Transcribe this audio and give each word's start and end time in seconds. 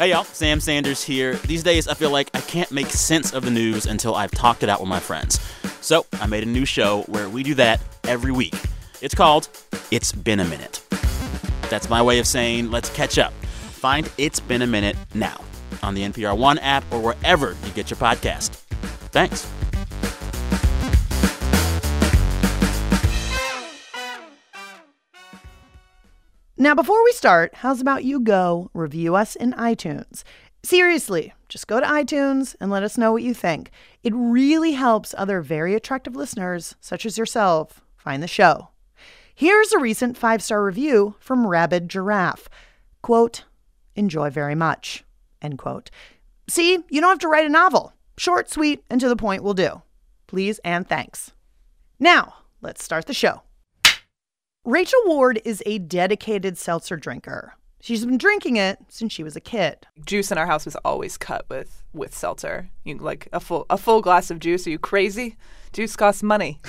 Hey, 0.00 0.12
y'all. 0.12 0.24
Sam 0.24 0.60
Sanders 0.60 1.04
here. 1.04 1.34
These 1.34 1.62
days, 1.62 1.86
I 1.86 1.92
feel 1.92 2.10
like 2.10 2.30
I 2.32 2.40
can't 2.40 2.70
make 2.72 2.86
sense 2.86 3.34
of 3.34 3.44
the 3.44 3.50
news 3.50 3.84
until 3.84 4.14
I've 4.14 4.30
talked 4.30 4.62
it 4.62 4.70
out 4.70 4.80
with 4.80 4.88
my 4.88 4.98
friends. 4.98 5.38
So 5.82 6.06
I 6.14 6.24
made 6.24 6.42
a 6.42 6.46
new 6.46 6.64
show 6.64 7.02
where 7.02 7.28
we 7.28 7.42
do 7.42 7.52
that 7.56 7.82
every 8.04 8.32
week. 8.32 8.54
It's 9.02 9.14
called 9.14 9.50
It's 9.90 10.10
Been 10.10 10.40
a 10.40 10.44
Minute. 10.46 10.82
That's 11.68 11.90
my 11.90 12.00
way 12.00 12.18
of 12.18 12.26
saying 12.26 12.70
let's 12.70 12.88
catch 12.88 13.18
up. 13.18 13.34
Find 13.44 14.10
It's 14.16 14.40
Been 14.40 14.62
a 14.62 14.66
Minute 14.66 14.96
now 15.12 15.38
on 15.82 15.92
the 15.92 16.00
NPR 16.00 16.34
One 16.34 16.58
app 16.60 16.82
or 16.90 16.98
wherever 17.00 17.54
you 17.66 17.72
get 17.74 17.90
your 17.90 17.98
podcast. 17.98 18.52
Thanks. 19.12 19.46
Now, 26.60 26.74
before 26.74 27.02
we 27.02 27.12
start, 27.12 27.54
how's 27.54 27.80
about 27.80 28.04
you 28.04 28.20
go 28.20 28.70
review 28.74 29.14
us 29.14 29.34
in 29.34 29.54
iTunes? 29.54 30.24
Seriously, 30.62 31.32
just 31.48 31.66
go 31.66 31.80
to 31.80 31.86
iTunes 31.86 32.54
and 32.60 32.70
let 32.70 32.82
us 32.82 32.98
know 32.98 33.12
what 33.12 33.22
you 33.22 33.32
think. 33.32 33.70
It 34.02 34.12
really 34.14 34.72
helps 34.72 35.14
other 35.16 35.40
very 35.40 35.74
attractive 35.74 36.14
listeners, 36.14 36.74
such 36.78 37.06
as 37.06 37.16
yourself, 37.16 37.80
find 37.96 38.22
the 38.22 38.28
show. 38.28 38.68
Here's 39.34 39.72
a 39.72 39.78
recent 39.78 40.18
five 40.18 40.42
star 40.42 40.62
review 40.62 41.14
from 41.18 41.46
Rabid 41.46 41.88
Giraffe. 41.88 42.50
Quote, 43.00 43.44
enjoy 43.96 44.28
very 44.28 44.54
much. 44.54 45.02
End 45.40 45.56
quote. 45.56 45.90
See, 46.46 46.72
you 46.90 47.00
don't 47.00 47.08
have 47.08 47.18
to 47.20 47.28
write 47.28 47.46
a 47.46 47.48
novel. 47.48 47.94
Short, 48.18 48.50
sweet, 48.50 48.84
and 48.90 49.00
to 49.00 49.08
the 49.08 49.16
point 49.16 49.42
will 49.42 49.54
do. 49.54 49.80
Please 50.26 50.58
and 50.62 50.86
thanks. 50.86 51.32
Now, 51.98 52.34
let's 52.60 52.84
start 52.84 53.06
the 53.06 53.14
show. 53.14 53.40
Rachel 54.66 55.00
Ward 55.06 55.40
is 55.46 55.62
a 55.64 55.78
dedicated 55.78 56.58
seltzer 56.58 56.98
drinker. 56.98 57.54
She's 57.80 58.04
been 58.04 58.18
drinking 58.18 58.56
it 58.56 58.78
since 58.88 59.10
she 59.10 59.22
was 59.22 59.34
a 59.34 59.40
kid. 59.40 59.86
Juice 60.04 60.30
in 60.30 60.36
our 60.36 60.44
house 60.44 60.66
was 60.66 60.76
always 60.84 61.16
cut 61.16 61.46
with 61.48 61.82
with 61.94 62.14
seltzer. 62.14 62.68
You 62.84 62.98
like 62.98 63.26
a 63.32 63.40
full 63.40 63.64
a 63.70 63.78
full 63.78 64.02
glass 64.02 64.30
of 64.30 64.38
juice. 64.38 64.66
Are 64.66 64.70
you 64.70 64.78
crazy? 64.78 65.38
Juice 65.72 65.96
costs 65.96 66.22
money. 66.22 66.60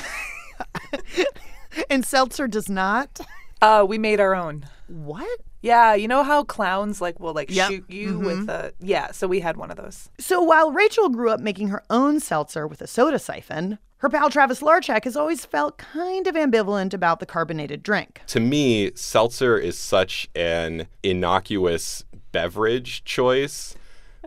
and 1.90 2.06
seltzer 2.06 2.48
does 2.48 2.70
not. 2.70 3.20
Uh, 3.62 3.86
we 3.86 3.98
made 3.98 4.22
our 4.22 4.36
own. 4.36 4.68
What? 4.88 5.42
Yeah, 5.62 5.94
you 5.94 6.08
know 6.08 6.23
how 6.23 6.44
clowns 6.44 7.02
like 7.02 7.20
will 7.20 7.34
like 7.34 7.52
Yep. 7.52 7.70
shoot 7.70 7.86
you 7.90 8.20
Mhm. 8.20 8.26
with 8.26 8.50
a 8.50 8.73
yeah. 8.80 9.12
So 9.12 9.28
we 9.28 9.40
had 9.42 9.58
one 9.58 9.70
of 9.72 9.78
those. 9.78 10.09
So 10.20 10.42
while 10.42 10.72
Rachel 10.72 11.09
grew 11.09 11.30
up 11.30 11.40
making 11.40 11.68
her 11.70 11.84
own 11.90 12.20
seltzer 12.20 12.66
with 12.68 12.81
a 12.81 12.88
soda 12.88 13.20
siphon, 13.20 13.78
her 13.98 14.09
pal 14.09 14.31
Travis 14.31 14.62
Larchuk 14.62 15.03
has 15.03 15.16
always 15.16 15.45
felt 15.45 15.78
kind 15.78 16.26
of 16.26 16.34
ambivalent 16.36 16.94
about 16.95 17.20
the 17.20 17.28
carbonated 17.28 17.84
drink. 17.84 18.22
To 18.28 18.40
me, 18.40 18.92
seltzer 18.95 19.58
is 19.59 19.78
such 19.78 20.28
an 20.36 20.88
innocuous 21.03 22.03
beverage 22.31 23.03
choice. 23.03 23.75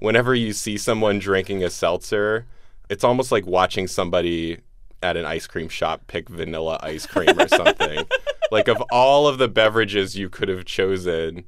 Whenever 0.01 0.35
you 0.35 0.53
see 0.53 0.77
someone 0.79 1.19
drinking 1.19 1.65
a 1.65 1.71
seltzer, 1.71 2.47
it's 2.89 3.03
almost 3.03 3.33
like 3.33 3.47
watching 3.47 3.89
somebody 3.89 4.59
at 5.03 5.17
an 5.17 5.25
ice 5.25 5.47
cream 5.49 5.69
shop 5.69 6.03
pick 6.07 6.29
vanilla 6.29 6.79
ice 6.83 7.07
cream 7.07 7.37
or 7.39 7.49
something. 7.49 8.07
Like, 8.55 8.69
of 8.69 8.83
all 8.91 9.29
of 9.29 9.39
the 9.39 9.49
beverages 9.49 10.17
you 10.17 10.29
could 10.31 10.49
have 10.49 10.65
chosen, 10.65 11.45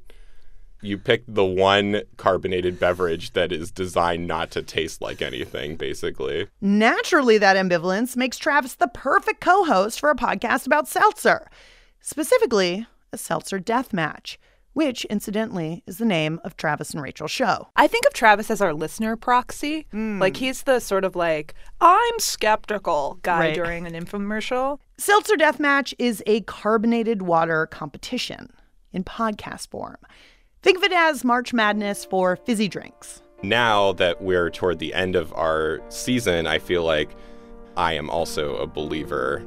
you 0.81 0.97
picked 0.97 1.33
the 1.33 1.45
one 1.45 2.01
carbonated 2.17 2.79
beverage 2.79 3.31
that 3.33 3.51
is 3.51 3.71
designed 3.71 4.27
not 4.27 4.51
to 4.51 4.61
taste 4.61 5.01
like 5.01 5.21
anything, 5.21 5.75
basically. 5.75 6.47
Naturally, 6.61 7.37
that 7.37 7.57
ambivalence 7.57 8.15
makes 8.15 8.37
Travis 8.37 8.75
the 8.75 8.87
perfect 8.87 9.41
co 9.41 9.63
host 9.63 9.99
for 9.99 10.09
a 10.09 10.15
podcast 10.15 10.65
about 10.65 10.87
seltzer, 10.87 11.49
specifically, 12.01 12.85
a 13.11 13.17
seltzer 13.17 13.59
death 13.59 13.93
match, 13.93 14.37
which, 14.77 15.05
incidentally, 15.05 15.81
is 15.87 15.97
the 15.97 16.05
name 16.05 16.39
of 16.43 16.55
Travis 16.55 16.91
and 16.91 17.01
Rachel's 17.01 17.31
show. 17.31 17.67
I 17.75 17.87
think 17.87 18.05
of 18.05 18.13
Travis 18.13 18.51
as 18.51 18.61
our 18.61 18.73
listener 18.75 19.15
proxy. 19.15 19.87
Hmm. 19.91 20.19
Like 20.19 20.37
he's 20.37 20.63
the 20.63 20.79
sort 20.79 21.03
of 21.03 21.15
like 21.15 21.55
I'm 21.81 22.19
skeptical 22.19 23.17
guy 23.23 23.39
Right. 23.39 23.55
during 23.55 23.87
an 23.87 23.93
infomercial. 23.93 24.77
Seltzer 24.99 25.35
Deathmatch 25.35 25.93
is 25.97 26.21
a 26.27 26.41
carbonated 26.41 27.23
water 27.23 27.65
competition 27.65 28.53
in 28.93 29.03
podcast 29.03 29.69
form. 29.69 29.97
Think 30.61 30.77
of 30.77 30.83
it 30.83 30.93
as 30.93 31.23
March 31.25 31.53
Madness 31.53 32.05
for 32.05 32.35
fizzy 32.35 32.67
drinks. 32.67 33.21
now 33.43 33.93
that 33.93 34.21
we're 34.21 34.49
toward 34.49 34.79
the 34.79 34.93
end 34.93 35.15
of 35.15 35.31
our 35.33 35.79
season, 35.89 36.45
I 36.47 36.59
feel 36.59 36.83
like 36.83 37.09
I 37.75 37.93
am 37.93 38.09
also 38.09 38.55
a 38.57 38.65
believer 38.67 39.43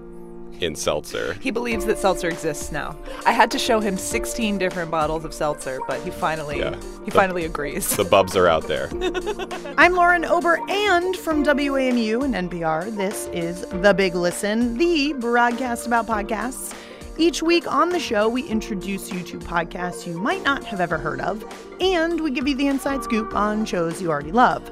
in 0.63 0.75
seltzer. 0.75 1.35
He 1.41 1.51
believes 1.51 1.85
that 1.87 1.99
seltzer 1.99 2.29
exists 2.29 2.71
now. 2.73 2.97
I 3.27 3.33
had 3.33 3.51
to 3.53 3.59
show 3.59 3.81
him 3.81 3.97
16 3.97 4.59
different 4.59 4.91
bottles 4.91 5.25
of 5.25 5.33
seltzer, 5.35 5.79
but 5.89 6.01
he 6.03 6.11
finally 6.11 6.59
Yeah. 6.59 6.75
he 7.05 7.07
The- 7.07 7.11
finally 7.13 7.45
agrees. 7.45 7.97
The 7.97 8.05
bubs 8.05 8.37
are 8.37 8.47
out 8.49 8.67
there. 8.69 8.89
I'm 9.79 9.95
Lauren 9.95 10.25
Ober, 10.25 10.59
and 10.69 11.17
from 11.17 11.45
WAMU 11.45 12.25
and 12.25 12.35
NPR, 12.51 12.95
this 12.97 13.29
is 13.33 13.65
The 13.83 13.95
Big 13.95 14.15
Listen, 14.15 14.77
the 14.77 15.15
broadcast 15.15 15.87
about 15.87 16.07
podcasts. 16.07 16.75
Each 17.19 17.43
week 17.43 17.71
on 17.71 17.91
the 17.91 18.01
show, 18.01 18.29
we 18.29 18.43
introduce 18.45 19.13
you 19.13 19.23
to 19.25 19.39
podcasts 19.39 20.07
you 20.07 20.15
might 20.19 20.43
not 20.43 20.65
have 20.65 20.81
ever 20.81 20.97
heard 20.97 21.21
of, 21.21 21.45
and 21.81 22.19
we 22.21 22.31
give 22.31 22.49
you 22.49 22.55
the 22.57 22.67
inside 22.69 23.05
scoop 23.05 23.35
on 23.35 23.65
shows 23.67 24.01
you 24.01 24.11
already 24.11 24.33
love. 24.33 24.71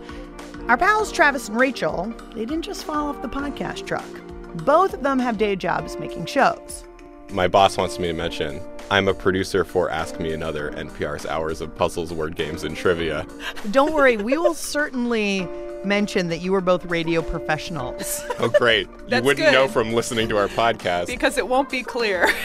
Our 0.68 0.76
pals 0.78 1.12
Travis 1.12 1.48
and 1.48 1.58
Rachel, 1.58 2.12
they 2.34 2.44
didn't 2.44 2.62
just 2.62 2.84
fall 2.84 3.08
off 3.08 3.20
the 3.22 3.28
podcast 3.28 3.86
truck. 3.86 4.04
Both 4.54 4.94
of 4.94 5.02
them 5.02 5.18
have 5.18 5.38
day 5.38 5.56
jobs 5.56 5.98
making 5.98 6.26
shows. 6.26 6.84
My 7.30 7.48
boss 7.48 7.76
wants 7.76 7.98
me 7.98 8.08
to 8.08 8.12
mention 8.14 8.60
I'm 8.90 9.06
a 9.08 9.14
producer 9.14 9.64
for 9.64 9.90
Ask 9.90 10.18
Me 10.18 10.32
Another, 10.32 10.70
NPR's 10.72 11.26
Hours 11.26 11.60
of 11.60 11.74
Puzzles, 11.76 12.12
Word 12.12 12.36
Games, 12.36 12.64
and 12.64 12.74
Trivia. 12.74 13.26
Don't 13.70 13.92
worry, 13.92 14.16
we 14.16 14.38
will 14.38 14.54
certainly 14.54 15.46
mention 15.84 16.28
that 16.28 16.38
you 16.38 16.54
are 16.54 16.60
both 16.62 16.84
radio 16.86 17.20
professionals. 17.22 18.24
Oh, 18.38 18.48
great. 18.48 18.88
you 19.08 19.22
wouldn't 19.22 19.52
know 19.52 19.68
from 19.68 19.92
listening 19.92 20.28
to 20.30 20.38
our 20.38 20.48
podcast. 20.48 21.06
because 21.06 21.36
it 21.36 21.46
won't 21.46 21.68
be 21.70 21.82
clear. 21.82 22.28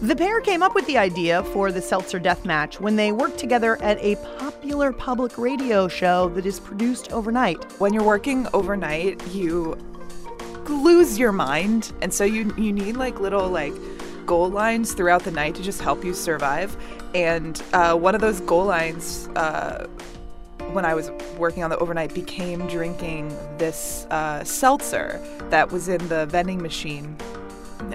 The 0.00 0.14
pair 0.14 0.40
came 0.40 0.62
up 0.62 0.76
with 0.76 0.86
the 0.86 0.96
idea 0.96 1.42
for 1.42 1.72
the 1.72 1.82
Seltzer 1.82 2.20
Death 2.20 2.44
Match 2.44 2.78
when 2.80 2.94
they 2.94 3.10
worked 3.10 3.36
together 3.36 3.82
at 3.82 3.98
a 3.98 4.14
popular 4.38 4.92
public 4.92 5.36
radio 5.36 5.88
show 5.88 6.28
that 6.36 6.46
is 6.46 6.60
produced 6.60 7.10
overnight. 7.10 7.64
when 7.80 7.92
you're 7.92 8.04
working 8.04 8.46
overnight, 8.54 9.20
you 9.34 9.76
lose 10.68 11.18
your 11.18 11.32
mind, 11.32 11.92
and 12.02 12.12
so 12.12 12.24
you 12.24 12.54
you 12.56 12.72
need 12.72 12.96
like 12.96 13.20
little 13.20 13.48
like 13.48 13.74
goal 14.26 14.50
lines 14.50 14.92
throughout 14.92 15.24
the 15.24 15.30
night 15.30 15.54
to 15.54 15.62
just 15.62 15.80
help 15.80 16.04
you 16.04 16.14
survive. 16.14 16.76
And 17.14 17.62
uh, 17.72 17.94
one 17.94 18.14
of 18.14 18.20
those 18.20 18.40
goal 18.40 18.66
lines, 18.66 19.28
uh, 19.28 19.86
when 20.72 20.84
I 20.84 20.94
was 20.94 21.10
working 21.38 21.64
on 21.64 21.70
the 21.70 21.78
overnight, 21.78 22.14
became 22.14 22.66
drinking 22.66 23.28
this 23.56 24.06
uh, 24.10 24.44
seltzer 24.44 25.24
that 25.48 25.72
was 25.72 25.88
in 25.88 26.06
the 26.08 26.26
vending 26.26 26.60
machine 26.60 27.16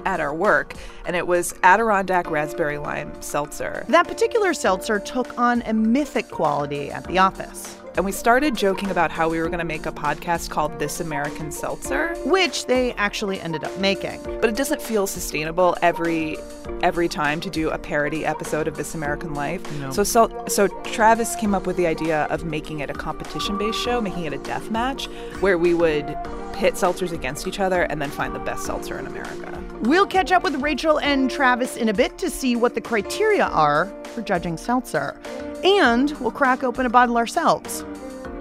at 0.06 0.20
our 0.20 0.34
work, 0.34 0.74
and 1.06 1.16
it 1.16 1.28
was 1.28 1.54
Adirondack 1.62 2.32
raspberry 2.32 2.80
lime 2.80 3.22
seltzer. 3.22 3.86
That 3.90 4.08
particular 4.08 4.54
seltzer 4.54 5.00
took 5.00 5.38
on 5.38 5.62
a 5.64 5.74
mythic 5.74 6.30
quality 6.30 6.90
at 6.90 7.06
the 7.06 7.20
office, 7.20 7.78
And 7.96 8.06
we 8.06 8.12
started 8.12 8.56
joking 8.56 8.90
about 8.90 9.12
how 9.12 9.30
we 9.30 9.40
were 9.40 9.48
going 9.48 9.60
to 9.60 9.66
make 9.66 9.86
a 9.86 9.92
podcast 9.92 10.50
called 10.50 10.80
This 10.80 11.00
American 11.00 11.52
Seltzer. 11.52 12.16
which 12.26 12.66
they 12.66 12.94
actually 12.94 13.40
ended 13.40 13.64
up 13.64 13.78
making. 13.80 14.20
but 14.24 14.46
it 14.46 14.56
doesn't 14.56 14.82
feel 14.82 15.06
sustainable 15.06 15.78
every 15.82 16.38
every 16.82 17.08
time 17.08 17.40
to 17.42 17.50
do 17.50 17.70
a 17.70 17.78
parody 17.78 18.26
episode 18.26 18.68
of 18.68 18.78
This 18.78 18.96
American 18.96 19.34
Life. 19.36 19.62
So, 19.94 20.04
so 20.04 20.44
so 20.48 20.68
Travis 20.84 21.36
came 21.36 21.54
up 21.54 21.68
with 21.68 21.78
the 21.78 21.86
idea 21.86 22.24
of 22.26 22.44
making 22.46 22.80
it 22.80 22.90
a 22.90 22.94
competition-based 22.94 23.80
show, 23.80 24.02
making 24.02 24.26
it 24.26 24.34
a 24.34 24.38
death 24.40 24.72
match 24.72 25.06
where 25.40 25.58
we 25.58 25.74
would 25.76 26.18
pit 26.54 26.74
seltzers 26.74 27.12
against 27.12 27.48
each 27.48 27.60
other 27.60 27.84
and 27.84 28.02
then 28.02 28.10
find 28.10 28.34
the 28.34 28.40
best 28.40 28.66
seltzer 28.66 28.98
in 28.98 29.06
America. 29.06 29.63
We'll 29.84 30.08
catch 30.08 30.32
up 30.32 30.44
with 30.44 30.56
Rachel 30.62 30.98
and 31.02 31.30
Travis 31.30 31.76
in 31.76 31.90
a 31.90 31.94
bit 31.94 32.18
to 32.20 32.30
see 32.30 32.56
what 32.56 32.74
the 32.74 32.80
criteria 32.80 33.44
are 33.44 33.88
for 34.14 34.22
judging 34.22 34.56
seltzer. 34.56 35.20
And 35.62 36.12
we'll 36.22 36.32
crack 36.32 36.64
open 36.64 36.86
a 36.86 36.90
bottle 36.90 37.18
ourselves, 37.18 37.84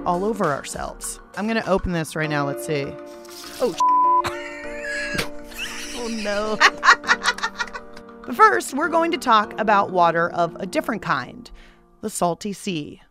all 0.07 0.25
over 0.25 0.45
ourselves. 0.53 1.19
I'm 1.37 1.49
going 1.49 1.61
to 1.61 1.69
open 1.69 1.91
this 1.91 2.15
right 2.15 2.31
now. 2.31 2.47
Let's 2.47 2.65
see. 2.65 2.85
Oh, 3.61 3.75
oh 5.97 6.09
no. 6.23 6.57
but 8.25 8.37
first, 8.37 8.73
we're 8.75 8.89
going 8.89 9.11
to 9.11 9.19
talk 9.19 9.59
about 9.59 9.91
water 9.91 10.31
of 10.31 10.55
a 10.61 10.67
different 10.67 11.03
kind 11.03 11.51
the 12.03 12.11
salty 12.11 12.53
sea. 12.53 13.03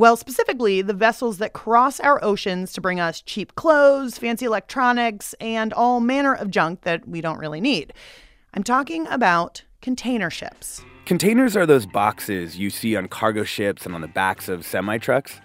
Well, 0.00 0.16
specifically, 0.16 0.80
the 0.80 0.94
vessels 0.94 1.36
that 1.40 1.52
cross 1.52 2.00
our 2.00 2.24
oceans 2.24 2.72
to 2.72 2.80
bring 2.80 3.00
us 3.00 3.20
cheap 3.20 3.54
clothes, 3.54 4.16
fancy 4.16 4.46
electronics, 4.46 5.34
and 5.42 5.74
all 5.74 6.00
manner 6.00 6.34
of 6.34 6.50
junk 6.50 6.80
that 6.84 7.06
we 7.06 7.20
don't 7.20 7.36
really 7.36 7.60
need. 7.60 7.92
I'm 8.54 8.62
talking 8.62 9.06
about 9.08 9.62
container 9.82 10.30
ships. 10.30 10.82
Containers 11.04 11.54
are 11.54 11.66
those 11.66 11.84
boxes 11.84 12.56
you 12.56 12.70
see 12.70 12.96
on 12.96 13.08
cargo 13.08 13.44
ships 13.44 13.84
and 13.84 13.94
on 13.94 14.00
the 14.00 14.08
backs 14.08 14.48
of 14.48 14.64
semi 14.64 14.96
trucks. 14.96 15.38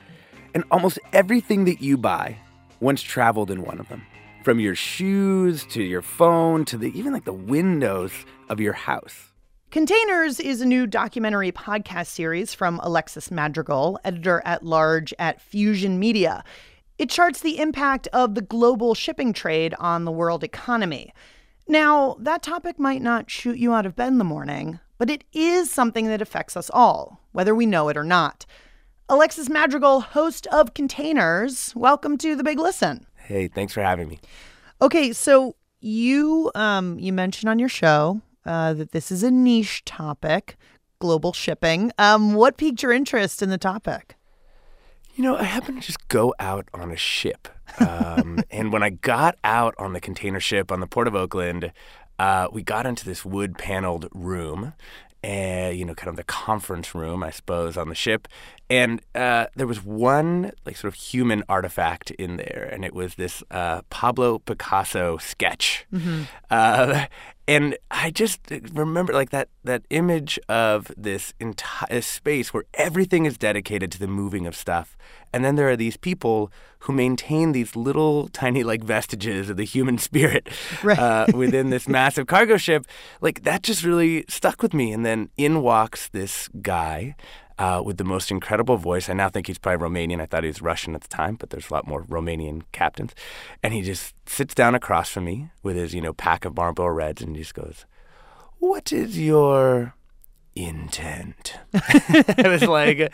And 0.53 0.63
almost 0.71 0.99
everything 1.11 1.65
that 1.65 1.81
you 1.81 1.97
buy 1.97 2.37
once 2.79 3.01
traveled 3.01 3.51
in 3.51 3.61
one 3.61 3.81
of 3.81 3.89
them. 3.89 4.03
From 4.45 4.61
your 4.61 4.73
shoes 4.73 5.65
to 5.71 5.83
your 5.83 6.01
phone 6.01 6.63
to 6.63 6.77
the, 6.77 6.97
even 6.97 7.11
like 7.11 7.25
the 7.25 7.33
windows 7.33 8.13
of 8.47 8.61
your 8.61 8.71
house. 8.71 9.33
Containers 9.75 10.39
is 10.39 10.61
a 10.61 10.65
new 10.65 10.87
documentary 10.87 11.51
podcast 11.51 12.07
series 12.07 12.53
from 12.53 12.79
Alexis 12.81 13.29
Madrigal, 13.29 13.99
editor 14.05 14.41
at 14.45 14.63
large 14.63 15.13
at 15.19 15.41
Fusion 15.41 15.99
Media. 15.99 16.45
It 16.97 17.09
charts 17.09 17.41
the 17.41 17.59
impact 17.59 18.07
of 18.13 18.35
the 18.35 18.41
global 18.41 18.95
shipping 18.95 19.33
trade 19.33 19.73
on 19.77 20.05
the 20.05 20.13
world 20.13 20.45
economy. 20.45 21.13
Now, 21.67 22.15
that 22.21 22.41
topic 22.41 22.79
might 22.79 23.01
not 23.01 23.29
shoot 23.29 23.57
you 23.57 23.73
out 23.73 23.85
of 23.85 23.97
bed 23.97 24.07
in 24.07 24.17
the 24.17 24.23
morning, 24.23 24.79
but 24.97 25.09
it 25.09 25.25
is 25.33 25.69
something 25.69 26.07
that 26.07 26.21
affects 26.21 26.55
us 26.55 26.71
all, 26.73 27.19
whether 27.33 27.53
we 27.53 27.65
know 27.65 27.89
it 27.89 27.97
or 27.97 28.05
not. 28.05 28.45
Alexis 29.09 29.49
Madrigal, 29.49 29.99
host 29.99 30.47
of 30.53 30.73
Containers, 30.73 31.73
welcome 31.75 32.17
to 32.19 32.37
the 32.37 32.45
Big 32.45 32.59
Listen. 32.59 33.07
Hey, 33.17 33.49
thanks 33.49 33.73
for 33.73 33.81
having 33.81 34.07
me. 34.07 34.21
Okay, 34.81 35.11
so 35.11 35.57
you 35.81 36.49
um 36.55 36.97
you 36.97 37.11
mentioned 37.11 37.49
on 37.49 37.59
your 37.59 37.69
show 37.69 38.21
uh, 38.45 38.73
that 38.73 38.91
this 38.91 39.11
is 39.11 39.23
a 39.23 39.31
niche 39.31 39.83
topic, 39.85 40.57
global 40.99 41.33
shipping. 41.33 41.91
Um, 41.97 42.33
what 42.33 42.57
piqued 42.57 42.83
your 42.83 42.91
interest 42.91 43.41
in 43.41 43.49
the 43.49 43.57
topic? 43.57 44.15
You 45.15 45.23
know, 45.23 45.37
I 45.37 45.43
happened 45.43 45.81
to 45.81 45.87
just 45.87 46.07
go 46.09 46.33
out 46.39 46.67
on 46.73 46.91
a 46.91 46.97
ship. 46.97 47.47
Um, 47.79 48.39
and 48.51 48.73
when 48.73 48.83
I 48.83 48.89
got 48.89 49.37
out 49.43 49.73
on 49.77 49.93
the 49.93 50.01
container 50.01 50.39
ship 50.39 50.71
on 50.71 50.81
the 50.81 50.87
Port 50.87 51.07
of 51.07 51.15
Oakland, 51.15 51.71
uh, 52.19 52.47
we 52.51 52.63
got 52.63 52.85
into 52.85 53.05
this 53.05 53.25
wood 53.25 53.57
paneled 53.57 54.07
room. 54.13 54.73
And, 55.25 55.75
you 55.77 55.85
know, 55.85 55.95
kind 55.95 56.09
of 56.09 56.17
the 56.17 56.23
conference 56.23 56.93
room, 56.93 57.23
I 57.23 57.31
suppose, 57.31 57.77
on 57.77 57.89
the 57.89 57.95
ship. 57.95 58.27
And 58.69 59.01
uh, 59.15 59.47
there 59.55 59.65
was 59.65 59.83
one, 59.83 60.51
like, 60.65 60.77
sort 60.77 60.93
of 60.93 60.99
human 60.99 61.43
artifact 61.49 62.11
in 62.11 62.37
there. 62.37 62.69
And 62.71 62.85
it 62.85 62.93
was 62.93 63.15
this 63.15 63.43
uh, 63.49 63.81
Pablo 63.89 64.37
Picasso 64.39 65.17
sketch. 65.17 65.87
Mm-hmm. 65.91 66.23
Uh, 66.51 67.05
and 67.47 67.77
I 67.91 68.11
just 68.11 68.39
remember 68.73 69.13
like 69.13 69.29
that 69.29 69.49
that 69.63 69.83
image 69.89 70.39
of 70.49 70.91
this 70.97 71.33
entire 71.39 72.01
space 72.01 72.53
where 72.53 72.63
everything 72.73 73.25
is 73.25 73.37
dedicated 73.37 73.91
to 73.93 73.99
the 73.99 74.07
moving 74.07 74.47
of 74.47 74.55
stuff, 74.55 74.97
and 75.35 75.43
then 75.43 75.57
there 75.57 75.67
are 75.67 75.75
these 75.75 75.97
people 75.97 76.49
who 76.79 76.93
maintain 76.93 77.51
these 77.51 77.75
little 77.75 78.29
tiny 78.29 78.63
like 78.63 78.81
vestiges 78.81 79.49
of 79.49 79.57
the 79.57 79.65
human 79.65 79.97
spirit 79.97 80.47
right. 80.83 80.97
uh, 80.97 81.25
within 81.33 81.71
this 81.71 81.89
massive 81.89 82.25
cargo 82.25 82.55
ship. 82.55 82.85
Like 83.19 83.43
that 83.43 83.61
just 83.61 83.83
really 83.83 84.23
stuck 84.29 84.61
with 84.61 84.73
me. 84.73 84.93
And 84.93 85.05
then 85.05 85.29
in 85.35 85.61
walks 85.61 86.07
this 86.07 86.47
guy 86.61 87.17
uh, 87.59 87.81
with 87.83 87.97
the 87.97 88.05
most 88.05 88.31
incredible 88.31 88.77
voice. 88.77 89.09
I 89.09 89.13
now 89.13 89.27
think 89.27 89.47
he's 89.47 89.57
probably 89.57 89.85
Romanian. 89.89 90.21
I 90.21 90.25
thought 90.25 90.43
he 90.43 90.47
was 90.47 90.61
Russian 90.61 90.95
at 90.95 91.01
the 91.01 91.09
time, 91.09 91.35
but 91.35 91.49
there's 91.49 91.69
a 91.69 91.73
lot 91.73 91.85
more 91.85 92.03
Romanian 92.03 92.61
captains. 92.71 93.13
And 93.61 93.73
he 93.73 93.81
just 93.81 94.15
sits 94.25 94.55
down 94.55 94.73
across 94.73 95.09
from 95.09 95.25
me 95.25 95.49
with 95.63 95.75
his, 95.75 95.93
you 95.93 95.99
know, 95.99 96.13
pack 96.13 96.45
of 96.45 96.55
Marlboro 96.55 96.87
Reds 96.87 97.21
and 97.21 97.35
he 97.35 97.41
just 97.41 97.55
goes, 97.55 97.85
What 98.59 98.93
is 98.93 99.19
your 99.19 99.95
intent? 100.55 101.55
it 101.73 102.47
was 102.47 102.63
like, 102.63 103.11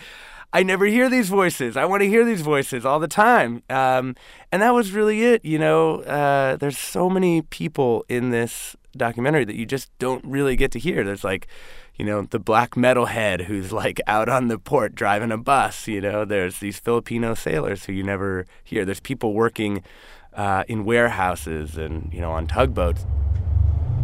I 0.54 0.64
never 0.64 0.86
hear 0.86 1.10
these 1.10 1.30
voices. 1.30 1.78
I 1.78 1.86
want 1.86 2.02
to 2.02 2.10
hear 2.10 2.26
these 2.26 2.42
voices 2.42 2.86
all 2.86 3.00
the 3.00 3.08
time. 3.08 3.64
Um, 3.70 4.16
and 4.52 4.62
that 4.62 4.74
was 4.74 4.92
really 4.92 5.24
it. 5.24 5.46
You 5.46 5.58
know, 5.58 6.02
uh, 6.02 6.58
there's 6.58 6.78
so 6.78 7.10
many 7.10 7.42
people 7.44 8.06
in 8.10 8.32
this 8.32 8.76
documentary 8.98 9.46
that 9.46 9.56
you 9.56 9.66
just 9.66 9.98
don't 9.98 10.24
really 10.26 10.58
get 10.58 10.72
to 10.72 10.80
hear. 10.80 11.06
There's 11.06 11.24
like, 11.24 11.48
you 11.96 12.04
know, 12.04 12.24
the 12.24 12.40
black 12.40 12.72
metalhead 12.72 13.46
who's 13.46 13.72
like 13.72 14.02
out 14.08 14.28
on 14.28 14.50
the 14.50 14.60
port 14.60 14.94
driving 14.94 15.32
a 15.32 15.38
bus. 15.38 15.88
You 15.88 16.02
know, 16.02 16.26
there's 16.26 16.60
these 16.60 16.80
Filipino 16.80 17.34
sailors 17.34 17.86
who 17.86 17.94
you 17.94 18.04
never 18.04 18.46
hear. 18.64 18.84
There's 18.84 19.00
people 19.00 19.34
working 19.34 19.84
uh, 20.34 20.66
in 20.68 20.84
warehouses 20.84 21.78
and, 21.78 22.14
you 22.14 22.20
know, 22.20 22.32
on 22.32 22.48
tugboats. 22.48 23.06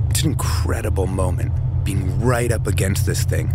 It's 0.10 0.24
an 0.24 0.32
incredible 0.32 1.08
moment 1.08 1.52
being 1.84 2.22
right 2.22 2.52
up 2.54 2.68
against 2.68 3.06
this 3.06 3.26
thing. 3.26 3.54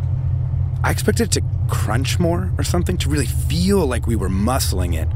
I 0.84 0.90
expected 0.90 1.29
it 1.29 1.32
to 1.32 1.43
crunch 1.69 2.19
more 2.19 2.50
or 2.58 2.64
something, 2.64 2.96
to 2.99 3.08
really 3.08 3.26
feel 3.26 3.87
like 3.87 4.06
we 4.06 4.17
were 4.17 4.29
muscling 4.29 4.94
it, 4.94 5.08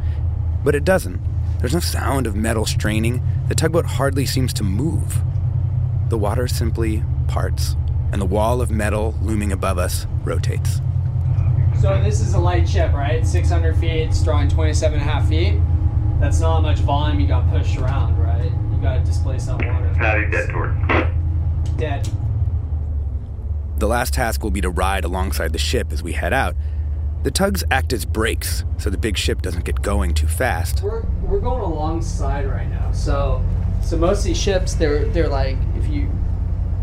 but 0.64 0.74
it 0.74 0.84
doesn't. 0.84 1.20
There's 1.58 1.74
no 1.74 1.80
sound 1.80 2.26
of 2.26 2.36
metal 2.36 2.66
straining. 2.66 3.22
The 3.48 3.54
tugboat 3.54 3.86
hardly 3.86 4.26
seems 4.26 4.52
to 4.54 4.62
move. 4.62 5.22
The 6.08 6.18
water 6.18 6.46
simply 6.46 7.02
parts 7.26 7.76
and 8.12 8.20
the 8.20 8.26
wall 8.26 8.60
of 8.60 8.70
metal 8.70 9.14
looming 9.20 9.50
above 9.50 9.78
us 9.78 10.06
rotates. 10.22 10.80
So 11.80 12.00
this 12.02 12.20
is 12.20 12.34
a 12.34 12.38
light 12.38 12.68
ship, 12.68 12.92
right? 12.92 13.26
600 13.26 13.76
feet, 13.76 14.02
it's 14.02 14.22
drawing 14.22 14.48
27 14.48 15.00
and 15.00 15.08
a 15.08 15.12
half 15.12 15.28
feet. 15.28 15.60
That's 16.20 16.40
not 16.40 16.60
much 16.60 16.78
volume 16.78 17.20
you 17.20 17.26
got 17.26 17.50
pushed 17.50 17.76
around, 17.76 18.16
right? 18.18 18.44
You 18.44 18.78
got 18.80 18.98
to 18.98 19.04
displace 19.04 19.46
that 19.46 19.54
water. 19.54 19.88
How 19.94 20.16
you 20.16 20.30
dead 20.30 20.48
toward? 20.48 20.74
Dead. 21.76 22.08
The 23.78 23.86
last 23.86 24.14
task 24.14 24.42
will 24.42 24.50
be 24.50 24.62
to 24.62 24.70
ride 24.70 25.04
alongside 25.04 25.52
the 25.52 25.58
ship 25.58 25.92
as 25.92 26.02
we 26.02 26.12
head 26.12 26.32
out. 26.32 26.56
The 27.24 27.30
tugs 27.30 27.62
act 27.70 27.92
as 27.92 28.04
brakes 28.04 28.64
so 28.78 28.88
the 28.88 28.96
big 28.96 29.18
ship 29.18 29.42
doesn't 29.42 29.64
get 29.64 29.82
going 29.82 30.14
too 30.14 30.28
fast. 30.28 30.82
We're, 30.82 31.02
we're 31.22 31.40
going 31.40 31.62
alongside 31.62 32.46
right 32.46 32.68
now. 32.68 32.92
So 32.92 33.44
so 33.82 33.96
most 33.96 34.20
of 34.20 34.24
these 34.24 34.40
ships 34.40 34.74
they're 34.74 35.06
they're 35.06 35.28
like 35.28 35.58
if 35.76 35.88
you 35.88 36.10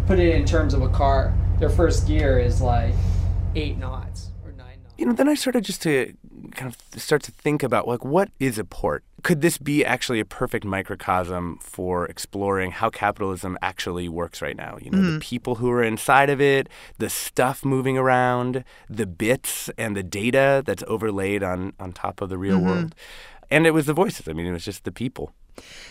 put 0.06 0.20
it 0.20 0.36
in 0.36 0.46
terms 0.46 0.74
of 0.74 0.82
a 0.82 0.90
car, 0.90 1.34
their 1.60 1.70
first 1.70 2.08
gear 2.08 2.40
is 2.40 2.62
like 2.62 2.94
eight 3.56 3.78
knots 3.78 4.32
or 4.44 4.52
nine 4.52 4.78
knots. 4.84 4.94
You 4.98 5.06
know, 5.08 5.14
then 5.14 5.28
I 5.28 5.34
started 5.34 5.64
just 5.64 5.82
to 5.84 6.14
kind 6.52 6.74
of 6.74 7.02
start 7.02 7.24
to 7.24 7.32
think 7.32 7.64
about 7.64 7.88
like 7.88 8.06
what 8.06 8.30
is 8.40 8.60
a 8.60 8.64
port? 8.64 9.04
Could 9.24 9.42
this 9.42 9.58
be 9.58 9.86
actually 9.86 10.20
a 10.20 10.26
perfect 10.26 10.66
microcosm 10.66 11.58
for 11.62 12.06
exploring 12.06 12.72
how 12.72 12.90
capitalism 12.90 13.58
actually 13.62 14.10
works 14.10 14.42
right 14.42 14.56
now? 14.56 14.78
You 14.82 14.92
know, 14.92 14.98
mm-hmm. 14.98 15.14
the 15.16 15.20
people 15.20 15.56
who 15.56 15.72
are 15.72 15.84
inside 15.84 16.30
of 16.30 16.42
it, 16.42 16.68
the 16.98 17.10
stuff 17.10 17.64
moving 17.64 17.98
around, 17.98 18.64
the 18.90 19.08
bits 19.08 19.70
and 19.78 19.96
the 19.96 20.04
data 20.04 20.62
that's 20.66 20.84
overlaid 20.88 21.42
on 21.42 21.74
on 21.80 21.94
top 21.94 22.22
of 22.22 22.30
the 22.30 22.38
real 22.38 22.58
mm-hmm. 22.58 22.68
world. 22.68 22.96
And 23.50 23.66
it 23.66 23.72
was 23.72 23.86
the 23.86 23.94
voices. 23.94 24.28
I 24.28 24.34
mean, 24.34 24.46
it 24.46 24.52
was 24.52 24.66
just 24.66 24.84
the 24.84 24.92
people. 24.92 25.32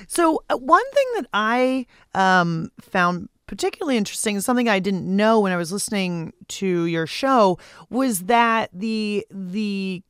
So, 0.08 0.42
uh, 0.50 0.56
one 0.56 0.90
thing 0.92 1.06
that 1.14 1.26
I 1.32 1.86
um, 2.14 2.70
found 2.80 3.28
particularly 3.46 3.96
interesting 3.96 4.40
something 4.40 4.68
I 4.68 4.78
didn't 4.78 5.04
know 5.04 5.40
when 5.40 5.52
I 5.52 5.56
was 5.56 5.72
listening 5.72 6.32
to 6.48 6.86
your 6.86 7.06
show 7.06 7.58
was 7.90 8.24
that 8.24 8.70
the 8.72 9.26
the 9.30 10.02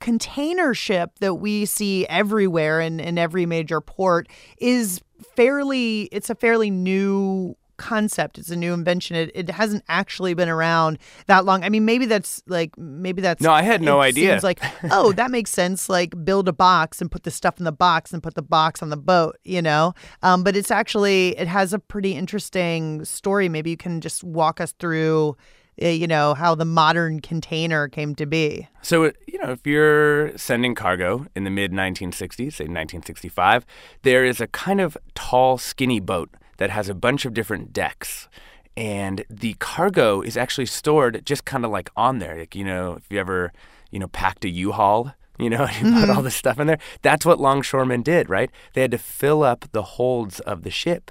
container 0.00 0.74
ship 0.74 1.12
that 1.20 1.34
we 1.34 1.64
see 1.64 2.06
everywhere 2.06 2.80
in, 2.80 3.00
in 3.00 3.18
every 3.18 3.46
major 3.46 3.80
port 3.80 4.28
is 4.58 5.00
fairly 5.34 6.02
it's 6.12 6.30
a 6.30 6.34
fairly 6.34 6.70
new 6.70 7.56
concept. 7.78 8.36
It's 8.36 8.50
a 8.50 8.56
new 8.56 8.74
invention. 8.74 9.16
It, 9.16 9.30
it 9.34 9.48
hasn't 9.48 9.84
actually 9.88 10.34
been 10.34 10.50
around 10.50 10.98
that 11.26 11.46
long. 11.46 11.64
I 11.64 11.70
mean, 11.70 11.86
maybe 11.86 12.04
that's 12.04 12.42
like 12.46 12.76
maybe 12.76 13.22
that's 13.22 13.40
no. 13.40 13.52
I 13.52 13.62
had 13.62 13.80
no 13.80 14.00
idea. 14.02 14.32
Seems 14.32 14.44
like 14.44 14.60
oh, 14.90 15.12
that 15.12 15.30
makes 15.30 15.50
sense. 15.50 15.88
Like 15.88 16.12
build 16.24 16.48
a 16.48 16.52
box 16.52 17.00
and 17.00 17.10
put 17.10 17.22
the 17.22 17.30
stuff 17.30 17.58
in 17.58 17.64
the 17.64 17.72
box 17.72 18.12
and 18.12 18.22
put 18.22 18.34
the 18.34 18.42
box 18.42 18.82
on 18.82 18.90
the 18.90 18.96
boat. 18.96 19.38
You 19.44 19.62
know, 19.62 19.94
um, 20.22 20.44
but 20.44 20.56
it's 20.56 20.70
actually 20.70 21.38
it 21.38 21.48
has 21.48 21.72
a 21.72 21.78
pretty 21.78 22.14
interesting 22.14 23.04
story. 23.04 23.48
Maybe 23.48 23.70
you 23.70 23.78
can 23.78 24.02
just 24.02 24.22
walk 24.22 24.60
us 24.60 24.72
through 24.72 25.36
you 25.80 26.06
know 26.06 26.34
how 26.34 26.54
the 26.54 26.64
modern 26.64 27.20
container 27.20 27.88
came 27.88 28.14
to 28.14 28.26
be 28.26 28.68
so 28.82 29.04
you 29.26 29.38
know 29.42 29.52
if 29.52 29.66
you're 29.66 30.36
sending 30.36 30.74
cargo 30.74 31.26
in 31.36 31.44
the 31.44 31.50
mid 31.50 31.72
1960s 31.72 32.54
say 32.54 32.64
1965 32.64 33.64
there 34.02 34.24
is 34.24 34.40
a 34.40 34.46
kind 34.48 34.80
of 34.80 34.96
tall 35.14 35.56
skinny 35.58 36.00
boat 36.00 36.30
that 36.58 36.70
has 36.70 36.88
a 36.88 36.94
bunch 36.94 37.24
of 37.24 37.32
different 37.32 37.72
decks. 37.72 38.28
And 38.76 39.24
the 39.30 39.54
cargo 39.54 40.20
is 40.20 40.36
actually 40.36 40.66
stored 40.66 41.24
just 41.24 41.44
kind 41.44 41.64
of 41.64 41.70
like 41.70 41.90
on 41.96 42.18
there. 42.18 42.38
Like, 42.38 42.54
you 42.54 42.64
know, 42.64 42.94
if 42.94 43.04
you 43.10 43.18
ever, 43.18 43.52
you 43.90 43.98
know, 43.98 44.08
packed 44.08 44.44
a 44.44 44.48
U-Haul, 44.48 45.14
you 45.38 45.50
know, 45.50 45.62
you 45.62 45.86
mm-hmm. 45.86 46.00
put 46.00 46.10
all 46.10 46.22
this 46.22 46.34
stuff 46.34 46.60
in 46.60 46.66
there. 46.66 46.78
That's 47.02 47.24
what 47.24 47.40
longshoremen 47.40 48.02
did, 48.02 48.28
right? 48.28 48.50
They 48.74 48.82
had 48.82 48.90
to 48.90 48.98
fill 48.98 49.42
up 49.42 49.66
the 49.72 49.82
holds 49.82 50.40
of 50.40 50.62
the 50.62 50.70
ship 50.70 51.10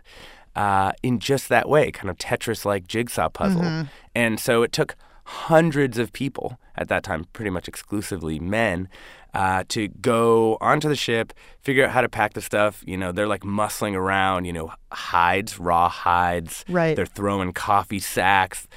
uh, 0.57 0.91
in 1.03 1.19
just 1.19 1.49
that 1.49 1.69
way, 1.69 1.91
kind 1.91 2.09
of 2.09 2.17
Tetris 2.17 2.65
like 2.65 2.87
jigsaw 2.87 3.29
puzzle. 3.29 3.61
Mm-hmm. 3.61 3.87
And 4.15 4.39
so 4.39 4.63
it 4.63 4.71
took 4.71 4.95
hundreds 5.23 5.99
of 5.99 6.11
people 6.11 6.59
at 6.75 6.89
that 6.89 7.03
time, 7.03 7.25
pretty 7.31 7.51
much 7.51 7.67
exclusively 7.67 8.39
men, 8.39 8.89
uh, 9.35 9.63
to 9.67 9.89
go 9.89 10.57
onto 10.59 10.89
the 10.89 10.95
ship, 10.95 11.31
figure 11.61 11.85
out 11.85 11.91
how 11.91 12.01
to 12.01 12.09
pack 12.09 12.33
the 12.33 12.41
stuff. 12.41 12.83
You 12.87 12.97
know, 12.97 13.11
they're 13.11 13.27
like 13.27 13.41
muscling 13.41 13.93
around, 13.93 14.45
you 14.45 14.53
know, 14.53 14.71
hides, 14.91 15.59
raw 15.59 15.89
hides. 15.89 16.65
Right. 16.67 16.95
They're 16.95 17.05
throwing 17.05 17.53
coffee 17.53 17.99
sacks. 17.99 18.67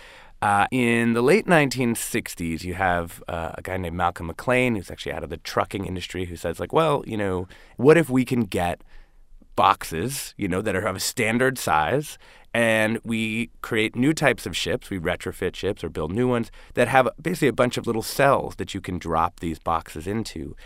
Uh, 0.43 0.67
in 0.71 1.15
the 1.15 1.23
late 1.23 1.47
1960s, 1.47 2.63
you 2.63 2.75
have 2.75 3.23
uh, 3.27 3.53
a 3.55 3.63
guy 3.63 3.79
named 3.79 3.97
Malcom 3.97 4.27
McLean, 4.27 4.75
who's 4.75 4.91
actually 4.91 5.13
out 5.13 5.23
of 5.23 5.31
the 5.31 5.37
trucking 5.39 5.87
industry, 5.87 6.27
who 6.27 6.37
says, 6.37 6.61
like, 6.61 6.73
well, 6.75 7.05
you 7.07 7.17
know, 7.17 7.49
what 7.77 7.97
if 7.97 8.11
we 8.11 8.25
can 8.25 8.43
get 8.43 8.83
boxes, 9.57 10.35
you 10.37 10.49
know, 10.49 10.63
that 10.63 10.75
are 10.75 10.87
of 10.87 10.97
a 10.97 11.01
standard 11.01 11.59
size 11.59 12.19
and 12.53 12.99
we 13.05 13.51
create 13.63 13.95
new 13.95 14.13
types 14.13 14.45
of 14.45 14.57
ships. 14.57 14.91
We 14.91 14.99
retrofit 14.99 15.55
ships 15.55 15.85
or 15.85 15.89
build 15.89 16.13
new 16.13 16.29
ones 16.29 16.51
that 16.75 16.89
have 16.89 17.09
basically 17.21 17.49
a 17.49 17.53
bunch 17.53 17.77
of 17.77 17.87
little 17.87 18.03
cells 18.03 18.57
that 18.57 18.75
you 18.75 18.81
can 18.81 18.99
drop 18.99 19.41
these 19.41 19.59
boxes 19.59 20.07
into. 20.07 20.57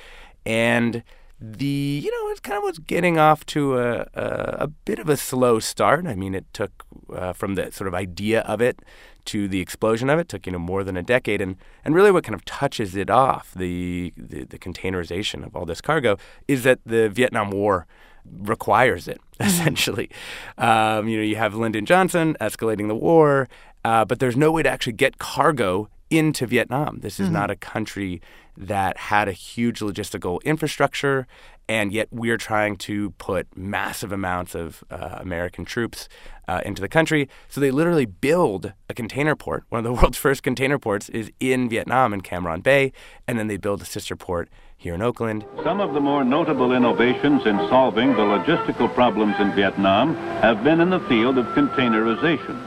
And 0.46 1.02
the 1.40 2.00
you 2.02 2.10
know 2.10 2.30
it 2.30 2.42
kind 2.42 2.56
of 2.56 2.62
was 2.62 2.78
getting 2.78 3.18
off 3.18 3.44
to 3.44 3.78
a, 3.78 4.06
a, 4.14 4.56
a 4.60 4.66
bit 4.68 4.98
of 4.98 5.08
a 5.08 5.16
slow 5.16 5.58
start. 5.58 6.06
I 6.06 6.14
mean, 6.14 6.34
it 6.34 6.46
took 6.52 6.84
uh, 7.12 7.32
from 7.32 7.54
the 7.54 7.70
sort 7.72 7.88
of 7.88 7.94
idea 7.94 8.40
of 8.42 8.62
it 8.62 8.80
to 9.26 9.48
the 9.48 9.60
explosion 9.60 10.10
of 10.10 10.18
it 10.18 10.28
took 10.28 10.46
you 10.46 10.52
know 10.52 10.58
more 10.58 10.84
than 10.84 10.96
a 10.96 11.02
decade, 11.02 11.40
and 11.40 11.56
and 11.84 11.94
really 11.94 12.12
what 12.12 12.24
kind 12.24 12.34
of 12.34 12.44
touches 12.44 12.94
it 12.94 13.10
off 13.10 13.52
the 13.54 14.12
the, 14.16 14.44
the 14.44 14.58
containerization 14.58 15.44
of 15.44 15.54
all 15.56 15.66
this 15.66 15.80
cargo 15.80 16.16
is 16.46 16.62
that 16.62 16.78
the 16.86 17.10
Vietnam 17.10 17.50
War 17.50 17.86
requires 18.24 19.08
it 19.08 19.20
essentially. 19.40 20.10
Um, 20.58 21.08
you 21.08 21.16
know, 21.18 21.24
you 21.24 21.36
have 21.36 21.54
Lyndon 21.54 21.86
Johnson 21.86 22.36
escalating 22.40 22.88
the 22.88 22.94
war, 22.94 23.48
uh, 23.84 24.04
but 24.04 24.18
there's 24.18 24.36
no 24.36 24.50
way 24.50 24.62
to 24.62 24.70
actually 24.70 24.94
get 24.94 25.18
cargo 25.18 25.88
into 26.10 26.46
Vietnam. 26.46 27.00
This 27.00 27.18
is 27.18 27.30
not 27.30 27.50
a 27.50 27.56
country 27.56 28.20
that 28.56 28.96
had 28.96 29.26
a 29.26 29.32
huge 29.32 29.80
logistical 29.80 30.42
infrastructure, 30.44 31.26
and 31.68 31.92
yet 31.92 32.08
we're 32.12 32.36
trying 32.36 32.76
to 32.76 33.10
put 33.12 33.48
massive 33.56 34.12
amounts 34.12 34.54
of 34.54 34.84
uh, 34.90 35.16
American 35.18 35.64
troops 35.64 36.08
uh, 36.46 36.60
into 36.64 36.80
the 36.80 36.88
country. 36.88 37.28
So 37.48 37.60
they 37.60 37.70
literally 37.70 38.06
build 38.06 38.74
a 38.88 38.94
container 38.94 39.34
port. 39.34 39.64
One 39.70 39.78
of 39.78 39.84
the 39.84 39.92
world's 40.00 40.18
first 40.18 40.42
container 40.42 40.78
ports 40.78 41.08
is 41.08 41.32
in 41.40 41.68
Vietnam 41.68 42.12
in 42.12 42.20
Cam 42.20 42.44
Ranh 42.44 42.62
Bay, 42.62 42.92
and 43.26 43.38
then 43.38 43.48
they 43.48 43.56
build 43.56 43.82
a 43.82 43.86
sister 43.86 44.14
port 44.14 44.48
here 44.84 44.94
in 44.94 45.02
Oakland. 45.02 45.46
Some 45.64 45.80
of 45.80 45.94
the 45.94 46.00
more 46.00 46.22
notable 46.24 46.72
innovations 46.72 47.46
in 47.46 47.56
solving 47.70 48.10
the 48.10 48.18
logistical 48.18 48.92
problems 48.94 49.34
in 49.40 49.50
Vietnam 49.54 50.14
have 50.42 50.62
been 50.62 50.78
in 50.80 50.90
the 50.90 51.00
field 51.00 51.38
of 51.38 51.46
containerization. 51.46 52.60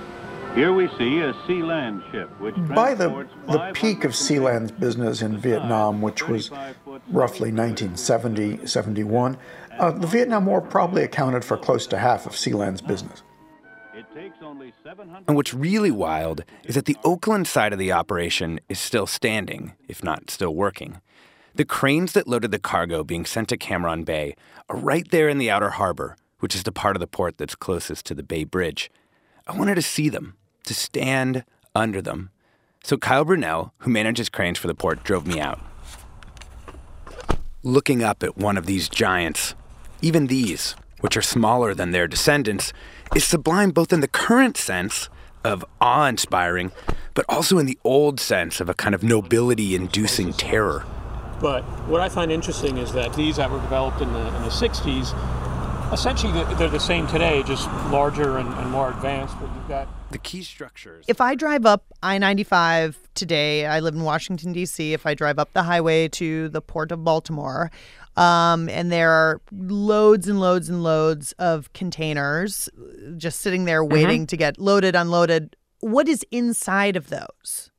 Here 0.56 0.74
we 0.74 0.88
see 0.98 1.20
a 1.20 1.36
Sea-Land 1.46 2.02
ship 2.12 2.28
which 2.42 2.56
By 2.56 2.96
the, 2.96 3.28
the 3.46 3.72
peak 3.76 4.04
of 4.04 4.16
500 4.16 4.16
Sealand's 4.16 4.72
business 4.72 5.22
in 5.22 5.38
Vietnam, 5.38 6.02
which 6.02 6.28
was 6.28 6.50
roughly 7.10 7.52
1970 7.52 8.66
71, 8.66 9.38
uh, 9.78 9.92
the 9.92 10.08
Vietnam 10.08 10.48
War 10.48 10.60
probably 10.60 11.04
accounted 11.04 11.46
for 11.46 11.56
close 11.56 11.86
to 11.86 12.00
half 12.00 12.26
of 12.26 12.32
Sealand's 12.32 12.82
business. 12.82 13.22
It 13.94 14.06
takes 14.16 14.38
only 14.42 14.74
700 14.84 15.26
And 15.28 15.36
what's 15.36 15.54
really 15.54 15.92
wild 15.92 16.44
is 16.64 16.74
that 16.74 16.86
the 16.86 16.98
Oakland 17.04 17.48
side 17.48 17.74
of 17.74 17.78
the 17.78 17.92
operation 17.92 18.60
is 18.68 18.80
still 18.80 19.06
standing, 19.06 19.74
if 19.88 20.04
not 20.04 20.32
still 20.32 20.56
working. 20.56 21.00
The 21.58 21.66
cranes 21.66 22.14
that 22.14 22.28
loaded 22.28 22.52
the 22.52 22.60
cargo 22.60 23.04
being 23.04 23.26
sent 23.26 23.50
to 23.50 23.58
Cam 23.58 23.82
Ranh 23.82 24.06
Bay 24.06 24.36
are 24.70 24.78
right 24.78 25.10
there 25.10 25.28
in 25.28 25.40
the 25.40 25.50
outer 25.50 25.72
harbor, 25.72 26.16
which 26.40 26.54
is 26.54 26.62
the 26.62 26.72
part 26.72 26.96
of 26.96 27.00
the 27.00 27.08
port 27.08 27.40
that's 27.40 27.56
closest 27.56 28.06
to 28.06 28.14
the 28.14 28.22
Bay 28.22 28.44
Bridge. 28.44 28.92
I 29.48 29.58
wanted 29.58 29.74
to 29.74 29.82
see 29.82 30.08
them, 30.08 30.36
to 30.66 30.76
stand 30.76 31.44
under 31.74 32.00
them. 32.00 32.30
So 32.84 32.96
Kyle 32.96 33.26
Brunell, 33.26 33.72
who 33.80 33.90
manages 33.90 34.30
cranes 34.30 34.60
for 34.60 34.68
the 34.68 34.76
port, 34.76 35.04
drove 35.04 35.26
me 35.26 35.40
out. 35.40 35.60
Looking 37.64 38.04
up 38.04 38.22
at 38.22 38.38
one 38.38 38.56
of 38.56 38.68
these 38.68 38.88
giants, 38.88 39.56
even 40.00 40.28
these, 40.28 40.76
which 41.00 41.18
are 41.18 41.24
smaller 41.24 41.74
than 41.74 41.90
their 41.90 42.08
descendants, 42.08 42.72
is 43.16 43.24
sublime 43.24 43.72
both 43.72 43.92
in 43.92 44.02
the 44.02 44.08
current 44.08 44.58
sense 44.58 45.10
of 45.44 45.66
awe 45.82 46.06
inspiring, 46.06 46.72
but 47.16 47.26
also 47.28 47.58
in 47.58 47.66
the 47.66 47.80
old 47.84 48.20
sense 48.20 48.62
of 48.62 48.70
a 48.70 48.76
kind 48.76 48.94
of 48.94 49.02
nobility 49.02 49.74
inducing 49.74 50.34
terror. 50.34 50.86
But 51.40 51.64
what 51.88 52.02
I 52.02 52.10
find 52.10 52.32
interesting 52.32 52.78
is 52.78 52.94
that 52.94 53.14
these 53.14 53.36
that 53.38 53.52
were 53.52 53.60
developed 53.60 54.02
in 54.02 54.12
the, 54.14 54.20
in 54.36 54.42
the 54.44 54.50
60s, 54.50 55.14
essentially 55.94 56.34
they're- 56.34 56.56
they're 56.56 56.70
the 56.70 56.80
same 56.80 57.08
today, 57.08 57.44
just 57.44 57.68
larger 57.92 58.38
and, 58.38 58.52
and 58.56 58.72
more 58.72 58.90
advanced. 58.90 59.36
But 59.40 59.50
you've 59.56 59.68
got 59.68 59.88
The 60.12 60.18
key 60.18 60.42
structures. 60.42 61.06
If 61.08 61.20
I 61.22 61.36
drive 61.36 61.66
up 61.66 61.84
I 62.02 62.18
95 62.18 62.98
today, 63.14 63.66
I 63.66 63.80
live 63.82 63.94
in 63.94 64.04
Washington, 64.04 64.54
D.C., 64.54 64.94
if 64.94 65.06
I 65.06 65.14
drive 65.14 65.38
up 65.38 65.52
the 65.54 65.64
highway 65.64 66.08
to 66.10 66.50
the 66.50 66.62
port 66.62 66.92
of 66.92 67.04
Baltimore, 67.04 67.72
um, 68.16 68.68
and 68.70 68.92
there 68.92 69.12
are 69.12 69.42
loads 69.52 70.28
and 70.28 70.40
loads 70.40 70.70
and 70.70 70.82
loads 70.82 71.34
of 71.34 71.72
containers 71.74 72.68
just 73.18 73.42
sitting 73.42 73.66
there 73.66 73.84
waiting 73.84 74.26
to 74.28 74.38
get 74.38 74.58
loaded, 74.58 74.96
unloaded. 74.96 75.56
What 75.82 76.08
is 76.08 76.26
inside 76.32 76.96
of 76.96 77.10
those? 77.10 77.70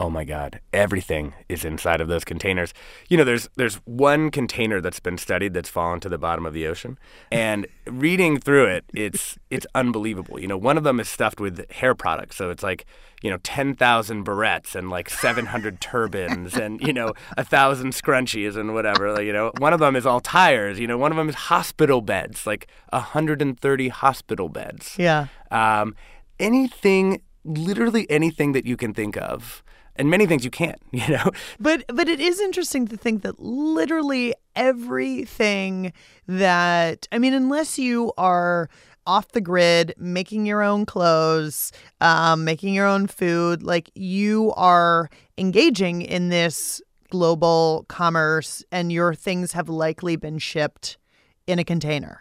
Oh 0.00 0.08
my 0.10 0.24
God! 0.24 0.60
Everything 0.72 1.34
is 1.48 1.64
inside 1.64 2.00
of 2.00 2.06
those 2.08 2.24
containers. 2.24 2.72
You 3.08 3.16
know, 3.16 3.24
there's 3.24 3.48
there's 3.56 3.76
one 3.84 4.30
container 4.30 4.80
that's 4.80 5.00
been 5.00 5.18
studied 5.18 5.54
that's 5.54 5.68
fallen 5.68 5.98
to 6.00 6.08
the 6.08 6.18
bottom 6.18 6.46
of 6.46 6.52
the 6.52 6.66
ocean, 6.68 6.98
and 7.32 7.66
reading 7.86 8.38
through 8.38 8.66
it, 8.66 8.84
it's 8.94 9.36
it's 9.50 9.66
unbelievable. 9.74 10.38
You 10.40 10.46
know, 10.46 10.56
one 10.56 10.78
of 10.78 10.84
them 10.84 11.00
is 11.00 11.08
stuffed 11.08 11.40
with 11.40 11.68
hair 11.72 11.94
products, 11.96 12.36
so 12.36 12.50
it's 12.50 12.62
like 12.62 12.86
you 13.22 13.30
know 13.30 13.38
ten 13.42 13.74
thousand 13.74 14.24
barrettes 14.24 14.76
and 14.76 14.88
like 14.88 15.10
seven 15.10 15.46
hundred 15.46 15.80
turbans 15.90 16.54
and 16.54 16.80
you 16.80 16.92
know 16.92 17.12
a 17.36 17.44
thousand 17.44 17.92
scrunchies 17.92 18.56
and 18.56 18.74
whatever. 18.74 19.12
Like, 19.12 19.24
you 19.26 19.32
know, 19.32 19.50
one 19.58 19.72
of 19.72 19.80
them 19.80 19.96
is 19.96 20.06
all 20.06 20.20
tires. 20.20 20.78
You 20.78 20.86
know, 20.86 20.96
one 20.96 21.10
of 21.10 21.16
them 21.16 21.28
is 21.28 21.34
hospital 21.34 22.02
beds, 22.02 22.46
like 22.46 22.68
hundred 22.92 23.42
and 23.42 23.58
thirty 23.58 23.88
hospital 23.88 24.48
beds 24.48 24.94
Yeah. 24.96 25.26
um, 25.50 25.96
anything, 26.38 27.20
literally 27.44 28.08
anything 28.10 28.52
that 28.52 28.64
you 28.64 28.76
can 28.76 28.94
think 28.94 29.16
of, 29.16 29.62
and 29.98 30.10
many 30.10 30.26
things 30.26 30.44
you 30.44 30.50
can't. 30.50 30.80
You 30.92 31.08
know, 31.08 31.30
But 31.60 31.84
but 31.88 32.08
it 32.08 32.20
is 32.20 32.40
interesting 32.40 32.88
to 32.88 32.96
think 32.96 33.22
that 33.22 33.38
literally 33.38 34.34
everything 34.56 35.92
that 36.26 37.06
I 37.12 37.18
mean, 37.18 37.34
unless 37.34 37.78
you 37.78 38.12
are 38.18 38.68
off 39.06 39.28
the 39.28 39.40
grid, 39.40 39.94
making 39.96 40.44
your 40.44 40.62
own 40.62 40.84
clothes, 40.84 41.72
um, 42.00 42.44
making 42.44 42.74
your 42.74 42.86
own 42.86 43.06
food, 43.06 43.62
like 43.62 43.90
you 43.94 44.52
are 44.56 45.08
engaging 45.38 46.02
in 46.02 46.28
this 46.28 46.82
global 47.10 47.86
commerce, 47.88 48.62
and 48.70 48.92
your 48.92 49.14
things 49.14 49.52
have 49.52 49.68
likely 49.68 50.16
been 50.16 50.38
shipped 50.38 50.98
in 51.46 51.58
a 51.58 51.64
container. 51.64 52.20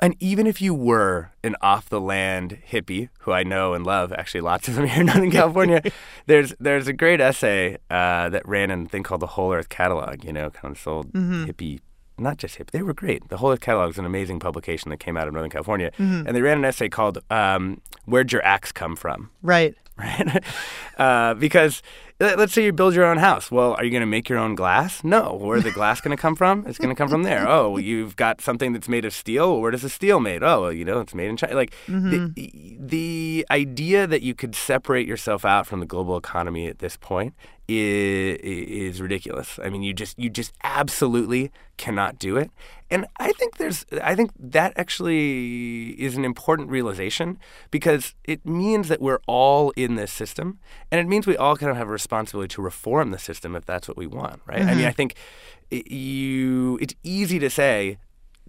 And 0.00 0.14
even 0.20 0.46
if 0.46 0.60
you 0.62 0.74
were 0.74 1.30
an 1.42 1.56
off-the-land 1.60 2.58
hippie, 2.70 3.08
who 3.20 3.32
I 3.32 3.42
know 3.42 3.74
and 3.74 3.84
love, 3.84 4.12
actually 4.12 4.42
lots 4.42 4.68
of 4.68 4.74
them 4.74 4.86
here 4.88 5.00
in 5.00 5.06
Northern 5.06 5.30
California, 5.30 5.82
there's 6.26 6.54
there's 6.60 6.88
a 6.88 6.92
great 6.92 7.20
essay 7.20 7.78
uh, 7.90 8.28
that 8.28 8.46
ran 8.46 8.70
in 8.70 8.86
a 8.86 8.88
thing 8.88 9.02
called 9.02 9.20
the 9.20 9.26
Whole 9.28 9.52
Earth 9.52 9.68
Catalog. 9.68 10.24
You 10.24 10.32
know, 10.32 10.50
kind 10.50 10.72
of 10.72 10.80
sold 10.80 11.12
hippie. 11.12 11.80
Not 12.20 12.36
just 12.36 12.58
hippie, 12.58 12.72
they 12.72 12.82
were 12.82 12.94
great. 12.94 13.28
The 13.28 13.36
Whole 13.36 13.52
Earth 13.52 13.60
Catalog 13.60 13.90
is 13.90 13.98
an 13.98 14.04
amazing 14.04 14.40
publication 14.40 14.90
that 14.90 14.98
came 14.98 15.16
out 15.16 15.28
of 15.28 15.34
Northern 15.34 15.50
California, 15.50 15.92
and 15.98 16.26
they 16.26 16.42
ran 16.42 16.58
an 16.58 16.64
essay 16.64 16.88
called 16.88 17.18
um, 17.30 17.80
"Where'd 18.06 18.32
Your 18.32 18.44
Axe 18.44 18.72
Come 18.72 18.96
From?" 18.96 19.30
Right. 19.42 19.76
Right? 19.98 20.44
uh, 20.98 21.34
because 21.34 21.82
let- 22.20 22.38
let's 22.38 22.52
say 22.52 22.64
you 22.64 22.72
build 22.72 22.94
your 22.94 23.04
own 23.04 23.18
house. 23.18 23.50
Well, 23.50 23.74
are 23.74 23.84
you 23.84 23.90
going 23.90 24.00
to 24.00 24.06
make 24.06 24.28
your 24.28 24.38
own 24.38 24.54
glass? 24.54 25.04
No. 25.04 25.36
Where's 25.40 25.64
the 25.64 25.70
glass 25.70 26.00
going 26.00 26.16
to 26.16 26.20
come 26.20 26.34
from? 26.34 26.64
It's 26.66 26.78
going 26.78 26.88
to 26.88 26.94
come 26.94 27.08
from 27.08 27.22
there. 27.22 27.46
Oh, 27.58 27.76
you've 27.78 28.16
got 28.16 28.40
something 28.40 28.72
that's 28.72 28.88
made 28.88 29.04
of 29.04 29.12
steel. 29.12 29.52
Well, 29.52 29.60
where 29.60 29.70
does 29.70 29.82
the 29.82 29.88
steel 29.88 30.20
made? 30.20 30.42
Oh, 30.42 30.62
well, 30.62 30.72
you 30.72 30.84
know, 30.84 31.00
it's 31.00 31.14
made 31.14 31.28
in 31.28 31.36
China. 31.36 31.54
Like 31.54 31.74
the, 31.86 32.76
the 32.78 33.46
idea 33.50 34.06
that 34.06 34.22
you 34.22 34.34
could 34.34 34.54
separate 34.54 35.06
yourself 35.06 35.44
out 35.44 35.66
from 35.66 35.80
the 35.80 35.86
global 35.86 36.16
economy 36.16 36.66
at 36.66 36.78
this 36.80 36.96
point 36.96 37.34
is, 37.68 38.38
is 38.42 39.00
ridiculous. 39.00 39.58
I 39.62 39.70
mean, 39.70 39.82
you 39.82 39.92
just 39.94 40.18
you 40.18 40.30
just 40.30 40.52
absolutely 40.64 41.50
cannot 41.76 42.18
do 42.18 42.36
it. 42.36 42.50
And 42.90 43.06
I 43.18 43.32
think 43.32 43.58
there's 43.58 43.84
I 44.02 44.14
think 44.14 44.30
that 44.38 44.72
actually 44.76 45.90
is 46.00 46.16
an 46.16 46.24
important 46.24 46.70
realization 46.70 47.38
because 47.70 48.14
it 48.24 48.46
means 48.46 48.88
that 48.88 49.00
we're 49.00 49.20
all 49.26 49.70
in 49.76 49.96
this 49.96 50.12
system 50.12 50.58
and 50.90 51.00
it 51.00 51.06
means 51.06 51.26
we 51.26 51.36
all 51.36 51.56
kind 51.56 51.70
of 51.70 51.76
have 51.76 51.88
a 51.88 51.92
responsibility 51.92 52.54
to 52.54 52.62
reform 52.62 53.10
the 53.10 53.18
system 53.18 53.54
if 53.54 53.66
that's 53.66 53.88
what 53.88 53.96
we 53.96 54.06
want, 54.06 54.40
right? 54.46 54.62
I 54.62 54.64
mean, 54.66 54.78
mm-hmm. 54.78 54.86
I 54.86 54.92
think 54.92 55.14
i- 55.72 55.82
you 55.86 56.78
it's 56.80 56.94
easy 57.02 57.38
to 57.38 57.50
say 57.50 57.98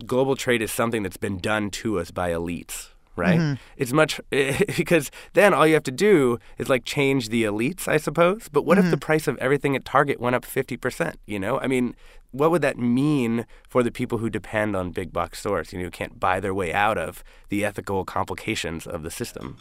global 0.06 0.36
trade 0.36 0.62
is 0.62 0.72
something 0.72 1.04
that's 1.04 1.18
been 1.18 1.40
done 1.40 1.70
to 1.70 2.00
us 2.00 2.12
by 2.12 2.32
elites, 2.32 2.90
right? 3.16 3.40
Mm-hmm. 3.40 3.54
It's 3.78 3.92
much 3.92 4.22
because 4.30 5.12
then 5.34 5.54
all 5.54 5.68
you 5.68 5.74
have 5.74 5.84
to 5.84 5.92
do 5.92 6.40
is 6.58 6.70
like 6.70 6.86
change 6.86 7.30
the 7.30 7.44
elites, 7.44 7.88
I 7.88 7.98
suppose. 7.98 8.50
But 8.50 8.64
what 8.66 8.78
if 8.78 8.86
mm-hmm. 8.86 8.92
the 8.92 8.98
price 8.98 9.28
of 9.28 9.38
everything 9.40 9.76
at 9.76 9.86
Target 9.86 10.20
went 10.20 10.36
up 10.36 10.46
50%, 10.46 11.16
you 11.26 11.40
know? 11.40 11.60
I 11.60 11.68
mean, 11.68 11.96
what 12.32 12.52
would 12.52 12.62
that 12.62 12.78
mean 12.78 13.46
for 13.68 13.84
the 13.84 13.92
people 13.92 14.20
who 14.20 14.30
depend 14.30 14.76
on 14.76 14.92
big 14.92 15.12
box 15.12 15.40
stores, 15.40 15.74
you 15.74 15.80
know, 15.80 15.86
who 15.86 15.92
can't 15.92 16.20
buy 16.20 16.40
their 16.40 16.54
way 16.54 16.74
out 16.74 16.98
of 16.98 17.24
the 17.50 17.66
ethical 17.66 18.06
complications 18.06 18.86
of 18.86 19.04
the 19.04 19.12
system? 19.12 19.58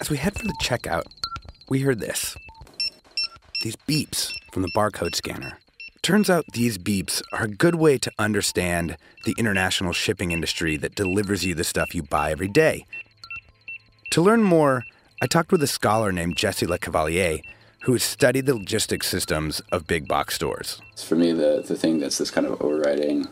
As 0.00 0.10
we 0.10 0.16
head 0.16 0.36
for 0.36 0.46
the 0.46 0.56
checkout, 0.62 1.04
we 1.68 1.80
heard 1.80 2.00
this. 2.00 2.36
These 3.62 3.76
beeps 3.76 4.32
from 4.52 4.62
the 4.62 4.72
barcode 4.76 5.14
scanner. 5.14 5.58
Turns 6.02 6.28
out 6.28 6.44
these 6.52 6.76
beeps 6.76 7.22
are 7.32 7.44
a 7.44 7.48
good 7.48 7.76
way 7.76 7.96
to 7.96 8.12
understand 8.18 8.96
the 9.24 9.34
international 9.38 9.94
shipping 9.94 10.32
industry 10.32 10.76
that 10.76 10.94
delivers 10.94 11.46
you 11.46 11.54
the 11.54 11.64
stuff 11.64 11.94
you 11.94 12.02
buy 12.02 12.30
every 12.30 12.48
day. 12.48 12.84
To 14.10 14.20
learn 14.20 14.42
more, 14.42 14.84
I 15.22 15.26
talked 15.26 15.50
with 15.50 15.62
a 15.62 15.66
scholar 15.66 16.12
named 16.12 16.36
Jesse 16.36 16.66
Le 16.66 16.78
Cavalier 16.78 17.38
who 17.84 17.98
studied 17.98 18.46
the 18.46 18.54
logistics 18.54 19.06
systems 19.06 19.60
of 19.70 19.86
big 19.86 20.08
box 20.08 20.34
stores. 20.34 20.80
For 20.96 21.16
me, 21.16 21.32
the, 21.32 21.62
the 21.66 21.76
thing 21.76 21.98
that's 21.98 22.16
this 22.16 22.30
kind 22.30 22.46
of 22.46 22.60
overriding 22.62 23.28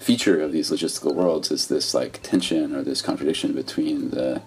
feature 0.00 0.40
of 0.40 0.50
these 0.50 0.70
logistical 0.72 1.14
worlds 1.14 1.52
is 1.52 1.68
this 1.68 1.94
like 1.94 2.20
tension 2.22 2.74
or 2.74 2.82
this 2.82 3.00
contradiction 3.00 3.52
between 3.52 4.10
the 4.10 4.42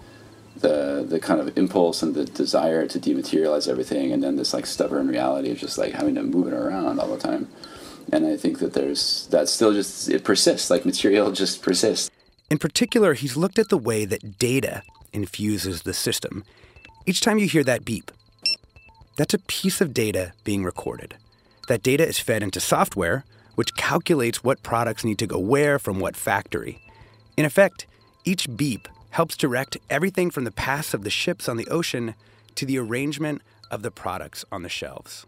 the 0.56 1.04
the 1.08 1.18
kind 1.18 1.40
of 1.40 1.56
impulse 1.56 2.02
and 2.02 2.14
the 2.14 2.24
desire 2.24 2.86
to 2.86 2.98
dematerialize 3.00 3.66
everything 3.66 4.12
and 4.12 4.22
then 4.22 4.36
this 4.36 4.52
like 4.52 4.66
stubborn 4.66 5.08
reality 5.08 5.50
of 5.50 5.58
just 5.58 5.78
like 5.78 5.92
having 5.92 6.14
to 6.14 6.22
move 6.22 6.46
it 6.48 6.52
around 6.52 7.00
all 7.00 7.08
the 7.08 7.18
time. 7.18 7.48
And 8.12 8.26
I 8.26 8.36
think 8.36 8.58
that 8.58 8.74
there's 8.74 9.26
that 9.28 9.48
still 9.48 9.72
just 9.72 10.10
it 10.10 10.22
persists, 10.22 10.68
like 10.68 10.84
material 10.84 11.32
just 11.42 11.62
persists. 11.62 12.10
In 12.50 12.58
particular, 12.58 13.14
he's 13.14 13.38
looked 13.38 13.58
at 13.58 13.70
the 13.70 13.78
way 13.78 14.04
that 14.04 14.38
data 14.38 14.82
infuses 15.14 15.82
the 15.82 15.94
system. 15.94 16.44
Each 17.06 17.20
time 17.22 17.38
you 17.38 17.48
hear 17.48 17.64
that 17.64 17.84
beep, 17.84 18.10
that's 19.16 19.34
a 19.34 19.38
piece 19.38 19.80
of 19.80 19.94
data 19.94 20.32
being 20.44 20.64
recorded. 20.64 21.16
That 21.68 21.82
data 21.82 22.06
is 22.06 22.18
fed 22.18 22.42
into 22.42 22.60
software, 22.60 23.24
which 23.54 23.74
calculates 23.76 24.42
what 24.42 24.62
products 24.62 25.04
need 25.04 25.18
to 25.18 25.26
go 25.26 25.38
where 25.38 25.78
from 25.78 26.00
what 26.00 26.16
factory. 26.16 26.82
In 27.36 27.44
effect, 27.44 27.86
each 28.24 28.54
beep 28.56 28.88
helps 29.10 29.36
direct 29.36 29.76
everything 29.88 30.30
from 30.30 30.44
the 30.44 30.50
paths 30.50 30.94
of 30.94 31.04
the 31.04 31.10
ships 31.10 31.48
on 31.48 31.56
the 31.56 31.68
ocean 31.68 32.14
to 32.56 32.66
the 32.66 32.78
arrangement 32.78 33.42
of 33.70 33.82
the 33.82 33.90
products 33.90 34.44
on 34.50 34.62
the 34.62 34.68
shelves. 34.68 35.26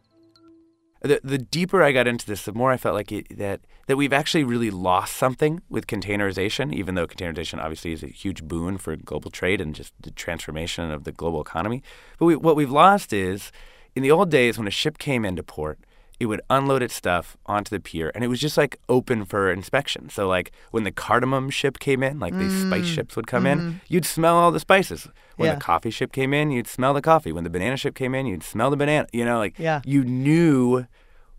The, 1.02 1.20
the 1.22 1.38
deeper 1.38 1.82
I 1.82 1.92
got 1.92 2.08
into 2.08 2.26
this, 2.26 2.44
the 2.44 2.52
more 2.52 2.72
I 2.72 2.76
felt 2.76 2.94
like 2.94 3.12
it, 3.12 3.38
that 3.38 3.60
that 3.86 3.96
we've 3.96 4.12
actually 4.12 4.42
really 4.42 4.70
lost 4.70 5.14
something 5.14 5.62
with 5.68 5.86
containerization. 5.86 6.74
Even 6.74 6.96
though 6.96 7.06
containerization 7.06 7.60
obviously 7.60 7.92
is 7.92 8.02
a 8.02 8.08
huge 8.08 8.42
boon 8.42 8.78
for 8.78 8.96
global 8.96 9.30
trade 9.30 9.60
and 9.60 9.74
just 9.74 9.92
the 10.00 10.10
transformation 10.10 10.90
of 10.90 11.04
the 11.04 11.12
global 11.12 11.40
economy, 11.40 11.82
but 12.18 12.24
we, 12.24 12.34
what 12.34 12.56
we've 12.56 12.70
lost 12.70 13.12
is 13.12 13.52
in 13.96 14.02
the 14.02 14.10
old 14.12 14.30
days 14.30 14.58
when 14.58 14.68
a 14.68 14.70
ship 14.82 14.98
came 14.98 15.24
into 15.24 15.42
port, 15.42 15.78
it 16.20 16.26
would 16.26 16.40
unload 16.48 16.82
its 16.82 16.94
stuff 16.94 17.36
onto 17.44 17.68
the 17.74 17.80
pier 17.80 18.10
and 18.14 18.24
it 18.24 18.28
was 18.28 18.40
just 18.40 18.56
like 18.56 18.78
open 18.88 19.24
for 19.26 19.50
inspection. 19.50 20.08
So 20.08 20.26
like 20.28 20.50
when 20.70 20.84
the 20.84 20.90
cardamom 20.92 21.50
ship 21.50 21.78
came 21.78 22.02
in, 22.02 22.18
like 22.18 22.36
these 22.38 22.54
spice 22.62 22.84
Mm. 22.86 22.94
ships 22.94 23.16
would 23.16 23.26
come 23.26 23.44
in, 23.46 23.80
you'd 23.88 24.06
smell 24.06 24.36
all 24.36 24.50
the 24.50 24.60
spices. 24.60 25.08
When 25.36 25.48
Yeah. 25.48 25.54
the 25.56 25.60
coffee 25.60 25.90
ship 25.90 26.12
came 26.12 26.32
in, 26.32 26.50
you'd 26.50 26.68
smell 26.68 26.94
the 26.94 27.02
coffee. 27.02 27.32
When 27.32 27.44
the 27.44 27.50
banana 27.50 27.76
ship 27.76 27.94
came 27.94 28.14
in, 28.14 28.24
you'd 28.26 28.42
smell 28.42 28.70
the 28.70 28.78
banana. 28.78 29.06
You 29.12 29.24
know, 29.26 29.38
like 29.38 29.58
Yeah. 29.58 29.80
you 29.84 30.04
knew 30.04 30.86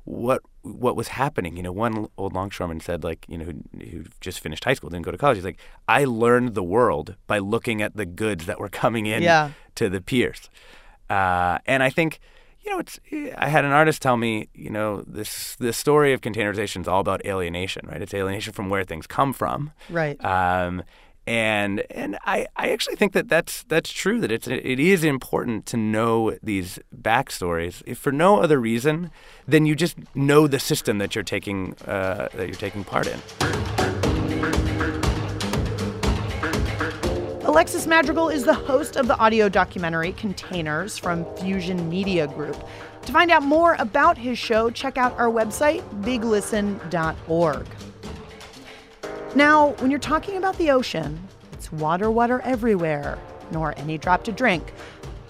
what 0.03 0.41
what 0.63 0.95
was 0.97 1.07
happening. 1.09 1.55
You 1.57 1.63
know, 1.63 1.71
one 1.71 2.07
old 2.17 2.33
longshoreman 2.33 2.81
said, 2.81 3.01
like, 3.03 3.25
you 3.29 3.37
know, 3.37 3.45
who, 3.45 3.53
who 3.89 4.03
just 4.19 4.41
finished 4.41 4.65
high 4.65 4.73
school, 4.73 4.89
didn't 4.89 5.05
go 5.05 5.11
to 5.11 5.17
college. 5.17 5.37
He's 5.37 5.45
like, 5.45 5.59
I 5.87 6.03
learned 6.03 6.55
the 6.55 6.63
world 6.63 7.15
by 7.25 7.37
looking 7.39 7.81
at 7.81 7.95
the 7.95 8.05
goods 8.05 8.45
that 8.47 8.59
were 8.59 8.67
coming 8.69 9.05
in 9.05 9.23
Yeah. 9.23 9.51
to 9.75 9.87
the 9.89 10.01
piers. 10.01 10.49
Uh, 11.09 11.59
and 11.65 11.81
I 11.83 11.89
think, 11.89 12.19
you 12.67 12.73
know, 12.73 12.79
it's. 12.79 12.99
I 13.37 13.47
had 13.47 13.63
an 13.63 13.71
artist 13.71 14.01
tell 14.01 14.17
me, 14.17 14.49
you 14.53 14.69
know, 14.69 15.03
this 15.07 15.55
the 15.55 15.71
story 15.71 16.13
of 16.13 16.21
containerization 16.21 16.81
is 16.81 16.87
all 16.87 16.99
about 16.99 17.25
alienation, 17.25 17.87
right? 17.87 18.01
It's 18.01 18.13
alienation 18.13 18.53
from 18.53 18.69
where 18.69 18.83
things 18.83 19.07
come 19.07 19.31
from. 19.31 19.71
Right. 19.89 20.23
Um, 20.23 20.83
and 21.25 21.83
and 21.91 22.17
I, 22.25 22.47
I 22.55 22.69
actually 22.71 22.95
think 22.95 23.13
that 23.13 23.29
that's 23.29 23.63
that's 23.63 23.91
true 23.91 24.19
that 24.21 24.31
it's 24.31 24.47
it 24.47 24.79
is 24.79 25.03
important 25.03 25.65
to 25.67 25.77
know 25.77 26.37
these 26.43 26.79
backstories 26.95 27.83
if 27.85 27.97
for 27.97 28.11
no 28.11 28.41
other 28.41 28.59
reason 28.59 29.11
than 29.47 29.65
you 29.65 29.75
just 29.75 29.97
know 30.15 30.47
the 30.47 30.59
system 30.59 30.97
that 30.97 31.15
you're 31.15 31.23
taking 31.23 31.75
uh, 31.85 32.27
that 32.33 32.47
you're 32.47 32.55
taking 32.55 32.83
part 32.83 33.07
in. 33.07 33.76
Alexis 37.57 37.87
Madrigal 37.87 38.29
is 38.29 38.43
the 38.43 38.53
host 38.53 38.97
of 38.97 39.07
the 39.07 39.17
audio 39.17 39.49
documentary 39.49 40.11
Containers 40.11 40.95
from 40.95 41.25
Fusion 41.37 41.89
Media 41.89 42.27
Group. 42.27 42.55
To 43.01 43.11
find 43.11 43.31
out 43.31 43.41
more 43.41 43.75
about 43.79 44.15
his 44.15 44.37
show, 44.37 44.69
check 44.69 44.95
out 44.95 45.17
our 45.17 45.25
website, 45.25 45.81
biglisten.org. 46.03 47.65
Now, 49.33 49.69
when 49.79 49.89
you're 49.89 49.99
talking 49.99 50.37
about 50.37 50.55
the 50.59 50.69
ocean, 50.69 51.19
it's 51.51 51.71
water, 51.71 52.11
water 52.11 52.41
everywhere, 52.41 53.17
nor 53.49 53.73
any 53.75 53.97
drop 53.97 54.23
to 54.25 54.31
drink. 54.31 54.71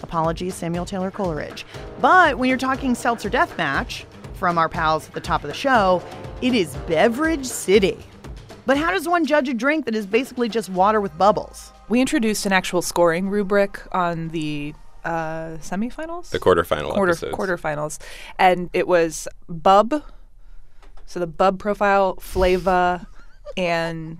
Apologies, 0.02 0.54
Samuel 0.54 0.84
Taylor 0.84 1.10
Coleridge. 1.10 1.64
But 1.98 2.36
when 2.36 2.50
you're 2.50 2.58
talking 2.58 2.94
Seltzer 2.94 3.30
Deathmatch, 3.30 4.04
from 4.34 4.58
our 4.58 4.68
pals 4.68 5.08
at 5.08 5.14
the 5.14 5.20
top 5.20 5.44
of 5.44 5.48
the 5.48 5.54
show, 5.54 6.02
it 6.42 6.52
is 6.52 6.76
Beverage 6.86 7.46
City. 7.46 7.96
But 8.66 8.76
how 8.76 8.90
does 8.90 9.08
one 9.08 9.24
judge 9.24 9.48
a 9.48 9.54
drink 9.54 9.86
that 9.86 9.94
is 9.94 10.04
basically 10.04 10.50
just 10.50 10.68
water 10.68 11.00
with 11.00 11.16
bubbles? 11.16 11.72
We 11.88 12.00
introduced 12.00 12.44
an 12.46 12.52
actual 12.52 12.82
scoring 12.82 13.30
rubric 13.30 13.80
on 13.92 14.28
the 14.28 14.74
uh, 15.04 15.56
semifinals, 15.60 16.30
The 16.30 16.38
quarterfinal 16.38 16.92
quarter 16.92 17.12
episodes. 17.12 17.34
quarterfinals, 17.34 17.98
and 18.38 18.68
it 18.74 18.86
was 18.86 19.26
bub. 19.48 20.02
So 21.06 21.18
the 21.18 21.26
bub 21.26 21.58
profile, 21.58 22.16
flava, 22.20 23.06
and 23.56 24.18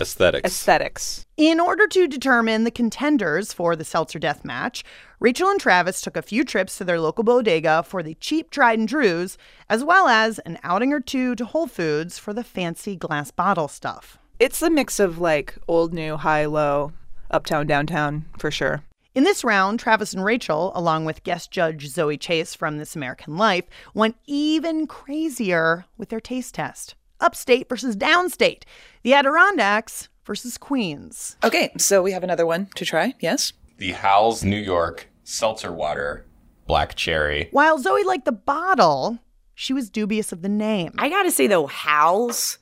Aesthetics. 0.00 0.46
aesthetics. 0.46 1.26
In 1.36 1.60
order 1.60 1.86
to 1.88 2.08
determine 2.08 2.64
the 2.64 2.70
contenders 2.70 3.52
for 3.52 3.76
the 3.76 3.84
Seltzer 3.84 4.18
Death 4.18 4.42
Match, 4.42 4.82
Rachel 5.20 5.48
and 5.50 5.60
Travis 5.60 6.00
took 6.00 6.16
a 6.16 6.22
few 6.22 6.42
trips 6.42 6.78
to 6.78 6.84
their 6.84 6.98
local 7.00 7.22
bodega 7.22 7.82
for 7.82 8.02
the 8.02 8.14
cheap 8.14 8.50
tried 8.50 8.78
and 8.78 8.88
trues, 8.88 9.36
as 9.68 9.84
well 9.84 10.08
as 10.08 10.38
an 10.40 10.58
outing 10.62 10.92
or 10.94 11.00
two 11.00 11.34
to 11.34 11.44
Whole 11.44 11.66
Foods 11.66 12.18
for 12.18 12.32
the 12.32 12.42
fancy 12.44 12.96
glass 12.96 13.30
bottle 13.30 13.68
stuff. 13.68 14.16
It's 14.40 14.62
a 14.62 14.70
mix 14.70 14.98
of 14.98 15.18
like 15.18 15.56
old, 15.68 15.94
new, 15.94 16.16
high, 16.16 16.46
low, 16.46 16.92
uptown, 17.30 17.66
downtown, 17.66 18.24
for 18.38 18.50
sure. 18.50 18.82
In 19.14 19.22
this 19.22 19.44
round, 19.44 19.78
Travis 19.78 20.12
and 20.12 20.24
Rachel, 20.24 20.72
along 20.74 21.04
with 21.04 21.22
guest 21.22 21.52
judge 21.52 21.86
Zoe 21.86 22.16
Chase 22.16 22.52
from 22.52 22.78
This 22.78 22.96
American 22.96 23.36
Life, 23.36 23.64
went 23.94 24.16
even 24.26 24.88
crazier 24.88 25.84
with 25.96 26.08
their 26.08 26.20
taste 26.20 26.54
test. 26.54 26.96
Upstate 27.20 27.68
versus 27.68 27.96
downstate. 27.96 28.64
The 29.04 29.14
Adirondacks 29.14 30.08
versus 30.24 30.58
Queens. 30.58 31.36
Okay, 31.44 31.70
so 31.78 32.02
we 32.02 32.10
have 32.10 32.24
another 32.24 32.44
one 32.44 32.66
to 32.74 32.84
try. 32.84 33.14
Yes. 33.20 33.52
The 33.78 33.92
Hal's 33.92 34.42
New 34.42 34.58
York 34.58 35.08
Seltzer 35.22 35.72
Water 35.72 36.26
Black 36.66 36.96
Cherry. 36.96 37.48
While 37.52 37.78
Zoe 37.78 38.02
liked 38.02 38.24
the 38.24 38.32
bottle, 38.32 39.20
she 39.54 39.72
was 39.72 39.90
dubious 39.90 40.32
of 40.32 40.42
the 40.42 40.48
name. 40.48 40.92
I 40.98 41.08
gotta 41.08 41.30
say 41.30 41.46
though, 41.46 41.68
Hal's, 41.68 42.58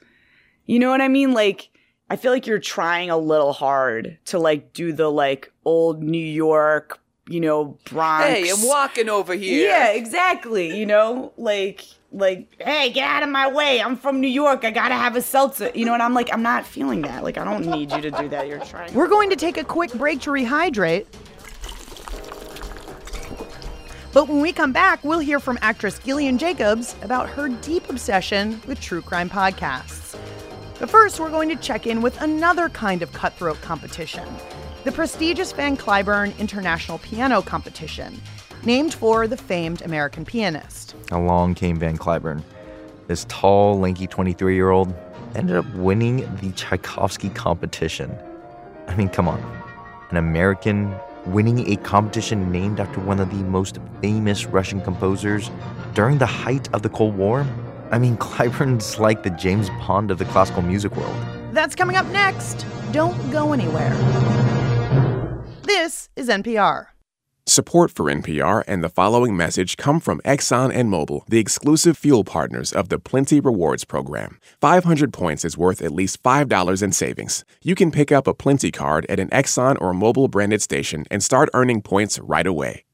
you 0.67 0.79
know 0.79 0.91
what 0.91 1.01
I 1.01 1.09
mean? 1.09 1.33
Like, 1.33 1.71
I 2.11 2.17
feel 2.17 2.33
like 2.33 2.47
you're 2.47 2.59
trying 2.59 3.11
a 3.11 3.17
little 3.17 3.53
hard 3.53 4.19
to 4.27 4.39
like 4.39 4.73
do 4.73 4.93
the 4.93 5.11
like 5.11 5.53
old 5.65 6.03
New 6.03 6.19
York, 6.19 7.01
you 7.27 7.41
know, 7.41 7.79
Bronx. 7.85 8.27
Hey, 8.27 8.51
I'm 8.51 8.63
walking 8.67 9.09
over 9.09 9.35
here. 9.35 9.69
Yeah, 9.69 9.93
exactly. 9.93 10.77
You 10.79 10.87
know, 10.87 11.33
like, 11.37 11.85
like, 12.11 12.49
hey, 12.61 12.91
get 12.91 13.09
out 13.09 13.23
of 13.23 13.31
my 13.31 13.51
way. 13.51 13.81
I'm 13.81 13.97
from 13.97 14.21
New 14.21 14.29
York. 14.29 14.65
I 14.65 14.71
gotta 14.71 14.95
have 14.95 15.17
a 15.17 15.23
seltzer. 15.23 15.71
You 15.75 15.87
know, 15.87 15.95
and 15.95 16.03
I'm 16.03 16.13
like, 16.13 16.29
I'm 16.33 16.43
not 16.43 16.67
feeling 16.67 17.01
that. 17.03 17.25
Like, 17.25 17.39
I 17.39 17.45
don't 17.45 17.65
need 17.65 17.91
you 17.93 18.03
to 18.03 18.11
do 18.11 18.29
that. 18.29 18.47
You're 18.47 18.61
trying. 18.61 18.93
We're 18.93 19.09
going 19.09 19.31
to 19.31 19.37
take 19.37 19.57
a 19.57 19.65
quick 19.65 19.93
break 19.95 20.21
to 20.23 20.31
rehydrate. 20.31 21.07
But 24.13 24.29
when 24.29 24.43
we 24.43 24.53
come 24.53 24.73
back, 24.75 25.03
we'll 25.03 25.21
hear 25.21 25.41
from 25.41 25.59
actress 25.63 25.99
Gillian 25.99 26.37
Jacobs 26.37 26.95
about 27.01 27.31
her 27.31 27.49
deep 27.49 27.89
obsession 27.89 28.61
with 28.67 28.79
true 28.79 29.01
crime 29.01 29.31
podcasts. 29.31 30.19
But 30.83 30.91
first, 30.91 31.21
we're 31.21 31.31
going 31.31 31.49
to 31.49 31.55
check 31.55 31.87
in 31.87 32.03
with 32.03 32.21
another 32.21 32.69
kind 32.69 33.03
of 33.03 33.13
cutthroat 33.13 33.61
competition 33.61 34.29
the 34.83 34.91
prestigious 34.91 35.53
Van 35.53 35.77
Cliburn 35.77 36.37
International 36.41 36.99
Piano 36.99 37.41
Competition, 37.41 38.21
named 38.65 38.93
for 38.93 39.29
the 39.29 39.37
famed 39.37 39.81
American 39.83 40.25
pianist. 40.25 40.97
Along 41.13 41.55
came 41.55 41.79
Van 41.79 41.97
Cliburn. 41.97 42.43
This 43.07 43.27
tall, 43.29 43.79
lanky 43.79 44.09
23 44.09 44.57
year 44.57 44.71
old 44.71 44.93
ended 45.37 45.55
up 45.55 45.73
winning 45.77 46.29
the 46.39 46.51
Tchaikovsky 46.51 47.29
competition. 47.29 48.13
I 48.89 48.97
mean, 48.97 49.09
come 49.09 49.29
on. 49.29 49.41
An 50.11 50.17
American 50.17 50.93
winning 51.27 51.71
a 51.71 51.77
competition 51.77 52.51
named 52.51 52.81
after 52.81 52.99
one 52.99 53.21
of 53.21 53.31
the 53.31 53.45
most 53.45 53.79
famous 54.01 54.47
Russian 54.47 54.81
composers 54.81 55.49
during 55.95 56.19
the 56.19 56.27
height 56.27 56.69
of 56.75 56.83
the 56.83 56.89
Cold 56.89 57.17
War? 57.17 57.47
I 57.93 57.99
mean, 57.99 58.17
Cliburn's 58.27 58.99
like 58.99 59.23
the 59.23 59.31
James 59.31 59.71
Bond 59.71 60.11
of 60.11 60.19
the 60.19 60.25
classical 60.25 60.63
music 60.63 60.97
world. 60.97 61.17
That's 61.53 61.75
coming 61.75 61.97
up 61.97 62.07
next. 62.07 62.67
Don't 62.91 63.31
go 63.31 63.53
anywhere. 63.53 63.95
This 65.63 66.09
is 66.17 66.29
NPR. 66.29 66.87
Support 67.47 67.91
for 67.91 68.07
NPR 68.07 68.63
and 68.69 68.85
the 68.85 68.89
following 68.89 69.37
message 69.37 69.77
come 69.77 69.99
from 69.99 70.21
Exxon 70.21 70.73
and 70.73 70.89
Mobil, 70.89 71.27
the 71.27 71.41
exclusive 71.41 71.99
fuel 71.99 72.23
partners 72.23 72.73
of 72.73 72.89
the 72.89 72.99
Plenti 72.99 73.45
Rewards 73.45 73.85
program. 73.85 74.39
500 74.61 75.13
points 75.13 75.45
is 75.45 75.59
worth 75.59 75.83
at 75.83 75.91
least 75.91 76.23
$5 76.23 76.83
in 76.83 76.93
savings. 76.93 77.45
You 77.63 77.75
can 77.75 77.91
pick 77.91 78.13
up 78.13 78.29
a 78.29 78.35
Plenti 78.35 78.73
card 78.73 79.07
at 79.09 79.19
an 79.19 79.29
Exxon 79.31 79.77
or 79.81 79.93
Mobil 79.93 80.31
branded 80.31 80.63
station 80.63 81.05
and 81.11 81.21
start 81.23 81.51
earning 81.53 81.83
points 81.83 82.21
right 82.21 82.47
away. 82.47 82.85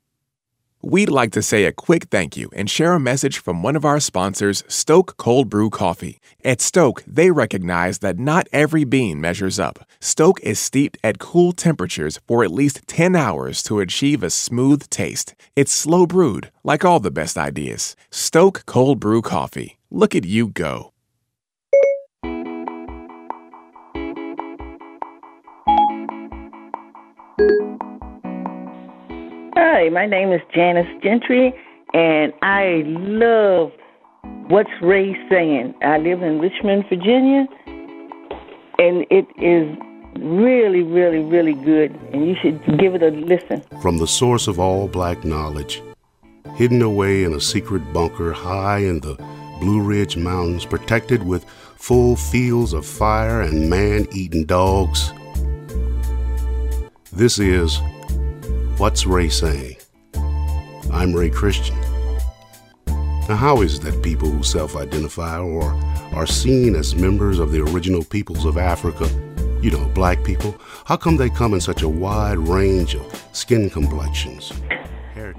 We'd 0.82 1.10
like 1.10 1.32
to 1.32 1.42
say 1.42 1.64
a 1.64 1.72
quick 1.72 2.04
thank 2.04 2.36
you 2.36 2.50
and 2.54 2.70
share 2.70 2.92
a 2.92 3.00
message 3.00 3.38
from 3.38 3.64
one 3.64 3.74
of 3.74 3.84
our 3.84 3.98
sponsors, 3.98 4.62
Stoke 4.68 5.16
Cold 5.16 5.50
Brew 5.50 5.70
Coffee. 5.70 6.20
At 6.44 6.60
Stoke, 6.60 7.02
they 7.04 7.32
recognize 7.32 7.98
that 7.98 8.16
not 8.16 8.46
every 8.52 8.84
bean 8.84 9.20
measures 9.20 9.58
up. 9.58 9.80
Stoke 9.98 10.38
is 10.40 10.60
steeped 10.60 10.96
at 11.02 11.18
cool 11.18 11.50
temperatures 11.50 12.20
for 12.28 12.44
at 12.44 12.52
least 12.52 12.86
10 12.86 13.16
hours 13.16 13.60
to 13.64 13.80
achieve 13.80 14.22
a 14.22 14.30
smooth 14.30 14.88
taste. 14.88 15.34
It's 15.56 15.72
slow 15.72 16.06
brewed, 16.06 16.52
like 16.62 16.84
all 16.84 17.00
the 17.00 17.10
best 17.10 17.36
ideas. 17.36 17.96
Stoke 18.12 18.62
Cold 18.64 19.00
Brew 19.00 19.20
Coffee. 19.20 19.80
Look 19.90 20.14
at 20.14 20.24
you 20.24 20.46
go. 20.46 20.92
Hi, 29.60 29.88
my 29.88 30.06
name 30.06 30.30
is 30.32 30.40
Janice 30.54 30.86
Gentry, 31.02 31.52
and 31.92 32.32
I 32.42 32.84
love 32.86 33.72
What's 34.46 34.70
Ray 34.80 35.16
Saying. 35.28 35.74
I 35.82 35.98
live 35.98 36.22
in 36.22 36.38
Richmond, 36.38 36.84
Virginia, 36.88 37.44
and 38.78 39.04
it 39.10 39.26
is 39.36 39.76
Really, 40.20 40.82
really, 40.82 41.18
really 41.18 41.54
good, 41.54 41.92
and 42.12 42.26
you 42.26 42.34
should 42.40 42.60
give 42.78 42.94
it 42.94 43.02
a 43.02 43.08
listen. 43.08 43.62
From 43.80 43.98
the 43.98 44.06
source 44.06 44.48
of 44.48 44.58
all 44.58 44.88
black 44.88 45.24
knowledge, 45.24 45.82
hidden 46.54 46.82
away 46.82 47.24
in 47.24 47.32
a 47.34 47.40
secret 47.40 47.92
bunker 47.92 48.32
high 48.32 48.78
in 48.78 49.00
the 49.00 49.14
Blue 49.60 49.80
Ridge 49.80 50.16
Mountains, 50.16 50.64
protected 50.64 51.24
with 51.24 51.44
full 51.76 52.16
fields 52.16 52.72
of 52.72 52.84
fire 52.84 53.42
and 53.42 53.70
man 53.70 54.08
eating 54.12 54.44
dogs. 54.44 55.12
This 57.12 57.38
is 57.38 57.80
What's 58.78 59.06
Ray 59.06 59.28
Saying? 59.28 59.76
I'm 60.92 61.12
Ray 61.12 61.30
Christian. 61.30 61.76
Now, 62.86 63.34
how 63.34 63.60
is 63.60 63.78
it 63.78 63.82
that 63.82 64.04
people 64.04 64.30
who 64.30 64.44
self 64.44 64.76
identify 64.76 65.40
or 65.40 65.72
are 66.14 66.28
seen 66.28 66.76
as 66.76 66.94
members 66.94 67.40
of 67.40 67.50
the 67.50 67.60
original 67.60 68.04
peoples 68.04 68.44
of 68.44 68.56
Africa, 68.56 69.08
you 69.60 69.72
know, 69.72 69.84
black 69.96 70.22
people, 70.22 70.54
how 70.84 70.96
come 70.96 71.16
they 71.16 71.28
come 71.28 71.54
in 71.54 71.60
such 71.60 71.82
a 71.82 71.88
wide 71.88 72.38
range 72.38 72.94
of 72.94 73.28
skin 73.32 73.68
complexions? 73.68 74.52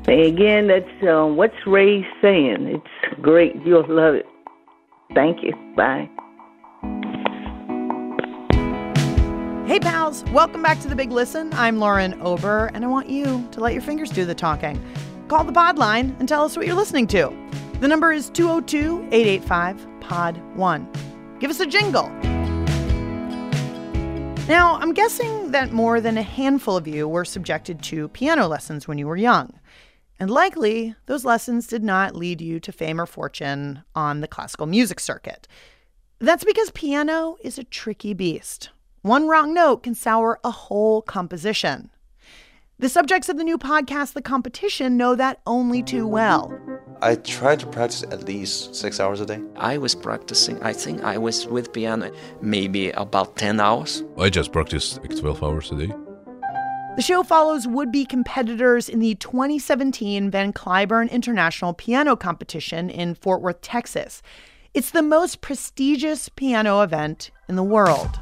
Again, 0.05 0.67
that's 0.67 1.03
um, 1.07 1.37
what's 1.37 1.65
Ray 1.65 2.05
saying. 2.21 2.67
It's 2.67 3.21
great. 3.21 3.55
You'll 3.63 3.87
love 3.87 4.15
it. 4.15 4.25
Thank 5.15 5.43
you. 5.43 5.53
Bye. 5.77 6.09
Hey, 9.69 9.79
pals, 9.79 10.23
welcome 10.31 10.63
back 10.63 10.79
to 10.79 10.87
The 10.87 10.95
Big 10.95 11.11
Listen. 11.11 11.53
I'm 11.53 11.77
Lauren 11.77 12.19
Ober, 12.23 12.71
and 12.73 12.83
I 12.83 12.87
want 12.87 13.07
you 13.07 13.47
to 13.51 13.59
let 13.59 13.71
your 13.73 13.83
fingers 13.83 14.09
do 14.09 14.25
the 14.25 14.33
talking. 14.33 14.83
Call 15.27 15.43
the 15.43 15.51
pod 15.51 15.77
line 15.77 16.15
and 16.17 16.27
tell 16.27 16.43
us 16.43 16.57
what 16.57 16.65
you're 16.65 16.73
listening 16.73 17.05
to. 17.09 17.31
The 17.79 17.87
number 17.87 18.11
is 18.11 18.31
202 18.31 19.09
885 19.11 19.87
Pod 20.01 20.41
1. 20.57 21.37
Give 21.39 21.51
us 21.51 21.59
a 21.59 21.67
jingle. 21.67 22.09
Now, 24.47 24.79
I'm 24.81 24.95
guessing 24.95 25.51
that 25.51 25.71
more 25.71 26.01
than 26.01 26.17
a 26.17 26.23
handful 26.23 26.75
of 26.75 26.87
you 26.87 27.07
were 27.07 27.23
subjected 27.23 27.83
to 27.83 28.07
piano 28.07 28.47
lessons 28.47 28.87
when 28.87 28.97
you 28.97 29.05
were 29.05 29.17
young. 29.17 29.53
And 30.19 30.31
likely, 30.31 30.95
those 31.05 31.25
lessons 31.25 31.67
did 31.67 31.83
not 31.83 32.15
lead 32.15 32.41
you 32.41 32.59
to 32.61 32.71
fame 32.71 32.99
or 32.99 33.05
fortune 33.05 33.83
on 33.93 34.21
the 34.21 34.27
classical 34.27 34.65
music 34.65 34.99
circuit. 34.99 35.47
That's 36.17 36.43
because 36.43 36.71
piano 36.71 37.37
is 37.43 37.59
a 37.59 37.63
tricky 37.63 38.15
beast. 38.15 38.71
One 39.01 39.29
wrong 39.29 39.53
note 39.53 39.83
can 39.83 39.95
sour 39.95 40.41
a 40.43 40.51
whole 40.51 41.01
composition. 41.01 41.89
The 42.79 42.89
subjects 42.89 43.29
of 43.29 43.37
the 43.37 43.45
new 43.45 43.57
podcast, 43.57 44.11
The 44.11 44.21
Competition, 44.21 44.97
know 44.97 45.15
that 45.15 45.39
only 45.47 45.81
too 45.81 46.05
well. 46.05 46.59
I 47.01 47.15
try 47.15 47.55
to 47.55 47.65
practice 47.65 48.03
at 48.03 48.25
least 48.25 48.75
six 48.75 48.99
hours 48.99 49.21
a 49.21 49.25
day. 49.25 49.39
I 49.55 49.77
was 49.77 49.95
practicing, 49.95 50.61
I 50.61 50.73
think 50.73 51.01
I 51.01 51.17
was 51.17 51.47
with 51.47 51.71
piano 51.71 52.11
maybe 52.41 52.89
about 52.91 53.37
10 53.37 53.61
hours. 53.61 54.03
I 54.17 54.29
just 54.29 54.51
practiced 54.51 54.99
like 54.99 55.17
12 55.17 55.43
hours 55.43 55.71
a 55.71 55.75
day. 55.77 55.93
The 56.97 57.01
show 57.01 57.23
follows 57.23 57.67
would 57.67 57.93
be 57.93 58.05
competitors 58.05 58.89
in 58.89 58.99
the 58.99 59.15
2017 59.15 60.29
Van 60.29 60.51
Cliburn 60.51 61.09
International 61.09 61.73
Piano 61.73 62.17
Competition 62.17 62.89
in 62.89 63.15
Fort 63.15 63.41
Worth, 63.41 63.61
Texas. 63.61 64.21
It's 64.73 64.91
the 64.91 65.01
most 65.01 65.39
prestigious 65.39 66.27
piano 66.27 66.81
event 66.81 67.31
in 67.47 67.55
the 67.55 67.63
world. 67.63 68.19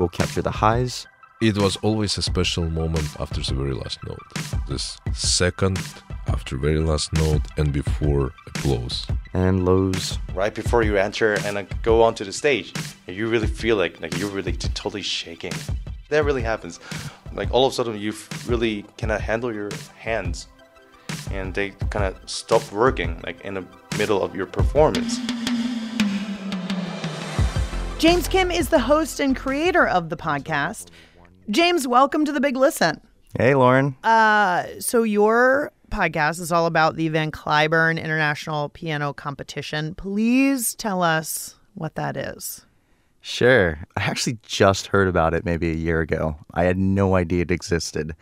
We'll 0.00 0.08
capture 0.08 0.40
the 0.40 0.50
highs. 0.50 1.06
It 1.42 1.58
was 1.58 1.76
always 1.82 2.16
a 2.16 2.22
special 2.22 2.70
moment 2.70 3.06
after 3.20 3.42
the 3.42 3.52
very 3.52 3.74
last 3.74 3.98
note. 4.06 4.22
This 4.66 4.96
second 5.12 5.78
after 6.26 6.56
very 6.56 6.78
last 6.78 7.12
note 7.12 7.42
and 7.58 7.70
before 7.70 8.32
a 8.46 8.50
close. 8.62 9.06
And 9.34 9.66
lows. 9.66 10.18
Right 10.32 10.54
before 10.54 10.82
you 10.82 10.96
enter 10.96 11.34
and 11.44 11.58
uh, 11.58 11.64
go 11.82 12.02
onto 12.02 12.24
the 12.24 12.32
stage, 12.32 12.72
you 13.06 13.28
really 13.28 13.46
feel 13.46 13.76
like 13.76 14.00
like 14.00 14.16
you're 14.16 14.30
really 14.30 14.54
totally 14.54 15.02
shaking. 15.02 15.52
That 16.08 16.24
really 16.24 16.44
happens. 16.52 16.80
Like 17.34 17.52
all 17.52 17.66
of 17.66 17.72
a 17.74 17.76
sudden 17.76 18.00
you 18.00 18.14
really 18.46 18.86
cannot 18.96 19.20
handle 19.20 19.52
your 19.52 19.68
hands, 19.98 20.46
and 21.30 21.52
they 21.52 21.72
kind 21.90 22.06
of 22.06 22.16
stop 22.24 22.62
working 22.72 23.20
like 23.26 23.42
in 23.42 23.52
the 23.52 23.64
middle 23.98 24.22
of 24.22 24.34
your 24.34 24.46
performance. 24.46 25.18
James 28.00 28.28
Kim 28.28 28.50
is 28.50 28.70
the 28.70 28.78
host 28.78 29.20
and 29.20 29.36
creator 29.36 29.86
of 29.86 30.08
the 30.08 30.16
podcast. 30.16 30.86
James, 31.50 31.86
welcome 31.86 32.24
to 32.24 32.32
the 32.32 32.40
Big 32.40 32.56
Listen. 32.56 32.98
Hey, 33.36 33.54
Lauren. 33.54 33.94
Uh, 34.02 34.64
so 34.78 35.02
your 35.02 35.70
podcast 35.90 36.40
is 36.40 36.50
all 36.50 36.64
about 36.64 36.96
the 36.96 37.08
Van 37.08 37.30
Cliburn 37.30 38.02
International 38.02 38.70
Piano 38.70 39.12
Competition. 39.12 39.94
Please 39.96 40.74
tell 40.76 41.02
us 41.02 41.56
what 41.74 41.94
that 41.96 42.16
is. 42.16 42.64
Sure. 43.20 43.78
I 43.98 44.04
actually 44.04 44.38
just 44.44 44.86
heard 44.86 45.06
about 45.06 45.34
it 45.34 45.44
maybe 45.44 45.70
a 45.70 45.74
year 45.74 46.00
ago. 46.00 46.38
I 46.54 46.64
had 46.64 46.78
no 46.78 47.16
idea 47.16 47.42
it 47.42 47.50
existed. 47.50 48.16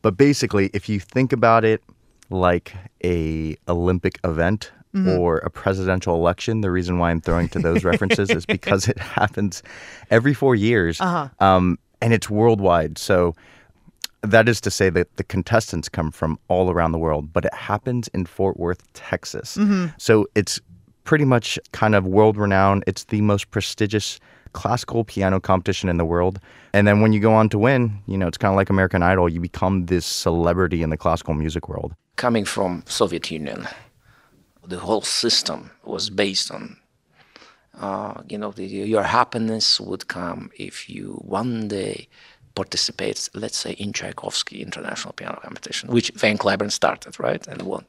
But 0.00 0.16
basically, 0.16 0.70
if 0.72 0.88
you 0.88 1.00
think 1.00 1.34
about 1.34 1.66
it 1.66 1.82
like 2.30 2.74
a 3.04 3.58
Olympic 3.68 4.20
event 4.24 4.72
Mhm. 4.94 5.18
or 5.18 5.38
a 5.38 5.50
presidential 5.50 6.14
election, 6.14 6.60
the 6.62 6.70
reason 6.70 6.98
why 6.98 7.10
I'm 7.10 7.20
throwing 7.20 7.48
to 7.50 7.58
those 7.58 7.84
references 7.84 8.30
is 8.30 8.46
because 8.56 8.88
it 8.88 8.98
happens 8.98 9.62
every 10.10 10.32
4 10.34 10.54
years. 10.54 11.00
Uh-huh. 11.00 11.28
Um, 11.44 11.78
and 12.00 12.12
it's 12.14 12.30
worldwide. 12.30 12.96
So 12.98 13.34
that 14.22 14.48
is 14.48 14.60
to 14.62 14.70
say 14.70 14.90
that 14.90 15.14
the 15.16 15.24
contestants 15.24 15.88
come 15.88 16.10
from 16.10 16.38
all 16.48 16.70
around 16.70 16.92
the 16.92 16.98
world, 16.98 17.32
but 17.32 17.44
it 17.44 17.54
happens 17.54 18.08
in 18.08 18.26
Fort 18.26 18.58
Worth, 18.58 18.82
Texas. 18.94 19.56
Mhm. 19.56 19.92
So 19.98 20.26
it's 20.34 20.60
pretty 21.04 21.24
much 21.24 21.58
kind 21.72 21.94
of 21.94 22.06
world 22.06 22.36
renowned. 22.36 22.84
It's 22.86 23.04
the 23.04 23.20
most 23.20 23.50
prestigious 23.50 24.18
classical 24.52 25.04
piano 25.04 25.38
competition 25.40 25.88
in 25.88 25.98
the 25.98 26.04
world. 26.04 26.40
And 26.72 26.86
then 26.86 27.00
when 27.00 27.12
you 27.12 27.20
go 27.20 27.32
on 27.34 27.48
to 27.50 27.58
win, 27.58 27.98
you 28.06 28.16
know, 28.18 28.26
it's 28.26 28.38
kind 28.38 28.52
of 28.52 28.56
like 28.56 28.70
American 28.70 29.02
Idol. 29.02 29.28
You 29.28 29.40
become 29.40 29.86
this 29.86 30.04
celebrity 30.06 30.82
in 30.82 30.90
the 30.90 30.96
classical 30.96 31.34
music 31.34 31.68
world. 31.68 31.92
Coming 32.16 32.44
from 32.44 32.82
Soviet 32.86 33.30
Union, 33.30 33.66
the 34.68 34.78
whole 34.78 35.02
system 35.02 35.70
was 35.84 36.10
based 36.10 36.50
on, 36.50 36.76
uh, 37.80 38.22
you 38.28 38.38
know, 38.38 38.52
the, 38.52 38.64
your 38.64 39.02
happiness 39.02 39.80
would 39.80 40.08
come 40.08 40.50
if 40.56 40.88
you 40.88 41.20
one 41.24 41.68
day 41.68 42.08
participate, 42.54 43.28
let's 43.34 43.56
say, 43.56 43.72
in 43.72 43.92
Tchaikovsky 43.92 44.62
International 44.62 45.12
Piano 45.12 45.38
Competition, 45.42 45.90
which 45.90 46.10
Van 46.16 46.36
Cliburn 46.36 46.70
started, 46.70 47.18
right, 47.18 47.46
and 47.46 47.62
won. 47.62 47.84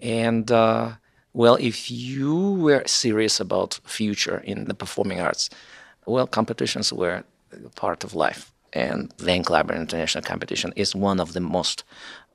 And 0.00 0.50
uh, 0.50 0.92
well, 1.34 1.56
if 1.60 1.90
you 1.90 2.52
were 2.52 2.84
serious 2.86 3.40
about 3.40 3.80
future 3.84 4.38
in 4.38 4.66
the 4.66 4.74
performing 4.74 5.20
arts, 5.20 5.50
well, 6.06 6.26
competitions 6.26 6.92
were 6.92 7.24
part 7.74 8.04
of 8.04 8.14
life. 8.14 8.52
And 8.72 9.12
Van 9.18 9.42
Cliburn 9.44 9.76
International 9.76 10.22
Competition 10.22 10.72
is 10.76 10.94
one 10.94 11.20
of 11.20 11.32
the 11.32 11.40
most 11.40 11.84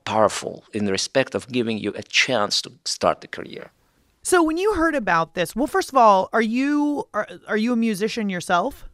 powerful 0.04 0.64
in 0.72 0.86
respect 0.86 1.34
of 1.34 1.48
giving 1.48 1.78
you 1.78 1.92
a 1.96 2.02
chance 2.02 2.62
to 2.62 2.72
start 2.84 3.20
the 3.20 3.28
career. 3.28 3.70
So 4.22 4.42
when 4.42 4.58
you 4.58 4.74
heard 4.74 4.94
about 4.94 5.34
this, 5.34 5.56
well, 5.56 5.66
first 5.66 5.88
of 5.88 5.96
all, 5.96 6.28
are 6.32 6.42
you 6.42 7.08
are, 7.14 7.26
are 7.48 7.56
you 7.56 7.72
a 7.72 7.76
musician 7.76 8.28
yourself? 8.28 8.84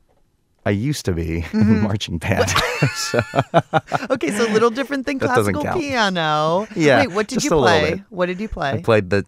I 0.66 0.70
used 0.70 1.05
to 1.07 1.12
be 1.12 1.42
Mhm. 1.55 1.61
in 1.62 1.81
marching 1.83 2.18
band. 2.18 2.50
so, 2.94 3.20
Okay, 4.11 4.31
so 4.33 4.44
a 4.46 4.52
little 4.52 4.70
different 4.70 5.07
than 5.07 5.18
classical 5.18 5.62
piano. 5.62 6.66
Yeah, 6.74 7.00
Wait, 7.00 7.12
what 7.12 7.29
did 7.29 7.44
you 7.44 7.50
play? 7.50 8.02
What 8.11 8.26
did 8.26 8.40
you 8.40 8.48
play? 8.48 8.70
I 8.72 8.83
played 8.83 9.11
the 9.11 9.24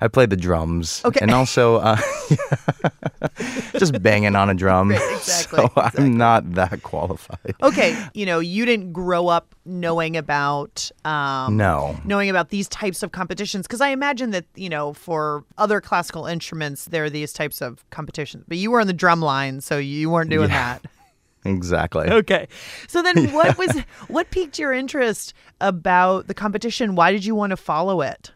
I 0.00 0.08
played 0.08 0.28
the 0.30 0.36
drums. 0.36 1.00
Okay. 1.04 1.20
And 1.22 1.30
also 1.32 1.76
uh, 1.76 1.96
just 3.78 4.00
banging 4.02 4.36
on 4.36 4.50
a 4.50 4.54
drum. 4.54 4.92
exactly, 4.92 5.60
So 5.60 5.72
I'm 5.76 6.12
not 6.16 6.52
that 6.54 6.82
qualified. 6.82 7.54
okay, 7.62 7.96
you 8.14 8.26
know, 8.26 8.38
you 8.38 8.66
didn't 8.66 8.92
grow 8.92 9.28
up 9.28 9.54
knowing 9.64 10.16
about 10.16 10.90
um 11.04 11.56
No. 11.56 11.96
knowing 12.04 12.28
about 12.30 12.48
these 12.50 12.68
types 12.68 13.02
of 13.02 13.12
competitions 13.12 13.66
because 13.66 13.80
I 13.80 13.88
imagine 13.90 14.30
that, 14.30 14.44
you 14.56 14.68
know, 14.68 14.92
for 14.92 15.44
other 15.58 15.80
classical 15.80 16.26
instruments 16.26 16.86
there 16.86 17.04
are 17.04 17.10
these 17.10 17.32
types 17.32 17.60
of 17.62 17.84
competitions. 17.90 18.44
But 18.48 18.58
you 18.58 18.70
were 18.70 18.80
on 18.80 18.86
the 18.86 18.92
drum 18.92 19.20
line, 19.22 19.60
so 19.60 19.78
you 19.78 20.10
weren't 20.10 20.30
doing 20.30 20.49
Yeah. 20.50 20.78
that. 20.78 20.84
Exactly. 21.46 22.06
Okay. 22.06 22.48
So 22.86 23.00
then 23.00 23.28
what 23.32 23.56
was 23.56 23.74
what 24.08 24.30
piqued 24.30 24.58
your 24.58 24.74
interest 24.74 25.32
about 25.58 26.26
the 26.26 26.34
competition? 26.34 26.96
Why 26.96 27.12
did 27.12 27.24
you 27.24 27.34
want 27.34 27.48
to 27.50 27.56
follow 27.56 28.02
it? 28.02 28.30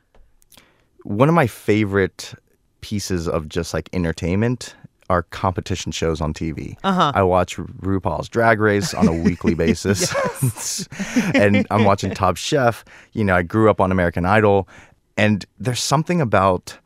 One 1.03 1.29
of 1.29 1.35
my 1.35 1.47
favorite 1.47 2.33
pieces 2.81 3.29
of 3.29 3.47
just 3.51 3.75
like 3.75 3.91
entertainment 3.93 4.75
are 5.11 5.25
competition 5.25 5.93
shows 5.93 6.23
on 6.23 6.33
TV. 6.33 6.79
Uh-huh. 6.83 7.13
I 7.15 7.23
watch 7.25 7.57
RuPaul's 7.57 8.31
Drag 8.31 8.59
Race 8.59 8.95
on 8.95 9.07
a 9.07 9.13
weekly 9.23 9.55
basis. 9.55 10.89
and 11.35 11.67
I'm 11.71 11.85
watching 11.85 12.13
Top 12.13 12.39
Chef. 12.39 12.87
You 13.13 13.25
know, 13.25 13.37
I 13.37 13.43
grew 13.43 13.69
up 13.69 13.83
on 13.83 13.93
American 13.93 14.25
Idol. 14.25 14.67
And 15.19 15.45
there's 15.59 15.83
something 15.83 16.23
about 16.23 16.79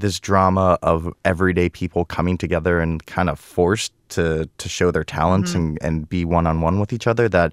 this 0.00 0.18
drama 0.20 0.78
of 0.82 1.12
everyday 1.24 1.68
people 1.68 2.04
coming 2.04 2.36
together 2.36 2.80
and 2.80 3.04
kind 3.06 3.30
of 3.30 3.38
forced 3.38 3.92
to 4.10 4.48
to 4.58 4.68
show 4.68 4.90
their 4.90 5.04
talents 5.04 5.52
Mhm. 5.52 5.54
and, 5.56 5.78
and 5.82 6.08
be 6.08 6.24
one 6.24 6.46
on 6.46 6.60
one 6.60 6.80
with 6.80 6.92
each 6.92 7.06
other 7.06 7.28
that 7.28 7.52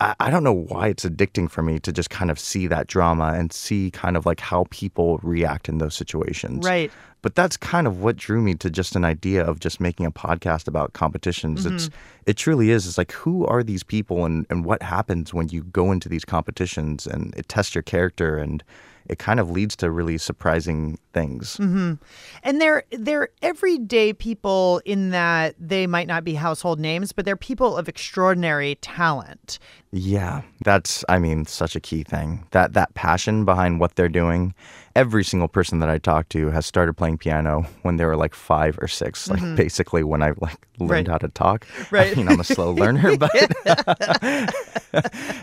I, 0.00 0.14
I 0.20 0.30
don't 0.30 0.44
know 0.44 0.52
why 0.68 0.88
it's 0.88 1.04
addicting 1.04 1.50
for 1.50 1.62
me 1.62 1.78
to 1.80 1.92
just 1.92 2.10
kind 2.10 2.30
of 2.30 2.38
see 2.38 2.66
that 2.68 2.86
drama 2.86 3.32
and 3.34 3.52
see 3.52 3.90
kind 3.90 4.16
of 4.16 4.26
like 4.26 4.40
how 4.40 4.66
people 4.70 5.18
react 5.22 5.68
in 5.68 5.78
those 5.78 5.94
situations. 5.94 6.64
Right. 6.66 6.90
But 7.22 7.34
that's 7.34 7.56
kind 7.56 7.86
of 7.88 8.02
what 8.02 8.16
drew 8.16 8.40
me 8.40 8.54
to 8.56 8.70
just 8.70 8.94
an 8.94 9.04
idea 9.04 9.42
of 9.44 9.58
just 9.58 9.80
making 9.80 10.06
a 10.06 10.12
podcast 10.12 10.68
about 10.68 10.92
competitions. 10.92 11.66
It's 11.66 11.88
Mhm. 11.88 11.92
it 12.26 12.36
truly 12.36 12.70
is. 12.70 12.86
It's 12.86 12.98
like 12.98 13.10
who 13.12 13.44
are 13.46 13.62
these 13.64 13.82
people 13.82 14.24
and, 14.24 14.46
and 14.50 14.64
what 14.64 14.82
happens 14.82 15.32
when 15.34 15.48
you 15.48 15.64
go 15.64 15.90
into 15.92 16.08
these 16.08 16.24
competitions 16.24 17.06
and 17.06 17.34
it 17.36 17.48
tests 17.48 17.74
your 17.74 17.82
character 17.82 18.36
and 18.38 18.62
it 19.08 19.18
kind 19.18 19.40
of 19.40 19.50
leads 19.50 19.76
to 19.76 19.90
really 19.90 20.18
surprising 20.18 20.98
things. 21.12 21.56
hmm 21.56 21.94
And 22.42 22.60
they're 22.60 22.84
they're 22.90 23.28
everyday 23.42 24.12
people 24.12 24.80
in 24.84 25.10
that 25.10 25.54
they 25.58 25.86
might 25.86 26.06
not 26.06 26.24
be 26.24 26.34
household 26.34 26.80
names, 26.80 27.12
but 27.12 27.24
they're 27.24 27.36
people 27.36 27.76
of 27.76 27.88
extraordinary 27.88 28.76
talent. 28.76 29.58
Yeah, 29.92 30.42
that's 30.64 31.04
I 31.08 31.18
mean 31.18 31.46
such 31.46 31.76
a 31.76 31.80
key 31.80 32.02
thing. 32.02 32.46
That 32.50 32.72
that 32.74 32.94
passion 32.94 33.44
behind 33.44 33.80
what 33.80 33.96
they're 33.96 34.08
doing. 34.08 34.54
Every 34.96 35.24
single 35.24 35.46
person 35.48 35.80
that 35.80 35.90
I 35.90 35.98
talk 35.98 36.30
to 36.30 36.48
has 36.48 36.64
started 36.64 36.94
playing 36.94 37.18
piano 37.18 37.66
when 37.82 37.98
they 37.98 38.06
were 38.06 38.16
like 38.16 38.34
5 38.34 38.78
or 38.80 38.88
6, 38.88 39.28
like 39.28 39.40
Mhm. 39.40 39.54
basically 39.54 40.02
when 40.02 40.22
I 40.22 40.32
like 40.40 40.56
learned 40.78 40.90
Right. 40.90 41.08
how 41.08 41.18
to 41.18 41.28
talk. 41.28 41.66
Right. 41.90 42.12
I 42.12 42.14
mean, 42.16 42.28
I'm 42.28 42.40
a 42.40 42.44
slow 42.44 42.70
learner, 42.82 43.14
but 43.18 43.30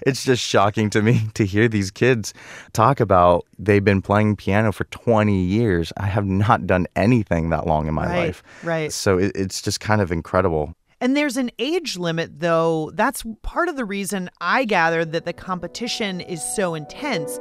it's 0.07 0.23
just 0.23 0.41
shocking 0.43 0.89
to 0.89 1.01
me 1.03 1.27
to 1.35 1.45
hear 1.45 1.67
these 1.67 1.91
kids 1.91 2.33
talk 2.73 2.99
about 2.99 3.45
they've 3.59 3.83
been 3.83 4.01
playing 4.01 4.35
piano 4.37 4.71
for 4.71 4.85
20 4.85 5.39
years. 5.39 5.93
I 5.97 6.07
have 6.07 6.25
not 6.25 6.65
done 6.65 6.87
anything 6.95 7.49
that 7.51 7.67
long 7.67 7.87
in 7.87 7.93
my 7.93 8.07
Right, 8.07 8.17
life. 8.27 8.43
right. 8.63 8.91
So 8.91 9.19
it, 9.19 9.33
it's 9.35 9.61
just 9.61 9.79
kind 9.79 10.01
of 10.01 10.11
incredible. 10.11 10.73
And 10.99 11.15
there's 11.17 11.37
an 11.37 11.51
age 11.59 11.97
limit, 11.97 12.39
though. 12.39 12.89
That's 12.95 13.23
part 13.43 13.67
of 13.69 13.75
the 13.75 13.85
reason 13.85 14.29
I 14.41 14.63
gather 14.65 15.03
that 15.05 15.25
the 15.25 15.33
competition 15.33 16.21
is 16.21 16.41
so 16.55 16.73
intense. 16.75 17.39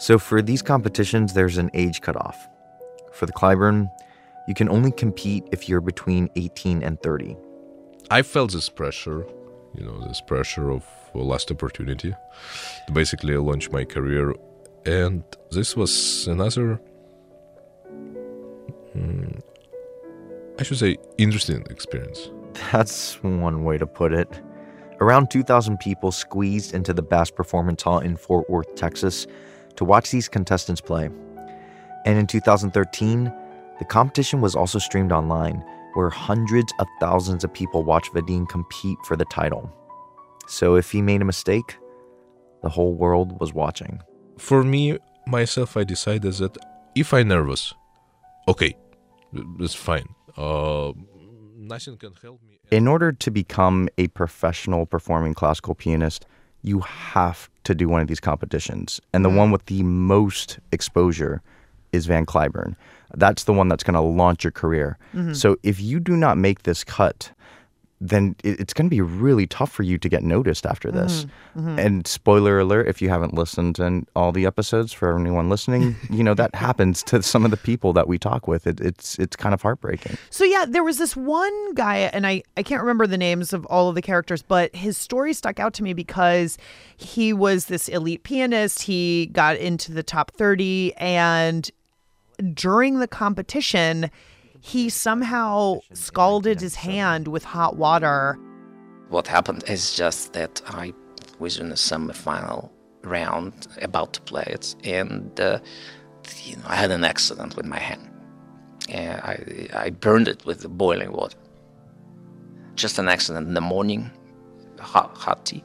So 0.00 0.18
for 0.18 0.40
these 0.40 0.62
competitions, 0.62 1.34
there's 1.34 1.58
an 1.58 1.70
age 1.74 2.00
cutoff. 2.00 2.48
For 3.12 3.26
the 3.26 3.34
Cliburn, 3.34 3.90
you 4.48 4.54
can 4.54 4.66
only 4.70 4.90
compete 4.90 5.44
if 5.52 5.68
you're 5.68 5.82
between 5.82 6.30
18 6.36 6.82
and 6.82 6.98
30. 7.02 7.36
I 8.10 8.22
felt 8.22 8.52
this 8.52 8.70
pressure, 8.70 9.26
you 9.74 9.84
know, 9.84 10.00
this 10.08 10.22
pressure 10.22 10.70
of 10.70 10.86
last 11.14 11.50
opportunity 11.50 12.14
to 12.86 12.92
basically 12.94 13.36
launch 13.36 13.70
my 13.70 13.84
career. 13.84 14.34
And 14.86 15.22
this 15.50 15.76
was 15.76 16.26
another, 16.26 16.80
mm, 18.96 19.38
I 20.58 20.62
should 20.62 20.78
say, 20.78 20.96
interesting 21.18 21.66
experience. 21.68 22.30
That's 22.72 23.22
one 23.22 23.64
way 23.64 23.76
to 23.76 23.86
put 23.86 24.14
it. 24.14 24.40
Around 25.02 25.30
2,000 25.30 25.78
people 25.78 26.10
squeezed 26.10 26.72
into 26.72 26.94
the 26.94 27.02
Bass 27.02 27.30
Performance 27.30 27.82
Hall 27.82 27.98
in 27.98 28.16
Fort 28.16 28.48
Worth, 28.48 28.74
Texas, 28.76 29.26
to 29.80 29.84
watch 29.86 30.10
these 30.10 30.28
contestants 30.28 30.82
play. 30.82 31.08
And 32.04 32.18
in 32.18 32.26
2013, 32.26 33.32
the 33.78 33.84
competition 33.86 34.42
was 34.42 34.54
also 34.54 34.78
streamed 34.78 35.10
online, 35.10 35.64
where 35.94 36.10
hundreds 36.10 36.70
of 36.78 36.86
thousands 37.00 37.44
of 37.44 37.54
people 37.54 37.82
watched 37.82 38.12
Vadim 38.12 38.46
compete 38.46 38.98
for 39.06 39.16
the 39.16 39.24
title. 39.24 39.72
So 40.46 40.74
if 40.74 40.90
he 40.90 41.00
made 41.00 41.22
a 41.22 41.24
mistake, 41.24 41.78
the 42.62 42.68
whole 42.68 42.92
world 42.92 43.40
was 43.40 43.54
watching. 43.54 44.02
For 44.36 44.62
me, 44.62 44.98
myself, 45.26 45.78
I 45.78 45.84
decided 45.84 46.34
that 46.34 46.58
if 46.94 47.14
I'm 47.14 47.28
nervous, 47.28 47.72
okay, 48.48 48.76
it's 49.60 49.74
fine. 49.74 50.08
Uh, 50.36 50.92
nothing 51.56 51.96
can 51.96 52.12
help 52.20 52.42
me. 52.42 52.58
In 52.70 52.86
order 52.86 53.12
to 53.12 53.30
become 53.30 53.88
a 53.96 54.08
professional 54.08 54.84
performing 54.84 55.32
classical 55.32 55.74
pianist, 55.74 56.26
you 56.62 56.80
have 56.80 57.48
to 57.64 57.74
do 57.74 57.88
one 57.88 58.00
of 58.02 58.08
these 58.08 58.20
competitions. 58.20 59.00
And 59.12 59.24
the 59.24 59.30
Mm. 59.30 59.36
one 59.36 59.50
with 59.50 59.66
the 59.66 59.82
most 59.82 60.58
exposure 60.72 61.40
is 61.92 62.06
Van 62.06 62.26
Cliburn. 62.26 62.76
That's 63.14 63.44
the 63.44 63.52
one 63.52 63.68
that's 63.68 63.82
going 63.82 63.94
to 63.94 64.00
launch 64.00 64.44
your 64.44 64.50
career. 64.52 64.96
Mhm. 65.14 65.34
So 65.34 65.56
if 65.62 65.80
you 65.80 65.98
do 66.00 66.16
not 66.16 66.38
make 66.38 66.62
this 66.62 66.84
cut, 66.84 67.32
then 68.02 68.34
it's 68.42 68.72
going 68.72 68.86
to 68.86 68.90
be 68.90 69.02
really 69.02 69.46
tough 69.46 69.70
for 69.70 69.82
you 69.82 69.98
to 69.98 70.08
get 70.08 70.22
noticed 70.22 70.64
after 70.64 70.90
this. 70.90 71.26
Mhm, 71.54 71.62
mhm. 71.76 71.78
And 71.86 72.06
spoiler 72.06 72.58
alert, 72.58 72.88
if 72.88 73.02
you 73.02 73.10
haven't 73.10 73.34
listened 73.34 73.76
to 73.76 74.06
all 74.16 74.32
the 74.32 74.46
episodes 74.46 74.90
for 74.94 75.18
anyone 75.18 75.50
listening, 75.50 75.96
you 76.08 76.24
know 76.24 76.32
that 76.32 76.54
happens 76.66 77.02
to 77.04 77.22
some 77.22 77.44
of 77.44 77.50
the 77.50 77.58
people 77.58 77.92
that 77.92 78.08
we 78.08 78.18
talk 78.18 78.48
with. 78.48 78.66
It, 78.66 78.80
it's 78.80 79.18
it's 79.18 79.36
kind 79.36 79.52
of 79.52 79.60
heartbreaking. 79.60 80.16
So 80.30 80.44
yeah, 80.44 80.64
there 80.66 80.82
was 80.82 80.96
this 80.96 81.14
one 81.14 81.74
guy, 81.74 81.98
and 81.98 82.26
I, 82.26 82.42
I 82.56 82.62
can't 82.62 82.80
remember 82.80 83.06
the 83.06 83.18
names 83.18 83.52
of 83.52 83.66
all 83.66 83.90
of 83.90 83.94
the 83.94 84.02
characters, 84.02 84.40
but 84.42 84.74
his 84.74 84.96
story 84.96 85.34
stuck 85.34 85.60
out 85.60 85.74
to 85.74 85.82
me 85.82 85.92
because 85.92 86.56
he 86.96 87.34
was 87.34 87.66
this 87.66 87.86
elite 87.88 88.22
pianist. 88.22 88.82
He 88.82 89.26
got 89.26 89.56
into 89.56 89.92
the 89.92 90.02
top 90.02 90.30
30, 90.32 90.94
and 90.96 91.70
during 92.54 92.98
the 93.00 93.08
competition, 93.08 94.10
he 94.60 94.88
somehow 94.90 95.80
scalded 95.92 96.60
his 96.60 96.74
hand 96.74 97.28
with 97.28 97.44
hot 97.44 97.76
water. 97.76 98.38
What 99.08 99.26
happened 99.26 99.64
is 99.66 99.96
just 99.96 100.34
that 100.34 100.62
I 100.66 100.92
was 101.38 101.58
in 101.58 101.70
the 101.70 101.76
semi-final 101.76 102.70
round, 103.02 103.66
about 103.80 104.12
to 104.12 104.20
play 104.20 104.44
it, 104.46 104.76
and 104.84 105.40
uh, 105.40 105.58
you 106.44 106.56
know 106.56 106.62
I 106.66 106.76
had 106.76 106.90
an 106.90 107.04
accident 107.04 107.56
with 107.56 107.66
my 107.66 107.78
hand. 107.78 108.06
And 108.88 109.20
I 109.22 109.68
I 109.72 109.90
burned 109.90 110.28
it 110.28 110.44
with 110.44 110.60
the 110.60 110.68
boiling 110.68 111.12
water. 111.12 111.38
Just 112.74 112.98
an 112.98 113.08
accident 113.08 113.48
in 113.48 113.54
the 113.54 113.60
morning, 113.60 114.10
hot 114.78 115.16
hot 115.16 115.46
tea, 115.46 115.64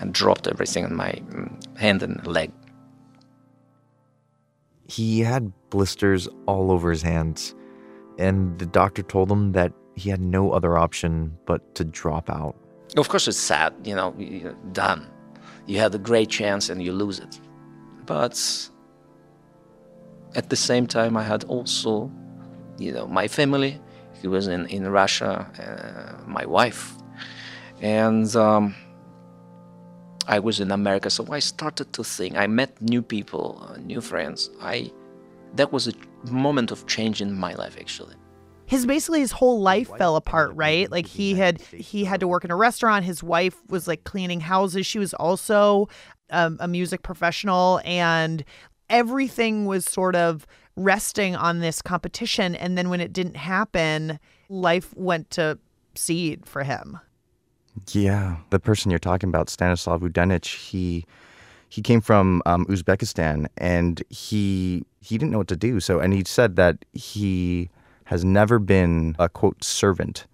and 0.00 0.12
dropped 0.12 0.48
everything 0.48 0.84
on 0.84 0.94
my 0.94 1.12
mm, 1.12 1.78
hand 1.78 2.02
and 2.02 2.26
leg. 2.26 2.52
He 4.88 5.20
had 5.20 5.52
blisters 5.70 6.28
all 6.46 6.72
over 6.72 6.90
his 6.90 7.02
hands, 7.02 7.54
and 8.18 8.58
the 8.58 8.66
doctor 8.66 9.02
told 9.02 9.30
him 9.30 9.52
that 9.52 9.72
he 9.94 10.10
had 10.10 10.20
no 10.20 10.52
other 10.52 10.76
option 10.76 11.36
but 11.46 11.74
to 11.74 11.84
drop 11.84 12.28
out. 12.28 12.54
Of 12.96 13.08
course, 13.08 13.28
it's 13.28 13.38
sad, 13.38 13.74
you 13.84 13.94
know, 13.94 14.14
you're 14.18 14.56
done. 14.72 15.06
You 15.66 15.78
had 15.78 15.94
a 15.94 15.98
great 15.98 16.28
chance 16.28 16.68
and 16.68 16.82
you 16.82 16.92
lose 16.92 17.18
it. 17.18 17.40
But 18.06 18.70
at 20.34 20.48
the 20.50 20.56
same 20.56 20.86
time, 20.86 21.16
I 21.16 21.22
had 21.22 21.44
also, 21.44 22.10
you 22.78 22.92
know, 22.92 23.06
my 23.06 23.28
family. 23.28 23.80
He 24.20 24.28
was 24.28 24.48
in, 24.48 24.66
in 24.66 24.88
Russia, 24.88 25.46
uh, 25.60 26.26
my 26.26 26.46
wife. 26.46 26.94
And 27.80 28.34
um, 28.34 28.74
I 30.26 30.38
was 30.38 30.58
in 30.58 30.70
America. 30.70 31.10
So 31.10 31.26
I 31.30 31.38
started 31.38 31.92
to 31.92 32.02
think. 32.02 32.36
I 32.36 32.46
met 32.46 32.80
new 32.80 33.02
people, 33.02 33.62
uh, 33.68 33.76
new 33.78 34.00
friends. 34.00 34.50
I 34.60 34.90
That 35.54 35.72
was 35.72 35.88
a 35.88 35.92
moment 36.30 36.70
of 36.70 36.86
change 36.86 37.20
in 37.20 37.32
my 37.32 37.54
life, 37.54 37.76
actually. 37.80 38.14
his 38.66 38.84
basically 38.86 39.20
his 39.20 39.32
whole 39.32 39.60
life 39.60 39.90
fell 39.96 40.16
apart 40.16 40.52
right? 40.54 40.90
like 40.90 41.06
he 41.06 41.34
had 41.34 41.60
he 41.60 42.04
had 42.04 42.20
to 42.20 42.28
work 42.28 42.44
in 42.44 42.50
a 42.50 42.56
restaurant. 42.56 43.04
His 43.04 43.22
wife 43.22 43.56
was 43.68 43.88
like 43.88 44.04
cleaning 44.04 44.40
houses. 44.40 44.86
She 44.86 44.98
was 44.98 45.14
also 45.14 45.88
um, 46.30 46.58
a 46.60 46.68
music 46.68 47.02
professional 47.02 47.80
and 47.84 48.44
everything 48.90 49.64
was 49.64 49.84
sort 49.86 50.14
of 50.14 50.46
resting 50.76 51.34
on 51.34 51.60
this 51.60 51.80
competition. 51.82 52.54
And 52.54 52.76
then 52.76 52.90
when 52.90 53.00
it 53.00 53.12
didn't 53.12 53.36
happen 53.36 54.20
life 54.50 54.94
went 54.96 55.30
to 55.30 55.58
seed 55.94 56.46
for 56.46 56.62
him. 56.62 56.98
Yeah, 57.92 58.36
the 58.50 58.58
person 58.58 58.90
you're 58.90 58.98
talking 58.98 59.28
about, 59.28 59.48
Stanislav 59.48 60.00
Yudenitch, 60.00 60.68
he 60.68 61.04
he 61.68 61.82
came 61.82 62.00
from 62.00 62.42
um, 62.46 62.64
Uzbekistan 62.66 63.46
and 63.56 64.02
he 64.08 64.84
he 65.00 65.16
didn't 65.18 65.32
know 65.32 65.38
what 65.38 65.48
to 65.48 65.56
do. 65.56 65.80
So 65.80 66.00
and 66.00 66.12
he 66.12 66.22
said 66.26 66.56
that 66.56 66.84
he 66.92 67.68
has 68.04 68.24
never 68.24 68.58
been 68.58 69.14
a 69.18 69.28
quote 69.28 69.62
servant 69.62 70.26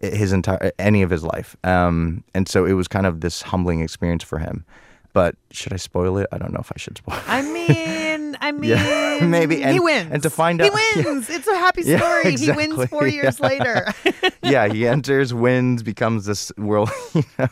his 0.00 0.32
entire 0.32 0.72
any 0.78 1.02
of 1.02 1.10
his 1.10 1.22
life. 1.22 1.56
Um, 1.64 2.24
and 2.34 2.48
so 2.48 2.64
it 2.64 2.72
was 2.72 2.88
kind 2.88 3.06
of 3.06 3.20
this 3.20 3.42
humbling 3.42 3.80
experience 3.80 4.24
for 4.24 4.38
him. 4.38 4.64
But 5.12 5.34
should 5.50 5.72
I 5.72 5.76
spoil 5.76 6.18
it? 6.18 6.28
I 6.32 6.38
don't 6.38 6.52
know 6.52 6.60
if 6.60 6.70
I 6.72 6.78
should 6.78 6.96
spoil. 6.98 7.16
it. 7.16 7.24
i 7.26 7.42
mean 7.42 8.09
i 8.50 8.52
mean 8.60 8.70
Yeah, 8.70 9.24
maybe. 9.26 9.62
he 9.62 9.80
wins 9.80 10.10
and 10.12 10.22
to 10.22 10.30
find 10.30 10.60
he 10.60 10.66
out- 10.68 10.72
yeah. 10.96 11.04
wins 11.04 11.30
it's 11.30 11.46
a 11.46 11.56
happy 11.56 11.82
Yeah, 11.84 11.98
story 11.98 12.36
he 12.36 12.50
wins 12.52 12.72
exactly. 12.74 12.86
four 12.88 13.06
years 13.18 13.38
Yeah. 13.40 13.46
later 13.46 13.94
yeah, 14.42 14.66
he 14.68 14.86
enters, 14.86 15.32
wins, 15.32 15.82
becomes 15.82 16.24
this 16.24 16.50
world. 16.56 16.90
You 17.14 17.22
know, 17.38 17.48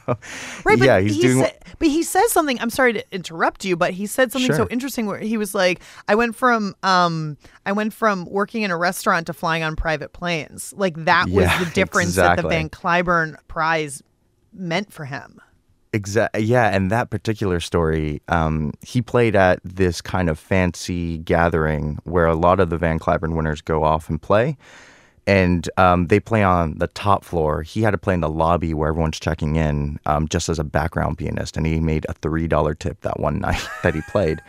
Right, 0.64 0.78
but 0.78 0.80
yeah, 0.80 0.98
he's 1.00 1.14
he 1.16 1.22
doing. 1.22 1.44
sa- 1.44 1.50
but 1.78 1.88
he 1.88 2.02
says 2.02 2.32
something. 2.32 2.58
I'm 2.60 2.70
sorry 2.70 2.92
to 2.94 3.04
interrupt 3.12 3.64
you, 3.64 3.76
but 3.76 3.92
he 3.92 4.06
said 4.06 4.32
something 4.32 4.52
so 4.52 4.66
interesting 4.68 5.06
where 5.06 5.18
he 5.20 5.36
was 5.36 5.54
like, 5.54 5.80
"I 6.08 6.14
went 6.16 6.34
from 6.34 6.74
um, 6.82 7.36
I 7.66 7.72
went 7.72 7.92
from 7.92 8.24
working 8.24 8.62
in 8.62 8.70
a 8.72 8.76
restaurant 8.76 9.26
to 9.28 9.32
flying 9.32 9.62
on 9.62 9.76
private 9.76 10.12
planes. 10.12 10.74
Like 10.76 10.96
that 11.04 11.28
was 11.28 11.46
the 11.60 11.70
difference 11.72 12.16
that 12.16 12.40
the. 12.42 12.48
Van 12.48 12.68
Cliburn 12.68 13.36
Prize 13.46 14.02
meant 14.52 14.92
for 14.92 15.04
him." 15.04 15.40
Exactly. 15.92 16.42
Yeah, 16.42 16.68
and 16.74 16.90
that 16.90 17.08
particular 17.10 17.60
story, 17.60 18.20
um, 18.28 18.72
he 18.82 19.00
played 19.00 19.34
at 19.34 19.60
this 19.64 20.00
kind 20.02 20.28
of 20.28 20.38
fancy 20.38 21.18
gathering 21.18 21.98
where 22.04 22.26
a 22.26 22.34
lot 22.34 22.60
of 22.60 22.68
the 22.68 22.76
Van 22.76 22.98
Cliburn 22.98 23.34
winners 23.34 23.62
go 23.62 23.84
off 23.84 24.08
and 24.10 24.20
play. 24.20 24.56
and 25.26 25.68
um, 25.76 26.06
they 26.08 26.20
play 26.20 26.42
on 26.42 26.78
the 26.78 26.88
top 26.88 27.24
floor. 27.24 27.62
He 27.62 27.82
had 27.82 27.90
to 27.92 27.98
play 27.98 28.14
in 28.14 28.20
the 28.20 28.28
lobby 28.30 28.72
where 28.74 28.88
everyone's 28.90 29.20
checking 29.20 29.56
in, 29.56 29.98
um, 30.06 30.28
just 30.28 30.48
as 30.48 30.58
a 30.58 30.64
background 30.64 31.18
pianist, 31.18 31.56
and 31.56 31.66
he 31.66 31.80
made 31.80 32.06
a 32.08 32.14
three 32.14 32.48
dollar 32.48 32.74
tip 32.74 33.00
that 33.02 33.20
one 33.20 33.38
night 33.40 33.62
that 33.82 33.94
he 33.94 34.00
played. 34.02 34.40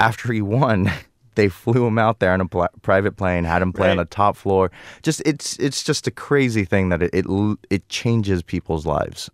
After 0.00 0.32
he 0.32 0.42
won, 0.42 0.90
they 1.36 1.48
flew 1.48 1.86
him 1.86 1.98
out 1.98 2.18
there 2.20 2.32
on 2.32 2.40
a 2.40 2.46
pl- 2.46 2.68
private 2.82 3.16
plane, 3.16 3.44
had 3.44 3.62
him 3.62 3.72
play 3.72 3.90
on 3.90 3.96
the 3.98 4.04
top 4.04 4.36
floor. 4.36 4.70
Just 5.02 5.20
it's 5.24 5.56
it's 5.58 5.82
just 5.84 6.06
a 6.06 6.10
crazy 6.12 6.64
thing 6.64 6.88
that 6.90 7.02
it 7.02 7.10
it, 7.12 7.26
it 7.70 7.88
changes 7.88 8.42
people's 8.42 8.86
lives. 8.86 9.30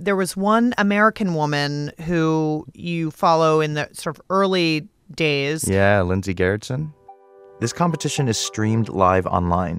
There 0.00 0.16
was 0.16 0.34
one 0.34 0.72
American 0.78 1.34
woman 1.34 1.92
who 2.06 2.64
you 2.72 3.10
follow 3.10 3.60
in 3.60 3.74
the 3.74 3.90
sort 3.92 4.16
of 4.16 4.22
early 4.30 4.88
days. 5.14 5.68
Yeah, 5.68 6.00
Lindsay 6.00 6.34
Garritson. 6.34 6.94
This 7.60 7.74
competition 7.74 8.26
is 8.26 8.38
streamed 8.38 8.88
live 8.88 9.26
online, 9.26 9.76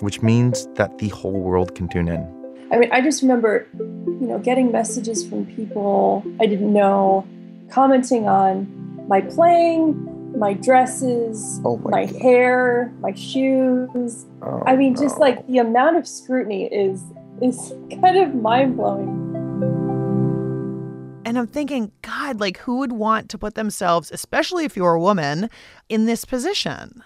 which 0.00 0.20
means 0.20 0.66
that 0.74 0.98
the 0.98 1.10
whole 1.10 1.40
world 1.40 1.76
can 1.76 1.88
tune 1.88 2.08
in. 2.08 2.22
I 2.72 2.78
mean, 2.78 2.90
I 2.90 3.00
just 3.02 3.22
remember, 3.22 3.68
you 3.78 4.26
know, 4.26 4.40
getting 4.40 4.72
messages 4.72 5.24
from 5.24 5.46
people 5.46 6.24
I 6.40 6.46
didn't 6.46 6.72
know, 6.72 7.24
commenting 7.70 8.26
on 8.26 8.66
my 9.06 9.20
playing, 9.20 10.36
my 10.36 10.54
dresses, 10.54 11.60
Oh 11.64 11.76
my, 11.76 12.06
hair, 12.20 12.92
my 13.00 13.14
shoes. 13.14 14.26
Oh, 14.42 14.64
I 14.66 14.74
mean, 14.74 14.96
just 14.96 15.18
like 15.18 15.46
the 15.46 15.58
amount 15.58 15.98
of 15.98 16.08
scrutiny 16.08 16.64
is 16.64 17.00
is 17.40 17.72
kind 18.00 18.16
of 18.16 18.34
mind 18.34 18.76
blowing. 18.76 19.21
And 21.32 21.38
I'm 21.38 21.46
thinking, 21.46 21.92
God, 22.02 22.40
like 22.40 22.58
who 22.58 22.76
would 22.80 22.92
want 22.92 23.30
to 23.30 23.38
put 23.38 23.54
themselves, 23.54 24.10
especially 24.12 24.66
if 24.66 24.76
you're 24.76 24.92
a 24.92 25.00
woman, 25.00 25.48
in 25.88 26.04
this 26.04 26.26
position? 26.26 27.02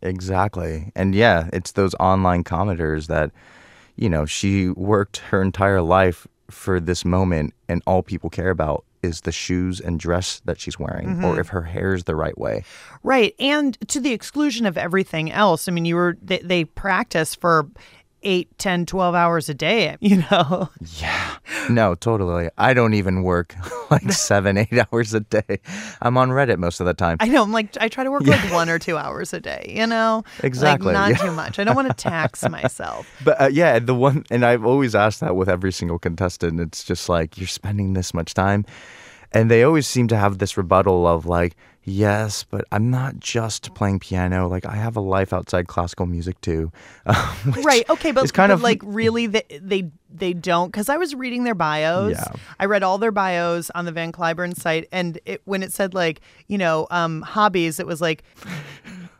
Exactly. 0.00 0.92
And 0.94 1.12
yeah, 1.12 1.48
it's 1.52 1.72
those 1.72 1.92
online 1.98 2.44
commenters 2.44 3.08
that, 3.08 3.32
you 3.96 4.08
know, 4.08 4.26
she 4.26 4.68
worked 4.68 5.16
her 5.30 5.42
entire 5.42 5.82
life 5.82 6.24
for 6.52 6.78
this 6.78 7.04
moment, 7.04 7.52
and 7.68 7.82
all 7.84 8.04
people 8.04 8.30
care 8.30 8.50
about 8.50 8.84
is 9.02 9.22
the 9.22 9.32
shoes 9.32 9.80
and 9.80 9.98
dress 9.98 10.40
that 10.44 10.60
she's 10.60 10.78
wearing 10.78 11.08
or 11.24 11.34
Mhm. 11.34 11.40
if 11.40 11.48
her 11.48 11.62
hair 11.62 11.94
is 11.94 12.04
the 12.04 12.14
right 12.14 12.38
way. 12.38 12.62
Right. 13.02 13.34
And 13.40 13.76
to 13.88 13.98
the 13.98 14.12
exclusion 14.12 14.66
of 14.66 14.78
everything 14.78 15.32
else. 15.32 15.66
I 15.66 15.72
mean, 15.72 15.84
you 15.84 15.96
were, 15.96 16.16
they, 16.22 16.38
they 16.38 16.64
practice 16.64 17.34
for 17.34 17.66
eight, 18.24 18.56
ten, 18.58 18.86
twelve 18.86 19.14
hours 19.14 19.48
a 19.48 19.54
day, 19.54 19.96
you 20.00 20.24
know? 20.30 20.70
Yeah. 20.98 21.36
No, 21.70 21.94
totally. 21.94 22.48
I 22.58 22.74
don't 22.74 22.94
even 22.94 23.22
work 23.22 23.54
like 23.90 24.10
seven, 24.12 24.58
eight 24.58 24.72
hours 24.92 25.14
a 25.14 25.20
day. 25.20 25.60
I'm 26.02 26.16
on 26.16 26.30
Reddit 26.30 26.58
most 26.58 26.80
of 26.80 26.86
the 26.86 26.94
time. 26.94 27.18
I 27.20 27.28
know. 27.28 27.42
I'm 27.42 27.52
like, 27.52 27.76
I 27.80 27.88
try 27.88 28.04
to 28.04 28.10
work 28.10 28.26
like 28.26 28.52
one 28.52 28.68
or 28.68 28.78
two 28.78 28.96
hours 28.96 29.32
a 29.32 29.40
day, 29.40 29.72
you 29.74 29.86
know? 29.86 30.24
Exactly, 30.42 30.92
Like, 30.92 30.94
not 30.94 31.10
yeah. 31.10 31.28
too 31.28 31.32
much. 31.32 31.58
I 31.58 31.64
don't 31.64 31.76
want 31.76 31.88
to 31.88 31.94
tax 31.94 32.48
myself. 32.48 33.08
But 33.24 33.40
uh, 33.40 33.46
yeah, 33.52 33.78
the 33.78 33.94
one, 33.94 34.24
and 34.30 34.44
I've 34.44 34.64
always 34.64 34.94
asked 34.94 35.20
that 35.20 35.36
with 35.36 35.48
every 35.48 35.72
single 35.72 35.98
contestant. 35.98 36.60
It's 36.60 36.84
just 36.84 37.08
like, 37.08 37.38
you're 37.38 37.46
spending 37.46 37.92
this 37.94 38.12
much 38.14 38.34
time. 38.34 38.64
And 39.32 39.50
they 39.50 39.62
always 39.64 39.86
seem 39.88 40.06
to 40.08 40.16
have 40.16 40.38
this 40.38 40.56
rebuttal 40.56 41.06
of 41.06 41.26
like, 41.26 41.56
yes, 41.84 42.44
but 42.44 42.64
I'm 42.72 42.90
not 42.90 43.18
just 43.20 43.74
playing 43.74 44.00
piano. 44.00 44.48
Like, 44.48 44.66
I 44.66 44.76
have 44.76 44.96
a 44.96 45.00
life 45.00 45.32
outside 45.32 45.68
classical 45.68 46.06
music 46.06 46.40
too. 46.40 46.72
Which 47.44 47.64
right. 47.64 47.88
Okay. 47.88 48.12
But, 48.12 48.24
it's 48.24 48.32
kind 48.32 48.50
but, 48.50 48.54
of 48.54 48.62
like 48.62 48.80
really, 48.84 49.26
they, 49.26 49.44
they, 49.60 49.90
they 50.10 50.32
don't. 50.32 50.68
Because 50.68 50.88
I 50.88 50.96
was 50.96 51.14
reading 51.14 51.44
their 51.44 51.54
bios. 51.54 52.12
Yeah. 52.12 52.32
I 52.58 52.66
read 52.66 52.82
all 52.82 52.98
their 52.98 53.12
bios 53.12 53.70
on 53.74 53.84
the 53.84 53.92
Van 53.92 54.12
Cliburn 54.12 54.56
site. 54.56 54.88
And 54.92 55.18
it, 55.24 55.42
when 55.44 55.62
it 55.62 55.72
said 55.72 55.94
like, 55.94 56.20
you 56.48 56.58
know, 56.58 56.86
um, 56.90 57.22
hobbies, 57.22 57.78
it 57.78 57.86
was 57.86 58.00
like, 58.00 58.24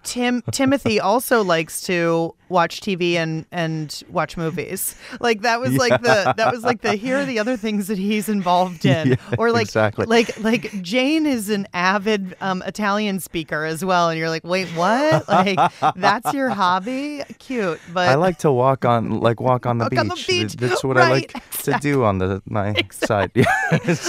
Tim 0.05 0.43
Timothy 0.53 1.01
also 1.11 1.43
likes 1.43 1.81
to 1.83 2.35
watch 2.51 2.81
TV 2.81 3.15
and 3.15 3.47
and 3.51 4.03
watch 4.11 4.37
movies. 4.37 4.95
Like 5.21 5.41
that 5.43 5.61
was 5.61 5.73
like 5.75 6.01
the 6.03 6.35
that 6.37 6.53
was 6.53 6.63
like 6.63 6.83
the 6.83 6.95
here 6.95 7.19
are 7.19 7.25
the 7.25 7.39
other 7.39 7.57
things 7.57 7.89
that 7.89 7.99
he's 7.99 8.29
involved 8.29 8.85
in. 8.87 9.09
Yeah, 9.09 9.17
or 9.39 9.51
like 9.51 9.67
exactly. 9.67 10.07
like 10.07 10.39
like 10.41 10.83
Jane 10.83 11.27
is 11.27 11.49
an 11.51 11.67
avid 11.75 12.37
um, 12.41 12.63
Italian 12.63 13.19
speaker 13.21 13.65
as 13.65 13.85
well, 13.85 14.09
and 14.11 14.19
you're 14.19 14.29
like, 14.31 14.45
wait, 14.45 14.69
what? 14.69 15.25
Like 15.35 15.59
that's 15.97 16.33
your 16.33 16.51
hobby? 16.51 17.23
Cute, 17.39 17.81
but 17.93 18.09
I 18.09 18.15
like 18.15 18.39
to 18.39 18.53
walk 18.53 18.85
on, 18.85 19.21
like 19.21 19.41
walk 19.41 19.67
on 19.67 19.79
the, 19.79 19.85
Walk 19.85 19.91
beach. 19.91 19.99
on 20.01 20.09
the 20.09 20.25
beach. 20.27 20.53
That's 20.55 20.85
what 20.85 20.97
I 20.97 21.01
Right, 21.01 21.35
like 21.35 21.51
to 21.63 21.79
do 21.81 22.05
on 22.05 22.19
the 22.19 22.41
my 22.47 22.75
side. 22.91 23.31
Yeah. 23.35 23.45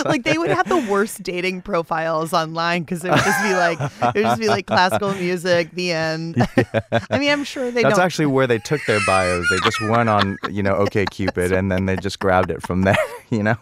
Like 0.06 0.24
they 0.24 0.38
would 0.38 0.52
have 0.52 0.68
the 0.70 0.86
worst 0.90 1.24
dating 1.24 1.62
profiles 1.64 2.32
online 2.34 2.84
because 2.84 3.04
it 3.04 3.10
would 3.10 3.24
just 3.24 3.42
be 3.44 3.54
like 3.54 3.80
it 3.80 4.16
would 4.16 4.24
just 4.24 4.40
be 4.40 4.48
like 4.48 4.68
classical 4.68 5.14
music, 5.14 5.72
the 5.72 5.85
end. 5.92 6.36
I 7.10 7.18
mean, 7.18 7.30
I'm 7.30 7.44
sure 7.44 7.72
they 7.72 7.84
That's 7.84 7.96
don't. 7.96 8.06
actually 8.06 8.28
where 8.28 8.48
they 8.48 8.60
took 8.60 8.82
their 8.86 9.00
bios. 9.06 9.46
They 9.50 9.60
just 9.60 9.82
went 9.82 10.10
on, 10.10 10.38
you 10.50 10.64
know, 10.64 10.76
OK 10.76 11.06
Cupid, 11.06 11.52
and 11.52 11.72
then 11.72 11.86
they 11.86 11.96
just 11.96 12.20
grabbed 12.20 12.52
it 12.52 12.62
from 12.62 12.84
there. 12.84 12.98
You 13.30 13.44
know. 13.44 13.58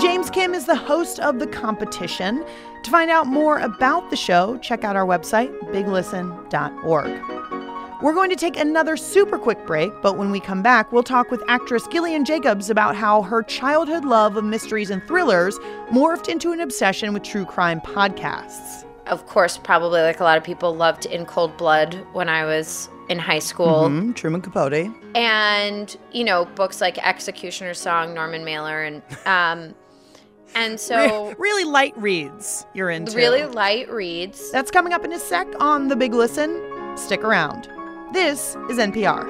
James 0.00 0.30
Kim 0.30 0.54
is 0.54 0.66
the 0.66 0.76
host 0.76 1.20
of 1.20 1.38
the 1.38 1.46
competition. 1.46 2.44
To 2.82 2.90
find 2.90 3.10
out 3.10 3.26
more 3.26 3.58
about 3.58 4.10
the 4.10 4.16
show, 4.16 4.58
check 4.58 4.82
out 4.82 4.96
our 4.96 5.06
website, 5.06 5.56
biglisten.org. 5.70 7.51
We're 8.02 8.14
going 8.14 8.30
to 8.30 8.36
take 8.36 8.58
another 8.58 8.96
super 8.96 9.38
quick 9.38 9.64
break, 9.64 9.92
but 10.02 10.18
when 10.18 10.32
we 10.32 10.40
come 10.40 10.60
back, 10.60 10.90
we'll 10.90 11.04
talk 11.04 11.30
with 11.30 11.40
actress 11.46 11.86
Gillian 11.86 12.24
Jacobs 12.24 12.68
about 12.68 12.96
how 12.96 13.22
her 13.22 13.44
childhood 13.44 14.04
love 14.04 14.36
of 14.36 14.42
mysteries 14.42 14.90
and 14.90 15.00
thrillers 15.04 15.56
morphed 15.92 16.28
into 16.28 16.50
an 16.50 16.58
obsession 16.60 17.12
with 17.14 17.22
true 17.22 17.44
crime 17.44 17.80
podcasts. 17.80 18.84
Of 19.06 19.26
course, 19.26 19.56
probably 19.56 20.00
like 20.02 20.18
a 20.18 20.24
lot 20.24 20.36
of 20.36 20.42
people 20.42 20.74
loved 20.74 21.06
In 21.06 21.24
Cold 21.26 21.56
Blood 21.56 21.94
when 22.12 22.28
I 22.28 22.44
was 22.44 22.88
in 23.08 23.20
high 23.20 23.38
school. 23.38 23.88
Mhm, 23.88 24.16
Truman 24.16 24.40
Capote. 24.42 24.90
And, 25.14 25.96
you 26.10 26.24
know, 26.24 26.44
books 26.44 26.80
like 26.80 26.98
Executioner's 27.06 27.78
Song, 27.78 28.14
Norman 28.14 28.44
Mailer, 28.44 28.82
and 28.82 29.02
um 29.26 29.74
and 30.56 30.78
so 30.78 31.28
Re- 31.28 31.34
really 31.38 31.64
light 31.64 31.96
reads 31.96 32.66
you're 32.74 32.90
into. 32.90 33.16
really 33.16 33.44
light 33.46 33.88
reads. 33.90 34.50
That's 34.50 34.72
coming 34.72 34.92
up 34.92 35.04
in 35.04 35.12
a 35.12 35.18
sec 35.20 35.46
on 35.60 35.86
The 35.86 35.94
Big 35.96 36.14
Listen. 36.14 36.60
Stick 36.96 37.22
around. 37.22 37.68
This 38.12 38.58
is 38.68 38.76
NPR. 38.76 39.24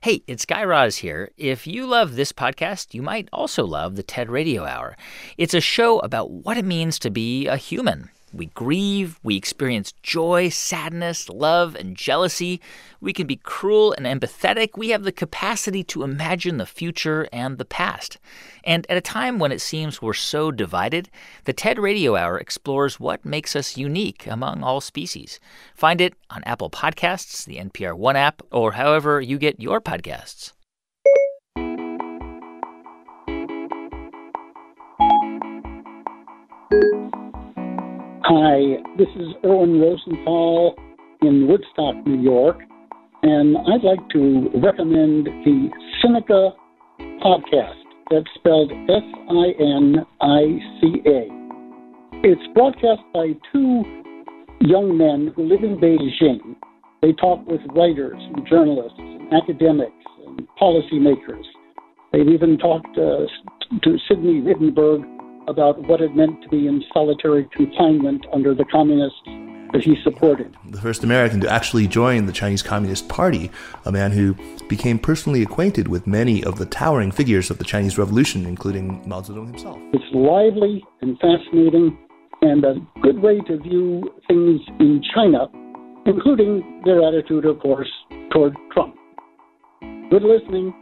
Hey, 0.00 0.22
it's 0.26 0.46
Guy 0.46 0.64
Raz 0.64 0.96
here. 0.96 1.30
If 1.36 1.66
you 1.66 1.86
love 1.86 2.16
this 2.16 2.32
podcast, 2.32 2.94
you 2.94 3.02
might 3.02 3.28
also 3.34 3.66
love 3.66 3.96
the 3.96 4.02
TED 4.02 4.30
Radio 4.30 4.64
Hour. 4.64 4.96
It's 5.36 5.52
a 5.52 5.60
show 5.60 5.98
about 5.98 6.30
what 6.30 6.56
it 6.56 6.64
means 6.64 6.98
to 7.00 7.10
be 7.10 7.46
a 7.48 7.58
human. 7.58 8.08
We 8.32 8.46
grieve, 8.46 9.18
we 9.22 9.36
experience 9.36 9.92
joy, 10.02 10.50
sadness, 10.50 11.28
love, 11.28 11.74
and 11.74 11.96
jealousy. 11.96 12.60
We 13.00 13.12
can 13.12 13.26
be 13.26 13.36
cruel 13.36 13.92
and 13.92 14.06
empathetic. 14.06 14.76
We 14.76 14.90
have 14.90 15.02
the 15.02 15.12
capacity 15.12 15.82
to 15.84 16.04
imagine 16.04 16.58
the 16.58 16.66
future 16.66 17.28
and 17.32 17.58
the 17.58 17.64
past. 17.64 18.18
And 18.62 18.86
at 18.88 18.96
a 18.96 19.00
time 19.00 19.38
when 19.38 19.50
it 19.50 19.60
seems 19.60 20.00
we're 20.00 20.14
so 20.14 20.50
divided, 20.52 21.10
the 21.44 21.52
TED 21.52 21.78
Radio 21.78 22.14
Hour 22.14 22.38
explores 22.38 23.00
what 23.00 23.24
makes 23.24 23.56
us 23.56 23.76
unique 23.76 24.26
among 24.26 24.62
all 24.62 24.80
species. 24.80 25.40
Find 25.74 26.00
it 26.00 26.14
on 26.30 26.44
Apple 26.44 26.70
Podcasts, 26.70 27.44
the 27.44 27.56
NPR 27.56 27.96
One 27.96 28.16
app, 28.16 28.42
or 28.52 28.72
however 28.72 29.20
you 29.20 29.38
get 29.38 29.60
your 29.60 29.80
podcasts. 29.80 30.52
Hi, 38.32 38.76
this 38.96 39.08
is 39.16 39.26
Erwin 39.44 39.80
Rosenthal 39.80 40.76
in 41.20 41.48
Woodstock, 41.48 41.96
New 42.06 42.22
York, 42.22 42.58
and 43.24 43.56
I'd 43.58 43.82
like 43.82 44.08
to 44.10 44.48
recommend 44.62 45.26
the 45.26 45.68
Sinica 45.98 46.52
podcast. 47.20 47.82
That's 48.08 48.28
spelled 48.36 48.70
S 48.70 49.02
I 49.30 49.46
N 49.58 50.06
I 50.20 50.42
C 50.78 51.02
A. 51.06 51.26
It's 52.22 52.40
broadcast 52.54 53.02
by 53.12 53.32
two 53.52 53.82
young 54.60 54.96
men 54.96 55.32
who 55.34 55.42
live 55.48 55.64
in 55.64 55.78
Beijing. 55.78 56.54
They 57.02 57.12
talk 57.14 57.44
with 57.48 57.62
writers 57.74 58.14
and 58.16 58.46
journalists 58.46 58.94
and 58.96 59.34
academics 59.34 60.06
and 60.24 60.46
policymakers. 60.56 61.42
They've 62.12 62.28
even 62.28 62.58
talked 62.58 62.96
uh, 62.96 63.26
to 63.82 63.98
Sidney 64.06 64.40
Rittenberg 64.40 65.02
about 65.48 65.80
what 65.82 66.00
it 66.00 66.14
meant 66.14 66.42
to 66.42 66.48
be 66.48 66.66
in 66.66 66.82
solitary 66.92 67.48
confinement 67.52 68.26
under 68.32 68.54
the 68.54 68.64
communists 68.64 69.20
that 69.72 69.82
he 69.84 69.96
supported. 70.02 70.56
the 70.68 70.80
first 70.80 71.04
American 71.04 71.40
to 71.40 71.48
actually 71.48 71.86
join 71.86 72.26
the 72.26 72.32
Chinese 72.32 72.62
Communist 72.62 73.08
Party, 73.08 73.50
a 73.84 73.92
man 73.92 74.10
who 74.12 74.34
became 74.68 74.98
personally 74.98 75.42
acquainted 75.42 75.88
with 75.88 76.06
many 76.06 76.42
of 76.44 76.58
the 76.58 76.66
towering 76.66 77.12
figures 77.12 77.50
of 77.50 77.58
the 77.58 77.64
Chinese 77.64 77.96
Revolution, 77.96 78.46
including 78.46 79.00
Mao 79.08 79.20
Zedong 79.20 79.46
himself. 79.46 79.78
It's 79.92 80.04
lively 80.12 80.84
and 81.02 81.18
fascinating 81.18 81.96
and 82.42 82.64
a 82.64 82.74
good 83.02 83.20
way 83.20 83.40
to 83.46 83.58
view 83.58 84.10
things 84.26 84.60
in 84.78 85.02
China, 85.14 85.46
including 86.06 86.82
their 86.84 87.06
attitude, 87.06 87.44
of 87.44 87.60
course, 87.60 87.90
toward 88.32 88.56
Trump. 88.72 88.96
Good 90.10 90.22
listening. 90.22 90.74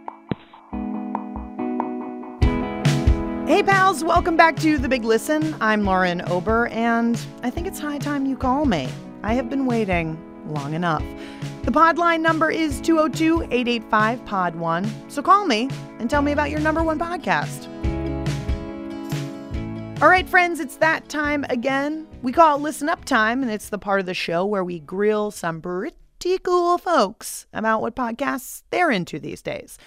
Hey, 3.48 3.62
pals, 3.62 4.04
welcome 4.04 4.36
back 4.36 4.56
to 4.56 4.76
The 4.76 4.90
Big 4.90 5.04
Listen. 5.04 5.56
I'm 5.58 5.82
Lauren 5.82 6.20
Ober, 6.28 6.66
and 6.66 7.18
I 7.42 7.48
think 7.48 7.66
it's 7.66 7.78
high 7.78 7.96
time 7.96 8.26
you 8.26 8.36
call 8.36 8.66
me. 8.66 8.90
I 9.22 9.32
have 9.32 9.48
been 9.48 9.64
waiting 9.64 10.18
long 10.52 10.74
enough. 10.74 11.02
The 11.62 11.72
pod 11.72 11.96
line 11.96 12.20
number 12.20 12.50
is 12.50 12.78
202 12.82 13.44
885 13.44 14.26
Pod 14.26 14.54
1. 14.54 15.10
So 15.10 15.22
call 15.22 15.46
me 15.46 15.70
and 15.98 16.10
tell 16.10 16.20
me 16.20 16.32
about 16.32 16.50
your 16.50 16.60
number 16.60 16.82
one 16.82 16.98
podcast. 16.98 17.64
All 20.02 20.10
right, 20.10 20.28
friends, 20.28 20.60
it's 20.60 20.76
that 20.76 21.08
time 21.08 21.46
again. 21.48 22.06
We 22.20 22.32
call 22.32 22.58
it 22.58 22.60
Listen 22.60 22.90
Up 22.90 23.06
Time, 23.06 23.42
and 23.42 23.50
it's 23.50 23.70
the 23.70 23.78
part 23.78 24.00
of 24.00 24.04
the 24.04 24.12
show 24.12 24.44
where 24.44 24.62
we 24.62 24.78
grill 24.78 25.30
some 25.30 25.62
pretty 25.62 26.38
cool 26.42 26.76
folks 26.76 27.46
about 27.54 27.80
what 27.80 27.96
podcasts 27.96 28.64
they're 28.68 28.90
into 28.90 29.18
these 29.18 29.40
days. 29.40 29.78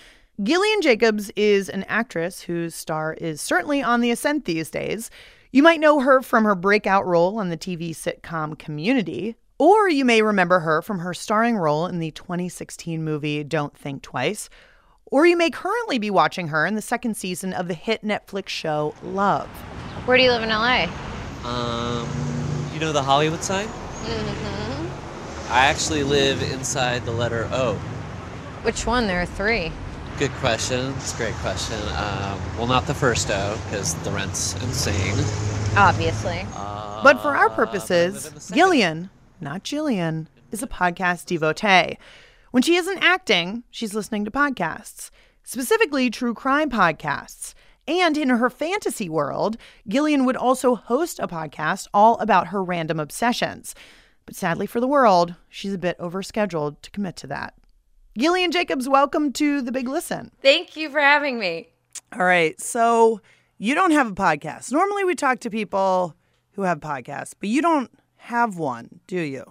Gillian 0.43 0.81
Jacobs 0.81 1.29
is 1.35 1.69
an 1.69 1.83
actress 1.83 2.41
whose 2.41 2.73
star 2.73 3.13
is 3.13 3.39
certainly 3.39 3.83
on 3.83 4.01
the 4.01 4.09
ascent 4.09 4.45
these 4.45 4.71
days. 4.71 5.11
You 5.51 5.61
might 5.61 5.79
know 5.79 5.99
her 5.99 6.23
from 6.23 6.45
her 6.45 6.55
breakout 6.55 7.05
role 7.05 7.37
on 7.37 7.49
the 7.49 7.57
TV 7.57 7.91
sitcom 7.91 8.57
Community, 8.57 9.35
or 9.59 9.87
you 9.87 10.03
may 10.03 10.23
remember 10.23 10.61
her 10.61 10.81
from 10.81 10.99
her 10.99 11.13
starring 11.13 11.57
role 11.57 11.85
in 11.85 11.99
the 11.99 12.09
2016 12.09 13.03
movie 13.03 13.43
Don't 13.43 13.77
Think 13.77 14.01
Twice, 14.01 14.49
or 15.05 15.27
you 15.27 15.37
may 15.37 15.51
currently 15.51 15.99
be 15.99 16.09
watching 16.09 16.47
her 16.47 16.65
in 16.65 16.73
the 16.73 16.81
second 16.81 17.15
season 17.17 17.53
of 17.53 17.67
the 17.67 17.75
hit 17.75 18.01
Netflix 18.01 18.47
show 18.47 18.95
Love. 19.03 19.47
Where 20.05 20.17
do 20.17 20.23
you 20.23 20.31
live 20.31 20.41
in 20.41 20.49
LA? 20.49 20.87
Um, 21.43 22.09
you 22.73 22.79
know 22.79 22.91
the 22.91 23.03
Hollywood 23.03 23.43
sign? 23.43 23.67
Mm-hmm. 23.67 25.51
I 25.51 25.67
actually 25.67 26.03
live 26.03 26.41
inside 26.41 27.05
the 27.05 27.11
letter 27.11 27.47
O. 27.51 27.75
Which 28.63 28.87
one? 28.87 29.05
There 29.05 29.21
are 29.21 29.25
three. 29.27 29.71
Good 30.21 30.29
question. 30.33 30.93
It's 30.97 31.15
a 31.15 31.17
great 31.17 31.33
question. 31.37 31.79
Um, 31.97 32.39
well, 32.55 32.67
not 32.67 32.85
the 32.85 32.93
first 32.93 33.31
O, 33.31 33.59
because 33.65 33.95
the 34.03 34.11
rent's 34.11 34.53
insane. 34.61 35.15
Obviously. 35.75 36.45
But 36.53 37.23
for 37.23 37.35
our 37.35 37.49
purposes, 37.49 38.51
Gillian, 38.53 39.09
not 39.39 39.63
Jillian, 39.63 40.27
is 40.51 40.61
a 40.61 40.67
podcast 40.67 41.25
devotee. 41.25 41.97
When 42.51 42.61
she 42.61 42.75
isn't 42.75 43.03
acting, 43.03 43.63
she's 43.71 43.95
listening 43.95 44.23
to 44.25 44.29
podcasts, 44.29 45.09
specifically 45.41 46.11
true 46.11 46.35
crime 46.35 46.69
podcasts. 46.69 47.55
And 47.87 48.15
in 48.15 48.29
her 48.29 48.51
fantasy 48.51 49.09
world, 49.09 49.57
Gillian 49.87 50.25
would 50.25 50.37
also 50.37 50.75
host 50.75 51.17
a 51.17 51.27
podcast 51.27 51.87
all 51.95 52.19
about 52.19 52.49
her 52.49 52.63
random 52.63 52.99
obsessions. 52.99 53.73
But 54.27 54.35
sadly 54.35 54.67
for 54.67 54.79
the 54.79 54.87
world, 54.87 55.33
she's 55.49 55.73
a 55.73 55.79
bit 55.79 55.97
overscheduled 55.97 56.75
to 56.83 56.91
commit 56.91 57.15
to 57.15 57.25
that. 57.25 57.55
Gillian 58.17 58.51
Jacobs, 58.51 58.89
welcome 58.89 59.31
to 59.33 59.61
The 59.61 59.71
Big 59.71 59.87
Listen. 59.87 60.31
Thank 60.41 60.75
you 60.75 60.89
for 60.89 60.99
having 60.99 61.39
me. 61.39 61.69
All 62.11 62.25
right. 62.25 62.59
So 62.59 63.21
you 63.57 63.73
don't 63.73 63.91
have 63.91 64.07
a 64.07 64.13
podcast. 64.13 64.69
Normally 64.69 65.05
we 65.05 65.15
talk 65.15 65.39
to 65.39 65.49
people 65.49 66.13
who 66.51 66.63
have 66.63 66.81
podcasts, 66.81 67.33
but 67.39 67.47
you 67.47 67.61
don't 67.61 67.89
have 68.17 68.57
one, 68.57 68.99
do 69.07 69.17
you? 69.17 69.45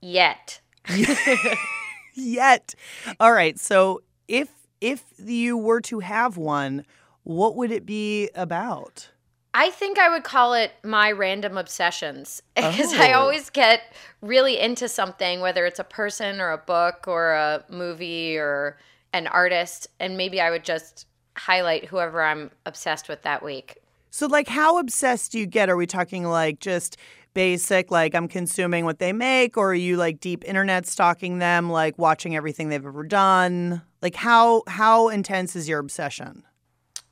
Yet. 0.00 0.62
Yet. 2.14 2.74
All 3.20 3.32
right. 3.32 3.58
So 3.58 4.00
if 4.26 4.48
if 4.80 5.04
you 5.18 5.58
were 5.58 5.82
to 5.82 6.00
have 6.00 6.38
one, 6.38 6.82
what 7.24 7.56
would 7.56 7.70
it 7.70 7.84
be 7.84 8.30
about? 8.34 9.10
I 9.58 9.70
think 9.70 9.98
I 9.98 10.10
would 10.10 10.22
call 10.22 10.52
it 10.52 10.72
my 10.84 11.10
random 11.10 11.56
obsessions 11.56 12.42
because 12.54 12.92
I 12.92 13.12
Oh. 13.14 13.20
always 13.20 13.48
get 13.48 13.80
really 14.20 14.60
into 14.60 14.86
something, 14.86 15.40
whether 15.40 15.64
it's 15.64 15.78
a 15.78 15.84
person 15.84 16.42
or 16.42 16.50
a 16.52 16.58
book 16.58 17.08
or 17.08 17.32
a 17.32 17.64
movie 17.70 18.36
or 18.36 18.76
an 19.14 19.26
artist, 19.26 19.88
and 19.98 20.18
maybe 20.18 20.42
I 20.42 20.50
would 20.50 20.62
just 20.62 21.06
highlight 21.38 21.86
whoever 21.86 22.22
I'm 22.22 22.50
obsessed 22.66 23.08
with 23.08 23.22
that 23.22 23.42
week. 23.42 23.78
So 24.10 24.26
like 24.26 24.48
how 24.48 24.76
obsessed 24.78 25.32
do 25.32 25.38
you 25.38 25.46
get? 25.46 25.70
Are 25.70 25.76
we 25.76 25.86
talking 25.86 26.24
like 26.24 26.60
just 26.60 26.98
basic 27.32 27.90
like 27.90 28.14
I'm 28.14 28.28
consuming 28.28 28.84
what 28.84 28.98
they 28.98 29.12
make 29.14 29.56
or 29.56 29.70
are 29.70 29.74
you 29.74 29.96
like 29.96 30.20
deep 30.20 30.44
internet 30.44 30.86
stalking 30.86 31.38
them, 31.38 31.70
like 31.70 31.96
watching 31.98 32.36
everything 32.36 32.68
they've 32.68 32.84
ever 32.84 33.04
done? 33.04 33.80
Like 34.02 34.16
how 34.16 34.64
how 34.66 35.08
intense 35.08 35.56
is 35.56 35.66
your 35.66 35.78
obsession? 35.78 36.42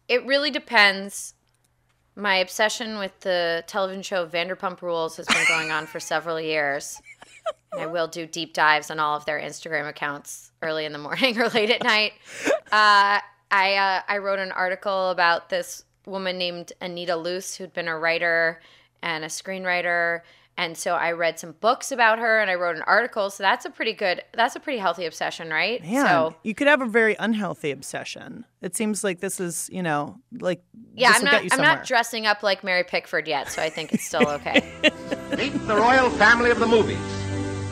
It 0.09 0.27
really 0.27 0.51
depends. 0.51 1.35
My 2.17 2.37
obsession 2.37 2.99
with 2.99 3.19
the 3.21 3.65
television 3.67 4.03
show 4.03 4.27
Vanderpump 4.27 4.83
Rules 4.83 5.17
has 5.17 5.27
been 5.27 5.45
going 5.49 5.71
on 5.71 5.87
for 5.87 5.99
several 5.99 6.41
years. 6.41 7.01
And 7.73 7.83
I 7.83 7.87
will 7.87 8.07
do 8.07 8.25
deep 8.25 8.55
dives 8.55 8.91
on 8.91 9.01
all 9.01 9.17
of 9.17 9.25
their 9.25 9.41
Instagram 9.41 9.89
accounts 9.89 10.53
early 10.63 10.85
in 10.85 10.93
the 10.93 10.99
morning 10.99 11.39
or 11.41 11.49
late 11.49 11.71
at 11.71 11.83
night. 11.83 12.13
Uh, 12.71 13.19
I 13.51 13.75
uh, 13.75 14.03
I 14.09 14.19
wrote 14.19 14.39
an 14.39 14.53
article 14.53 15.11
about 15.11 15.49
this 15.49 15.85
woman 16.07 16.39
named 16.39 16.73
Anita 16.81 17.17
Loos, 17.17 17.57
who'd 17.57 17.73
been 17.73 17.89
a 17.89 17.99
writer 17.99 18.61
and 19.03 19.25
a 19.25 19.29
screenwriter, 19.29 20.21
and 20.57 20.77
so 20.77 20.95
I 20.95 21.13
read 21.13 21.39
some 21.39 21.53
books 21.53 21.91
about 21.91 22.19
her 22.21 22.41
and 22.41 22.49
I 22.49 22.55
wrote 22.55 22.77
an 22.77 22.83
article. 22.83 23.29
So 23.31 23.43
that's 23.43 23.65
a 23.65 23.71
pretty 23.71 23.93
good, 23.93 24.23
that's 24.33 24.55
a 24.55 24.61
pretty 24.61 24.79
healthy 24.79 25.05
obsession, 25.05 25.51
right? 25.51 25.83
Man, 25.83 26.07
So 26.07 26.37
you 26.45 26.55
could 26.55 26.69
have 26.69 26.81
a 26.81 26.87
very 26.87 27.17
unhealthy 27.19 27.73
obsession. 27.73 28.45
It 28.63 28.77
seems 28.77 29.03
like 29.03 29.21
this 29.21 29.41
is, 29.41 29.69
you 29.73 29.83
know, 29.83 30.17
like 30.39 30.63
yeah, 30.95 31.09
this 31.09 31.17
I'm 31.17 31.23
will 31.23 31.33
not 31.33 31.33
get 31.33 31.45
you 31.45 31.49
I'm 31.53 31.61
not 31.61 31.85
dressing 31.85 32.27
up 32.27 32.43
like 32.43 32.63
Mary 32.63 32.85
Pickford 32.85 33.27
yet, 33.27 33.49
so 33.49 33.63
I 33.63 33.69
think 33.69 33.93
it's 33.93 34.05
still 34.05 34.29
okay. 34.29 34.73
Meet 35.37 35.67
the 35.67 35.77
royal 35.77 36.09
family 36.11 36.51
of 36.51 36.61
the 36.61 36.67
movies. 36.67 36.99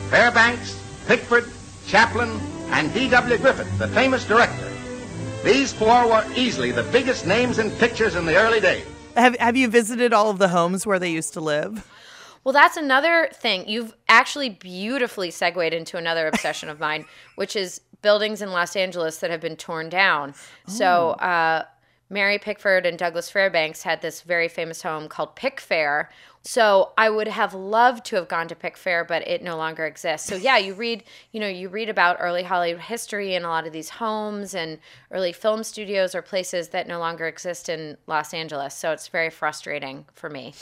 Fairbanks, 0.09 0.77
Pickford, 1.07 1.49
Chaplin, 1.87 2.29
and 2.67 2.93
D.W. 2.93 3.37
Griffith, 3.37 3.77
the 3.79 3.87
famous 3.87 4.27
director. 4.27 4.69
These 5.43 5.73
four 5.73 6.07
were 6.07 6.25
easily 6.35 6.71
the 6.71 6.83
biggest 6.83 7.25
names 7.25 7.59
in 7.59 7.71
pictures 7.71 8.15
in 8.15 8.25
the 8.25 8.35
early 8.35 8.59
days. 8.59 8.85
Have 9.15 9.37
have 9.37 9.55
you 9.55 9.67
visited 9.67 10.11
all 10.11 10.29
of 10.29 10.37
the 10.39 10.49
homes 10.49 10.85
where 10.85 10.99
they 10.99 11.11
used 11.11 11.33
to 11.33 11.41
live? 11.41 11.87
Well, 12.43 12.53
that's 12.53 12.77
another 12.77 13.29
thing. 13.33 13.67
You've 13.67 13.95
actually 14.09 14.49
beautifully 14.49 15.31
segued 15.31 15.73
into 15.73 15.97
another 15.97 16.27
obsession 16.27 16.69
of 16.69 16.79
mine, 16.79 17.05
which 17.35 17.55
is 17.55 17.81
buildings 18.01 18.41
in 18.41 18.51
Los 18.51 18.75
Angeles 18.75 19.17
that 19.19 19.31
have 19.31 19.41
been 19.41 19.55
torn 19.55 19.89
down. 19.89 20.33
So, 20.67 21.11
uh, 21.11 21.65
Mary 22.09 22.37
Pickford 22.37 22.85
and 22.85 22.97
Douglas 22.97 23.29
Fairbanks 23.29 23.81
had 23.81 24.01
this 24.01 24.21
very 24.21 24.47
famous 24.47 24.83
home 24.83 25.09
called 25.09 25.35
Pickfair. 25.35 26.07
So 26.43 26.91
I 26.97 27.09
would 27.09 27.27
have 27.27 27.53
loved 27.53 28.05
to 28.05 28.17
have 28.17 28.27
gone 28.27 28.47
to 28.49 28.55
Pickfair, 28.55 29.07
but 29.07 29.27
it 29.27 29.41
no 29.41 29.57
longer 29.57 29.85
exists. 29.85 30.27
So 30.27 30.35
yeah, 30.35 30.57
you 30.57 30.73
read, 30.73 31.03
you 31.31 31.39
know, 31.39 31.47
you 31.47 31.69
read 31.69 31.89
about 31.89 32.17
early 32.19 32.43
Hollywood 32.43 32.83
history 32.83 33.33
and 33.33 33.45
a 33.45 33.49
lot 33.49 33.65
of 33.65 33.73
these 33.73 33.89
homes 33.89 34.53
and 34.53 34.77
early 35.09 35.31
film 35.31 35.63
studios 35.63 36.13
or 36.13 36.21
places 36.21 36.69
that 36.69 36.87
no 36.87 36.99
longer 36.99 37.27
exist 37.27 37.67
in 37.67 37.97
Los 38.05 38.33
Angeles. 38.33 38.75
So 38.75 38.91
it's 38.91 39.07
very 39.07 39.29
frustrating 39.29 40.05
for 40.13 40.29
me. 40.29 40.53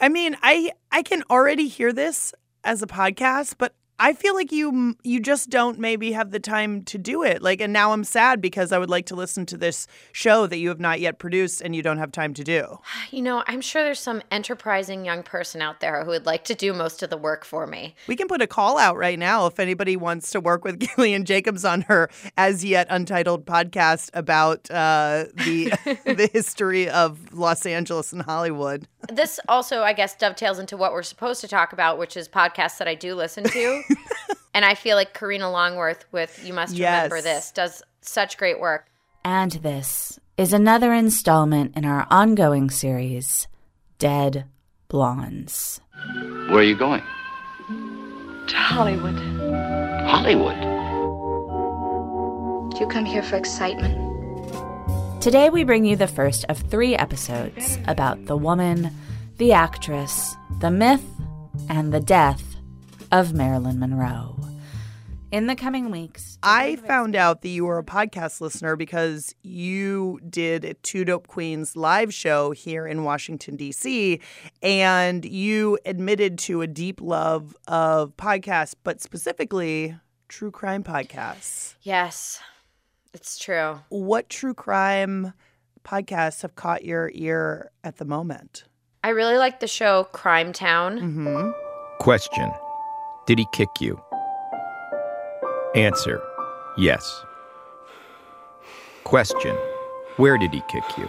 I 0.00 0.08
mean, 0.08 0.36
I 0.42 0.72
I 0.90 1.02
can 1.02 1.22
already 1.30 1.68
hear 1.68 1.92
this 1.92 2.32
as 2.64 2.82
a 2.82 2.86
podcast, 2.86 3.54
but 3.58 3.74
I 4.00 4.12
feel 4.12 4.34
like 4.34 4.52
you 4.52 4.96
you 5.02 5.18
just 5.18 5.50
don't 5.50 5.80
maybe 5.80 6.12
have 6.12 6.30
the 6.30 6.38
time 6.38 6.82
to 6.84 6.98
do 6.98 7.24
it. 7.24 7.42
Like 7.42 7.60
and 7.60 7.72
now 7.72 7.92
I'm 7.92 8.04
sad 8.04 8.40
because 8.40 8.70
I 8.70 8.78
would 8.78 8.90
like 8.90 9.06
to 9.06 9.16
listen 9.16 9.44
to 9.46 9.56
this 9.56 9.88
show 10.12 10.46
that 10.46 10.58
you 10.58 10.68
have 10.68 10.78
not 10.78 11.00
yet 11.00 11.18
produced 11.18 11.60
and 11.60 11.74
you 11.74 11.82
don't 11.82 11.98
have 11.98 12.12
time 12.12 12.34
to 12.34 12.44
do. 12.44 12.78
You 13.10 13.22
know, 13.22 13.42
I'm 13.46 13.62
sure 13.62 13.82
there's 13.82 13.98
some 13.98 14.22
enterprising 14.30 15.04
young 15.04 15.22
person 15.22 15.62
out 15.62 15.80
there 15.80 16.04
who 16.04 16.10
would 16.10 16.26
like 16.26 16.44
to 16.44 16.54
do 16.54 16.74
most 16.74 17.02
of 17.02 17.08
the 17.08 17.16
work 17.16 17.44
for 17.44 17.66
me. 17.66 17.96
We 18.06 18.16
can 18.16 18.28
put 18.28 18.42
a 18.42 18.46
call 18.46 18.76
out 18.76 18.96
right 18.98 19.18
now 19.18 19.46
if 19.46 19.58
anybody 19.58 19.96
wants 19.96 20.30
to 20.32 20.40
work 20.40 20.62
with 20.62 20.78
Gillian 20.96 21.24
Jacobs 21.24 21.64
on 21.64 21.82
her 21.82 22.10
as 22.36 22.64
yet 22.64 22.86
untitled 22.90 23.46
podcast 23.46 24.10
about 24.12 24.70
uh, 24.70 25.24
the 25.34 25.70
the 26.04 26.28
history 26.30 26.88
of 26.90 27.32
Los 27.32 27.64
Angeles 27.64 28.12
and 28.12 28.22
Hollywood. 28.22 28.86
This 29.08 29.40
also, 29.48 29.82
I 29.82 29.92
guess, 29.94 30.16
dovetails 30.16 30.58
into 30.58 30.76
what 30.76 30.92
we're 30.92 31.02
supposed 31.02 31.40
to 31.40 31.48
talk 31.48 31.72
about, 31.72 31.98
which 31.98 32.16
is 32.16 32.28
podcasts 32.28 32.78
that 32.78 32.88
I 32.88 32.94
do 32.94 33.14
listen 33.14 33.44
to. 33.44 33.82
and 34.54 34.64
I 34.64 34.74
feel 34.74 34.96
like 34.96 35.14
Karina 35.14 35.50
Longworth 35.50 36.04
with 36.12 36.44
You 36.44 36.52
Must 36.52 36.74
Remember 36.74 37.16
Yes. 37.16 37.24
This 37.24 37.50
does 37.52 37.82
such 38.02 38.36
great 38.36 38.60
work. 38.60 38.86
And 39.24 39.52
this 39.52 40.18
is 40.36 40.52
another 40.52 40.92
installment 40.92 41.76
in 41.76 41.84
our 41.84 42.06
ongoing 42.10 42.70
series, 42.70 43.48
Dead 43.98 44.44
Blondes. 44.88 45.80
Where 46.48 46.58
are 46.58 46.62
you 46.62 46.76
going? 46.76 47.02
To 48.46 48.56
Hollywood. 48.56 49.18
Hollywood. 50.08 50.58
Do 52.72 52.78
you 52.78 52.86
come 52.86 53.04
here 53.04 53.22
for 53.22 53.36
excitement? 53.36 54.07
Today, 55.20 55.50
we 55.50 55.64
bring 55.64 55.84
you 55.84 55.96
the 55.96 56.06
first 56.06 56.44
of 56.48 56.58
three 56.58 56.94
episodes 56.94 57.76
about 57.88 58.26
the 58.26 58.36
woman, 58.36 58.94
the 59.38 59.52
actress, 59.52 60.36
the 60.60 60.70
myth, 60.70 61.04
and 61.68 61.92
the 61.92 61.98
death 61.98 62.56
of 63.10 63.34
Marilyn 63.34 63.80
Monroe. 63.80 64.38
In 65.32 65.48
the 65.48 65.56
coming 65.56 65.90
weeks, 65.90 66.38
I 66.40 66.76
found 66.76 67.16
out 67.16 67.42
that 67.42 67.48
you 67.48 67.64
were 67.64 67.78
a 67.78 67.84
podcast 67.84 68.40
listener 68.40 68.76
because 68.76 69.34
you 69.42 70.20
did 70.30 70.64
a 70.64 70.74
Two 70.74 71.04
Dope 71.04 71.26
Queens 71.26 71.74
live 71.74 72.14
show 72.14 72.52
here 72.52 72.86
in 72.86 73.02
Washington, 73.02 73.56
D.C., 73.56 74.20
and 74.62 75.24
you 75.24 75.80
admitted 75.84 76.38
to 76.40 76.62
a 76.62 76.68
deep 76.68 77.00
love 77.00 77.56
of 77.66 78.16
podcasts, 78.16 78.76
but 78.84 79.02
specifically 79.02 79.96
true 80.28 80.52
crime 80.52 80.84
podcasts. 80.84 81.74
Yes, 81.82 82.40
it's 83.18 83.36
true. 83.36 83.80
What 83.88 84.28
true 84.28 84.54
crime 84.54 85.32
podcasts 85.82 86.42
have 86.42 86.54
caught 86.54 86.84
your 86.84 87.10
ear 87.14 87.72
at 87.82 87.96
the 87.96 88.04
moment? 88.04 88.62
I 89.02 89.08
really 89.08 89.36
like 89.36 89.58
the 89.58 89.66
show 89.66 90.04
Crime 90.12 90.52
Town. 90.52 91.00
Mm-hmm. 91.00 91.50
Question 91.98 92.48
Did 93.26 93.40
he 93.40 93.46
kick 93.52 93.70
you? 93.80 94.00
Answer 95.74 96.22
Yes. 96.76 97.24
Question 99.02 99.56
Where 100.16 100.38
did 100.38 100.54
he 100.54 100.62
kick 100.68 100.84
you? 100.96 101.08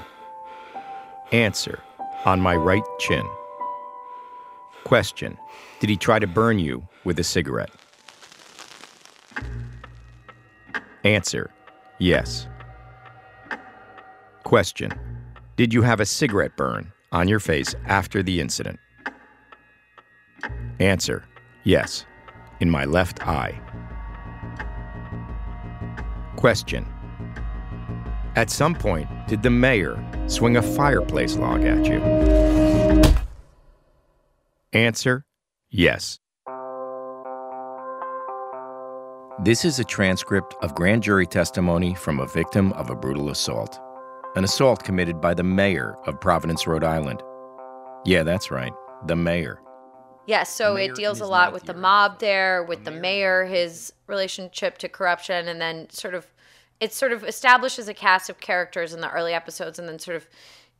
Answer 1.32 1.80
On 2.26 2.41
my 2.41 2.55
right 2.55 2.82
chin. 2.99 3.28
Question 4.84 5.38
Did 5.80 5.91
he 5.91 5.95
try 5.95 6.18
to 6.18 6.26
burn 6.26 6.57
you 6.57 6.88
with 7.03 7.20
a 7.20 7.24
cigarette? 7.24 7.70
Answer 11.03 11.51
Yes. 12.00 12.47
Question 14.43 14.91
Did 15.58 15.74
you 15.74 15.82
have 15.82 16.00
a 16.00 16.06
cigarette 16.06 16.56
burn 16.56 16.91
on 17.12 17.28
your 17.28 17.39
face 17.39 17.76
after 17.86 18.24
the 18.24 18.39
incident? 18.39 18.80
Answer 20.80 21.26
Yes, 21.66 22.06
in 22.62 22.70
my 22.70 22.86
left 22.86 23.28
eye. 23.28 23.60
Question 26.38 26.86
At 28.36 28.50
some 28.50 28.74
point, 28.74 29.10
did 29.28 29.43
the 29.43 29.50
mayor 29.50 30.02
swing 30.28 30.56
a 30.56 30.62
fireplace 30.62 31.36
log 31.36 31.66
at 31.66 31.86
you? 31.86 32.00
Answer 34.72 35.26
Yes. 35.70 36.20
This 39.42 39.64
is 39.64 39.80
a 39.80 39.86
transcript 39.86 40.54
of 40.62 40.76
grand 40.76 41.02
jury 41.02 41.26
testimony 41.26 41.96
from 41.96 42.20
a 42.20 42.28
victim 42.28 42.74
of 42.74 42.90
a 42.90 42.96
brutal 42.96 43.30
assault. 43.30 43.80
An 44.36 44.44
assault 44.44 44.84
committed 44.84 45.22
by 45.22 45.34
the 45.34 45.44
mayor 45.44 45.96
of 46.08 46.20
Providence, 46.20 46.68
Rhode 46.68 46.84
Island. 46.84 47.24
Yeah, 48.06 48.24
that's 48.24 48.52
right, 48.52 48.74
the 49.08 49.16
mayor. 49.16 49.62
Yes, 50.28 50.54
so 50.54 50.76
it 50.76 50.94
deals 50.94 51.22
a 51.22 51.26
lot 51.26 51.54
with 51.54 51.64
the 51.64 51.74
mob 51.74 52.20
there, 52.20 52.64
with 52.64 52.84
the 52.84 52.92
mayor, 52.92 53.46
his 53.46 53.94
relationship 54.08 54.78
to 54.80 54.90
corruption, 54.90 55.48
and 55.48 55.62
then 55.62 55.90
sort 55.90 56.16
of 56.16 56.28
it 56.82 56.92
sort 56.92 57.14
of 57.14 57.24
establishes 57.24 57.88
a 57.88 57.94
cast 57.94 58.30
of 58.30 58.42
characters 58.42 58.94
in 58.94 59.00
the 59.00 59.10
early 59.10 59.34
episodes 59.34 59.80
and 59.80 59.88
then 59.88 60.00
sort 60.00 60.18
of 60.18 60.28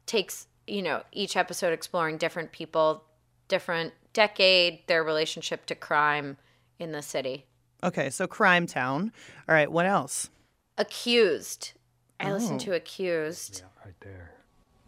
takes, 0.06 0.48
you 0.68 0.82
know, 0.82 1.04
each 1.14 1.38
episode 1.38 1.72
exploring 1.72 2.18
different 2.18 2.52
people, 2.52 3.06
different 3.48 3.94
decade, 4.12 4.86
their 4.88 5.02
relationship 5.02 5.66
to 5.68 5.76
crime 5.76 6.36
in 6.78 6.92
the 6.92 7.02
city. 7.02 7.46
Okay, 7.84 8.10
so 8.10 8.28
Crime 8.28 8.68
Town. 8.68 9.12
All 9.48 9.56
right, 9.56 9.72
what 9.72 9.86
else? 9.86 10.30
Accused. 10.78 11.74
I 12.20 12.32
listened 12.32 12.62
Oh. 12.62 12.66
to 12.66 12.74
Accused. 12.74 13.64
Right 13.86 13.94
there. 14.02 14.32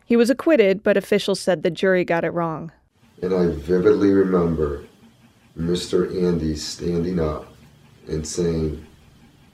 He 0.05 0.17
was 0.17 0.29
acquitted, 0.29 0.83
but 0.83 0.97
officials 0.97 1.39
said 1.39 1.63
the 1.63 1.71
jury 1.71 2.03
got 2.03 2.25
it 2.25 2.31
wrong. 2.31 2.71
And 3.21 3.33
I 3.33 3.47
vividly 3.47 4.11
remember 4.11 4.83
Mr. 5.57 6.09
Andes 6.23 6.65
standing 6.65 7.19
up 7.19 7.53
and 8.07 8.27
saying, 8.27 8.85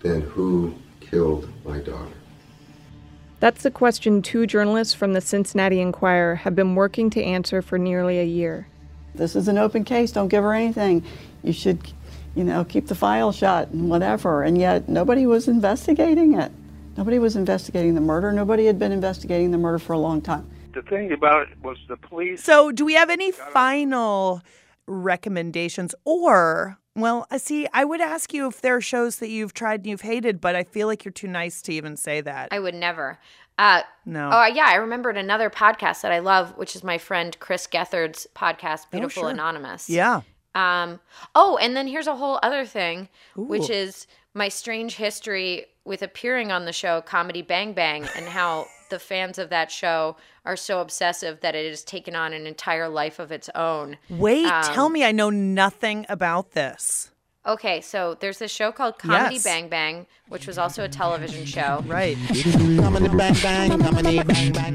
Then 0.02 0.22
who 0.22 0.74
killed 1.00 1.50
my 1.66 1.80
daughter? 1.80 2.12
That's 3.40 3.62
the 3.64 3.72
question 3.72 4.22
two 4.24 4.48
journalists 4.48 4.94
from 4.96 5.14
the 5.14 5.22
Cincinnati 5.22 5.80
Enquirer 5.80 6.36
have 6.36 6.56
been 6.56 6.74
working 6.76 7.10
to 7.12 7.24
answer 7.24 7.62
for 7.62 7.78
nearly 7.78 8.20
a 8.20 8.24
year. 8.24 8.68
This 9.14 9.36
is 9.36 9.48
an 9.48 9.58
open 9.60 9.84
case. 9.84 10.12
Don't 10.12 10.28
give 10.28 10.44
her 10.44 10.54
anything. 10.54 11.04
You 11.44 11.54
should, 11.54 11.80
you 12.38 12.44
know, 12.44 12.64
keep 12.64 12.88
the 12.88 12.96
file 12.96 13.32
shut 13.32 13.70
and 13.70 13.90
whatever. 13.90 14.44
And 14.44 14.58
yet 14.58 14.88
nobody 14.88 15.26
was 15.26 15.48
investigating 15.48 16.40
it. 16.40 16.52
Nobody 16.96 17.20
was 17.20 17.36
investigating 17.36 17.96
the 17.96 18.02
murder. 18.02 18.32
Nobody 18.32 18.66
had 18.66 18.80
been 18.80 18.92
investigating 18.92 19.52
the 19.52 19.58
murder 19.58 19.80
for 19.80 19.94
a 19.94 20.00
long 20.00 20.22
time. 20.22 20.50
The 20.74 20.82
thing 20.84 21.12
about 21.12 21.50
it 21.50 21.58
was 21.64 21.78
the 21.88 21.98
police. 21.98 22.44
So, 22.44 22.72
do 22.72 22.86
we 22.86 22.94
have 22.94 23.10
any 23.10 23.32
final 23.32 24.42
recommendations 24.88 25.96
or 26.06 26.78
well, 26.96 27.28
I 27.30 27.38
see, 27.38 27.68
I 27.74 27.86
would 27.86 28.02
ask 28.02 28.34
you 28.34 28.48
if 28.48 28.62
there 28.62 28.76
are 28.76 28.82
shows 28.82 29.18
that 29.18 29.30
you've 29.30 29.54
tried 29.54 29.82
and 29.82 29.86
you've 29.86 30.02
hated, 30.02 30.42
but 30.42 30.56
I 30.56 30.64
feel 30.64 30.88
like 30.88 31.06
you're 31.06 31.12
too 31.12 31.28
nice 31.28 31.62
to 31.64 31.74
even 31.74 31.96
say 31.96 32.22
that. 32.22 32.50
I 32.52 32.58
would 32.58 32.74
never. 32.74 33.20
Uh, 33.60 33.84
No. 34.04 34.32
Oh, 34.34 34.46
yeah. 34.46 34.66
I 34.68 34.76
remembered 34.76 35.16
another 35.16 35.52
podcast 35.52 36.02
that 36.02 36.12
I 36.12 36.20
love, 36.20 36.58
which 36.58 36.76
is 36.76 36.84
my 36.84 36.98
friend 36.98 37.38
Chris 37.40 37.68
Gethard's 37.68 38.26
podcast, 38.36 38.90
Beautiful 38.90 39.24
sure. 39.24 39.30
Anonymous. 39.30 39.90
Yeah. 39.90 40.22
Um, 40.58 41.00
oh, 41.36 41.58
and 41.62 41.76
then 41.78 41.88
here's 41.88 42.08
a 42.08 42.16
whole 42.16 42.40
other 42.42 42.66
thing, 42.66 43.10
which 43.36 43.70
is 43.70 44.08
my 44.34 44.50
strange 44.50 44.96
history 44.96 45.66
with 45.86 46.02
appearing 46.02 46.52
on 46.52 46.66
the 46.66 46.74
show 46.74 47.02
Comedy 47.02 47.42
Bang 47.42 47.74
Bang 47.74 48.08
and 48.16 48.26
how 48.26 48.66
the 48.90 49.00
fans 49.00 49.38
of 49.38 49.50
that 49.50 49.70
show 49.70 50.16
are 50.46 50.56
so 50.56 50.80
obsessive 50.80 51.42
that 51.42 51.56
it 51.56 51.70
has 51.70 51.84
taken 51.84 52.16
on 52.16 52.34
an 52.34 52.48
entire 52.48 52.90
life 52.90 53.20
of 53.20 53.32
its 53.32 53.50
own. 53.54 53.98
Wait, 54.10 54.46
Um, 54.46 54.64
tell 54.64 54.90
me 54.90 55.04
I 55.04 55.12
know 55.12 55.30
nothing 55.30 56.06
about 56.10 56.52
this. 56.52 57.12
Okay, 57.48 57.80
so 57.80 58.18
there's 58.20 58.40
this 58.40 58.52
show 58.52 58.74
called 58.74 59.00
Comedy 59.00 59.36
Yes. 59.36 59.44
Bang 59.46 59.70
Bang, 59.70 60.06
which 60.28 60.48
was 60.48 60.58
also 60.58 60.84
a 60.84 60.90
television 60.90 61.46
show. 61.46 61.82
Right. 61.88 62.18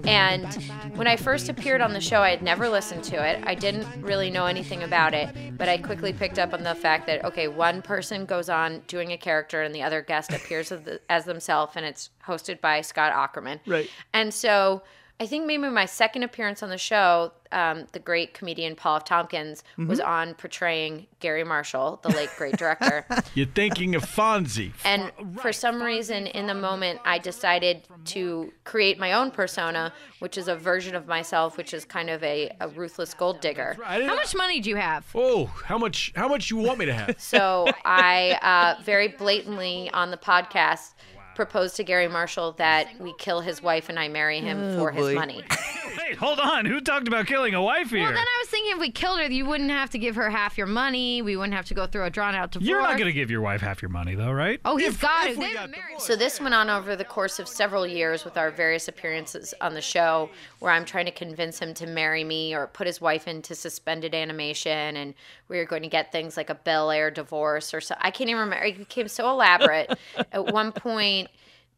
And 0.06 0.54
when 0.96 1.06
I 1.06 1.16
first 1.16 1.50
appeared 1.50 1.82
on 1.82 1.92
the 1.92 2.00
show, 2.00 2.22
I 2.22 2.30
had 2.30 2.42
never 2.42 2.70
listened 2.70 3.04
to 3.04 3.22
it. 3.22 3.42
I 3.46 3.54
didn't 3.54 3.86
really 4.02 4.30
know 4.30 4.46
anything 4.46 4.82
about 4.82 5.12
it, 5.12 5.58
but 5.58 5.68
I 5.68 5.76
quickly 5.76 6.14
picked 6.14 6.38
up 6.38 6.54
on 6.54 6.62
the 6.62 6.74
fact 6.74 7.06
that, 7.08 7.24
okay, 7.26 7.46
one 7.46 7.82
person 7.82 8.24
goes 8.24 8.48
on 8.48 8.80
doing 8.86 9.12
a 9.12 9.18
character 9.18 9.60
and 9.60 9.74
the 9.74 9.82
other 9.82 10.00
guest 10.00 10.32
appears 10.32 10.72
as, 10.72 10.80
the, 10.82 11.00
as 11.10 11.26
themselves, 11.26 11.74
and 11.76 11.84
it's 11.84 12.08
hosted 12.26 12.62
by 12.62 12.80
Scott 12.80 13.12
Aukerman. 13.12 13.60
Right. 13.66 13.90
And 14.14 14.32
so 14.32 14.82
I 15.22 15.26
think 15.26 15.46
maybe 15.46 15.68
my 15.68 15.86
second 15.86 16.24
appearance 16.24 16.64
on 16.64 16.68
the 16.68 16.76
show, 16.78 17.30
um, 17.52 17.86
the 17.92 18.00
great 18.00 18.34
comedian 18.34 18.74
Paul 18.74 18.96
F. 18.96 19.04
Tompkins 19.04 19.62
was 19.78 20.00
Mhm. 20.00 20.06
on 20.06 20.34
portraying 20.34 21.06
Garry 21.20 21.44
Marshall, 21.44 22.00
the 22.02 22.08
late 22.08 22.30
great 22.36 22.56
director. 22.56 23.06
You're 23.34 23.46
thinking 23.46 23.94
of 23.94 24.02
Fonzie. 24.02 24.72
And 24.84 25.12
for 25.40 25.52
some 25.52 25.80
reason, 25.80 26.26
in 26.26 26.48
the 26.48 26.54
moment, 26.54 26.98
I 27.04 27.18
decided 27.18 27.86
to 28.06 28.52
create 28.64 28.98
my 28.98 29.12
own 29.12 29.30
persona, 29.30 29.92
which 30.18 30.36
is 30.36 30.48
a 30.48 30.56
version 30.56 30.96
of 30.96 31.06
myself, 31.06 31.56
which 31.56 31.72
is 31.72 31.84
kind 31.84 32.10
of 32.10 32.20
a, 32.24 32.50
a 32.58 32.66
ruthless 32.66 33.14
gold 33.14 33.40
digger. 33.40 33.76
How 33.84 34.16
much 34.16 34.34
money 34.34 34.58
do 34.58 34.70
you 34.70 34.76
have? 34.76 35.06
Oh, 35.14 35.46
how 35.66 35.78
much? 35.78 36.12
How 36.16 36.26
much 36.26 36.50
you 36.50 36.56
want 36.56 36.78
me 36.80 36.86
to 36.86 36.94
have? 36.94 37.20
So 37.20 37.68
I 37.84 38.38
uh, 38.42 38.82
very 38.82 39.06
blatantly 39.06 39.88
on 39.92 40.10
the 40.10 40.16
podcast 40.16 40.94
proposed 41.34 41.76
to 41.76 41.84
Garry 41.84 42.08
Marshall 42.08 42.52
that 42.52 42.88
we 43.00 43.14
kill 43.18 43.40
his 43.40 43.62
wife 43.62 43.88
and 43.88 43.98
I 43.98 44.08
marry 44.08 44.40
him 44.40 44.58
Oh, 44.60 44.78
for 44.78 44.90
his 44.90 45.14
money. 45.14 45.42
Wait, 45.98 46.16
hold 46.16 46.38
on. 46.38 46.64
Who 46.64 46.80
talked 46.80 47.06
about 47.08 47.26
killing 47.26 47.54
a 47.54 47.62
wife 47.62 47.90
here? 47.90 48.00
Well, 48.02 48.12
then 48.12 48.18
I 48.18 48.38
was 48.40 48.48
thinking 48.48 48.72
if 48.72 48.78
we 48.80 48.90
killed 48.90 49.20
her, 49.20 49.26
you 49.30 49.44
wouldn't 49.44 49.70
have 49.70 49.90
to 49.90 49.98
give 49.98 50.16
her 50.16 50.30
half 50.30 50.56
your 50.56 50.66
money. 50.66 51.20
We 51.22 51.36
wouldn't 51.36 51.54
have 51.54 51.66
to 51.66 51.74
go 51.74 51.86
through 51.86 52.04
a 52.04 52.10
drawn 52.10 52.34
out 52.34 52.52
divorce. 52.52 52.68
You're 52.68 52.80
not 52.80 52.92
going 52.98 53.06
to 53.06 53.12
give 53.12 53.30
your 53.30 53.40
wife 53.42 53.60
half 53.60 53.82
your 53.82 53.90
money, 53.90 54.14
though, 54.14 54.32
right? 54.32 54.58
Oh, 54.64 54.76
he's 54.76 54.96
got 54.96 55.28
it. 55.28 55.38
They- 55.38 55.54
So 55.98 56.16
this 56.16 56.40
went 56.40 56.54
on 56.54 56.70
over 56.70 56.96
the 56.96 57.04
course 57.04 57.38
of 57.38 57.46
several 57.46 57.86
years 57.86 58.24
with 58.24 58.36
our 58.36 58.50
various 58.50 58.88
appearances 58.88 59.52
on 59.60 59.74
the 59.74 59.80
show, 59.82 60.30
where 60.60 60.72
I'm 60.72 60.84
trying 60.84 61.06
to 61.06 61.12
convince 61.12 61.58
him 61.58 61.74
to 61.74 61.86
marry 61.86 62.24
me 62.24 62.54
or 62.54 62.66
put 62.68 62.86
his 62.86 63.00
wife 63.00 63.28
into 63.28 63.54
suspended 63.54 64.14
animation, 64.14 64.96
and 64.96 65.14
we 65.48 65.58
were 65.58 65.64
going 65.66 65.82
to 65.82 65.88
get 65.88 66.10
things 66.12 66.36
like 66.36 66.48
a 66.50 66.54
Bel 66.54 66.90
Air 66.90 67.10
divorce 67.10 67.74
or 67.74 67.80
so. 67.80 67.94
I 68.00 68.10
can't 68.10 68.30
even 68.30 68.40
remember. 68.40 68.64
It 68.64 68.78
became 68.78 69.08
so 69.08 69.28
elaborate. 69.30 69.96
At 70.32 70.46
one 70.52 70.72
point, 70.72 71.21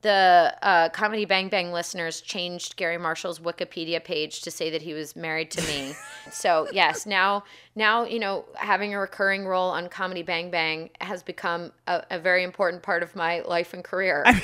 the 0.04 0.54
uh, 0.60 0.90
comedy 0.90 1.24
Bang 1.24 1.48
Bang 1.48 1.72
listeners 1.72 2.20
changed 2.20 2.76
Garry 2.76 2.98
Marshall's 2.98 3.38
Wikipedia 3.38 4.04
page 4.04 4.42
to 4.42 4.50
say 4.50 4.68
that 4.68 4.82
he 4.82 4.92
was 4.92 5.16
married 5.16 5.50
to 5.52 5.62
me. 5.62 5.94
so 6.30 6.68
yes, 6.72 7.06
now 7.06 7.42
now 7.74 8.04
you 8.04 8.18
know 8.18 8.44
having 8.54 8.92
a 8.92 9.00
recurring 9.00 9.46
role 9.46 9.70
on 9.70 9.88
Comedy 9.88 10.22
Bang 10.22 10.50
Bang 10.50 10.90
has 11.00 11.22
become 11.22 11.72
a, 11.86 12.04
a 12.10 12.18
very 12.18 12.44
important 12.44 12.82
part 12.82 13.02
of 13.02 13.16
my 13.16 13.40
life 13.40 13.72
and 13.74 13.82
career. 13.82 14.24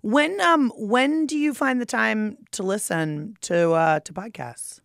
When 0.00 0.40
um 0.40 0.72
when 0.74 1.26
do 1.26 1.36
you 1.36 1.52
find 1.52 1.80
the 1.80 1.86
time 1.86 2.38
to 2.52 2.62
listen 2.62 3.36
to 3.42 3.72
uh 3.72 4.00
to 4.00 4.12
podcasts? 4.14 4.80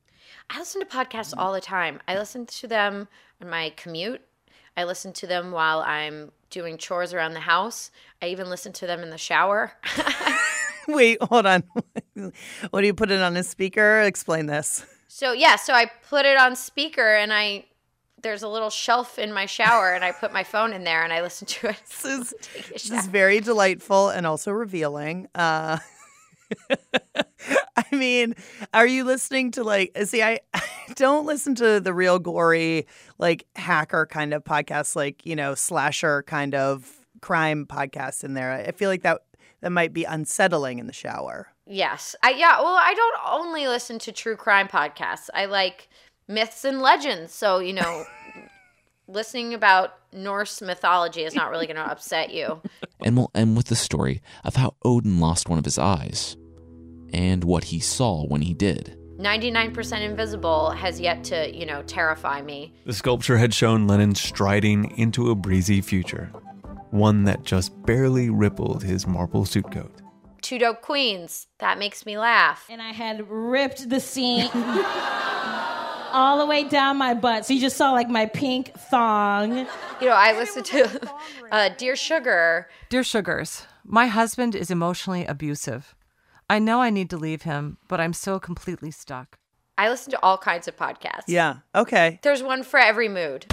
I 0.50 0.60
listen 0.60 0.82
to 0.82 0.88
podcasts 0.88 1.34
all 1.38 1.54
the 1.54 1.62
time. 1.62 2.02
I 2.10 2.18
listen 2.18 2.46
to 2.46 2.68
them 2.68 3.08
on 3.42 3.50
my 3.50 3.72
commute. 3.78 4.22
I 4.76 4.84
listen 4.84 5.14
to 5.14 5.28
them 5.28 5.52
while 5.52 5.80
I'm 5.80 6.32
doing 6.52 6.78
chores 6.78 7.14
around 7.14 7.34
the 7.34 7.40
house. 7.40 7.90
I 8.22 8.28
even 8.28 8.50
listen 8.50 8.72
to 8.74 8.88
them 8.88 9.02
in 9.02 9.10
the 9.10 9.18
shower. 9.18 9.74
Wait, 10.88 11.18
hold 11.22 11.46
on. 11.46 11.64
what 12.70 12.82
do 12.82 12.86
you 12.86 12.94
put 12.94 13.10
it 13.10 13.22
on 13.22 13.36
a 13.38 13.44
speaker? 13.44 14.02
Explain 14.02 14.46
this. 14.46 14.86
So 15.08 15.32
yeah, 15.34 15.56
so 15.56 15.74
I 15.74 15.90
put 16.10 16.26
it 16.26 16.38
on 16.38 16.56
speaker 16.56 17.16
and 17.16 17.34
I 17.34 17.66
there's 18.22 18.44
a 18.44 18.48
little 18.48 18.70
shelf 18.70 19.18
in 19.18 19.34
my 19.34 19.48
shower 19.48 19.94
and 19.94 20.06
I 20.06 20.12
put 20.12 20.32
my 20.32 20.44
phone 20.44 20.74
in 20.74 20.84
there 20.84 21.04
and 21.04 21.12
I 21.12 21.22
listen 21.22 21.48
to 21.48 21.70
it. 21.70 21.78
This 21.88 22.06
is, 22.06 22.34
this 22.72 22.92
is 22.92 23.08
very 23.08 23.40
delightful 23.40 24.10
and 24.10 24.28
also 24.28 24.52
revealing. 24.52 25.28
Uh 25.34 25.80
I 27.76 27.96
mean, 27.96 28.36
are 28.74 28.86
you 28.86 29.06
listening 29.06 29.52
to 29.52 29.64
like 29.64 29.98
see 30.06 30.22
I, 30.22 30.40
I 30.54 30.62
don't 30.96 31.26
listen 31.26 31.56
to 31.56 31.80
the 31.80 31.94
real 31.94 32.20
gory 32.20 32.88
like 33.18 33.46
hacker 33.56 34.06
kind 34.06 34.34
of 34.34 34.44
podcasts 34.44 34.96
like, 34.96 35.26
you 35.26 35.36
know, 35.36 35.56
slasher 35.56 36.24
kind 36.24 36.56
of 36.56 37.06
crime 37.22 37.66
podcasts 37.66 38.24
in 38.24 38.34
there. 38.34 38.52
I 38.52 38.72
feel 38.72 38.90
like 38.90 39.04
that 39.04 39.22
that 39.62 39.72
might 39.72 39.94
be 39.94 40.04
unsettling 40.04 40.80
in 40.80 40.88
the 40.88 40.94
shower. 40.94 41.48
Yes. 41.68 42.16
I 42.24 42.32
yeah, 42.32 42.60
well, 42.60 42.76
I 42.76 42.94
don't 42.94 43.20
only 43.28 43.68
listen 43.68 44.00
to 44.00 44.12
true 44.12 44.36
crime 44.36 44.68
podcasts. 44.68 45.30
I 45.34 45.46
like 45.46 45.90
myths 46.28 46.66
and 46.66 46.82
legends. 46.82 47.34
So, 47.34 47.60
you 47.60 47.74
know, 47.74 48.06
listening 49.08 49.54
about 49.54 49.94
Norse 50.14 50.62
mythology 50.62 51.24
is 51.24 51.36
not 51.36 51.52
really 51.52 51.68
going 51.68 51.78
to 51.78 51.90
upset 51.90 52.32
you. 52.32 52.62
And 53.04 53.18
we'll 53.18 53.32
end 53.34 53.58
with 53.58 53.66
the 53.66 53.76
story 53.76 54.22
of 54.44 54.58
how 54.58 54.76
Odin 54.86 55.20
lost 55.20 55.50
one 55.50 55.58
of 55.58 55.66
his 55.66 55.80
eyes 55.80 56.38
and 57.12 57.44
what 57.44 57.64
he 57.64 57.80
saw 57.80 58.24
when 58.28 58.44
he 58.44 58.54
did. 58.54 58.96
99% 59.22 60.02
invisible 60.02 60.72
has 60.72 61.00
yet 61.00 61.24
to, 61.26 61.56
you 61.56 61.66
know, 61.66 61.84
terrify 61.84 62.42
me. 62.42 62.74
The 62.86 62.94
sculpture 62.94 63.38
had 63.38 63.54
shown 63.54 63.86
Lennon 63.86 64.16
striding 64.16 64.98
into 64.98 65.30
a 65.30 65.36
breezy 65.36 65.80
future, 65.80 66.32
one 66.90 67.24
that 67.26 67.44
just 67.44 67.86
barely 67.86 68.32
rippled 68.32 68.84
his 68.84 69.06
marble 69.06 69.46
suit 69.46 69.72
coat. 69.72 70.02
Two 70.42 70.58
dope 70.58 70.82
queens. 70.82 71.48
That 71.60 71.78
makes 71.78 72.04
me 72.04 72.18
laugh. 72.18 72.66
And 72.68 72.82
I 72.82 72.92
had 72.92 73.30
ripped 73.30 73.90
the 73.90 74.00
seam 74.00 74.50
all 76.12 76.40
the 76.40 76.48
way 76.48 76.64
down 76.64 76.98
my 76.98 77.14
butt. 77.14 77.46
So 77.46 77.54
you 77.54 77.62
just 77.62 77.78
saw 77.78 77.92
like 77.92 78.10
my 78.10 78.26
pink 78.26 78.74
thong. 78.74 79.68
You 80.02 80.08
know, 80.08 80.14
I 80.14 80.36
listened 80.36 80.66
to 80.66 81.12
uh, 81.52 81.70
Dear 81.78 81.96
Sugar. 81.96 82.70
Dear 82.90 83.04
Sugars, 83.04 83.68
my 83.86 84.08
husband 84.08 84.56
is 84.56 84.72
emotionally 84.72 85.28
abusive. 85.28 85.94
I 86.52 86.60
know 86.60 86.82
I 86.82 86.90
need 86.90 87.10
to 87.12 87.18
leave 87.18 87.44
him, 87.44 87.78
but 87.88 88.02
I'm 88.02 88.12
so 88.12 88.38
completely 88.38 88.92
stuck. 88.92 89.38
I 89.78 89.88
listen 89.88 90.12
to 90.12 90.20
all 90.22 90.38
kinds 90.38 90.68
of 90.68 90.76
podcasts. 90.76 91.24
Yeah. 91.28 91.60
Okay. 91.74 92.20
There's 92.24 92.44
one 92.44 92.64
for 92.64 92.78
every 92.78 93.08
mood. 93.08 93.46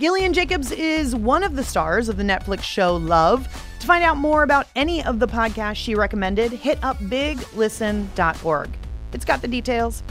Gillian 0.00 0.32
Jacobs 0.32 0.70
is 0.70 1.14
one 1.14 1.42
of 1.42 1.54
the 1.54 1.64
stars 1.64 2.08
of 2.08 2.16
the 2.16 2.22
Netflix 2.22 2.62
show 2.62 2.96
Love. 2.96 3.46
To 3.80 3.86
find 3.86 4.02
out 4.02 4.16
more 4.16 4.42
about 4.42 4.68
any 4.74 5.04
of 5.04 5.18
the 5.18 5.28
podcasts 5.28 5.76
she 5.76 5.94
recommended, 5.94 6.50
hit 6.50 6.82
up 6.82 6.96
biglisten.org. 6.96 8.70
It's 9.12 9.24
got 9.26 9.42
the 9.42 9.48
details. 9.48 10.02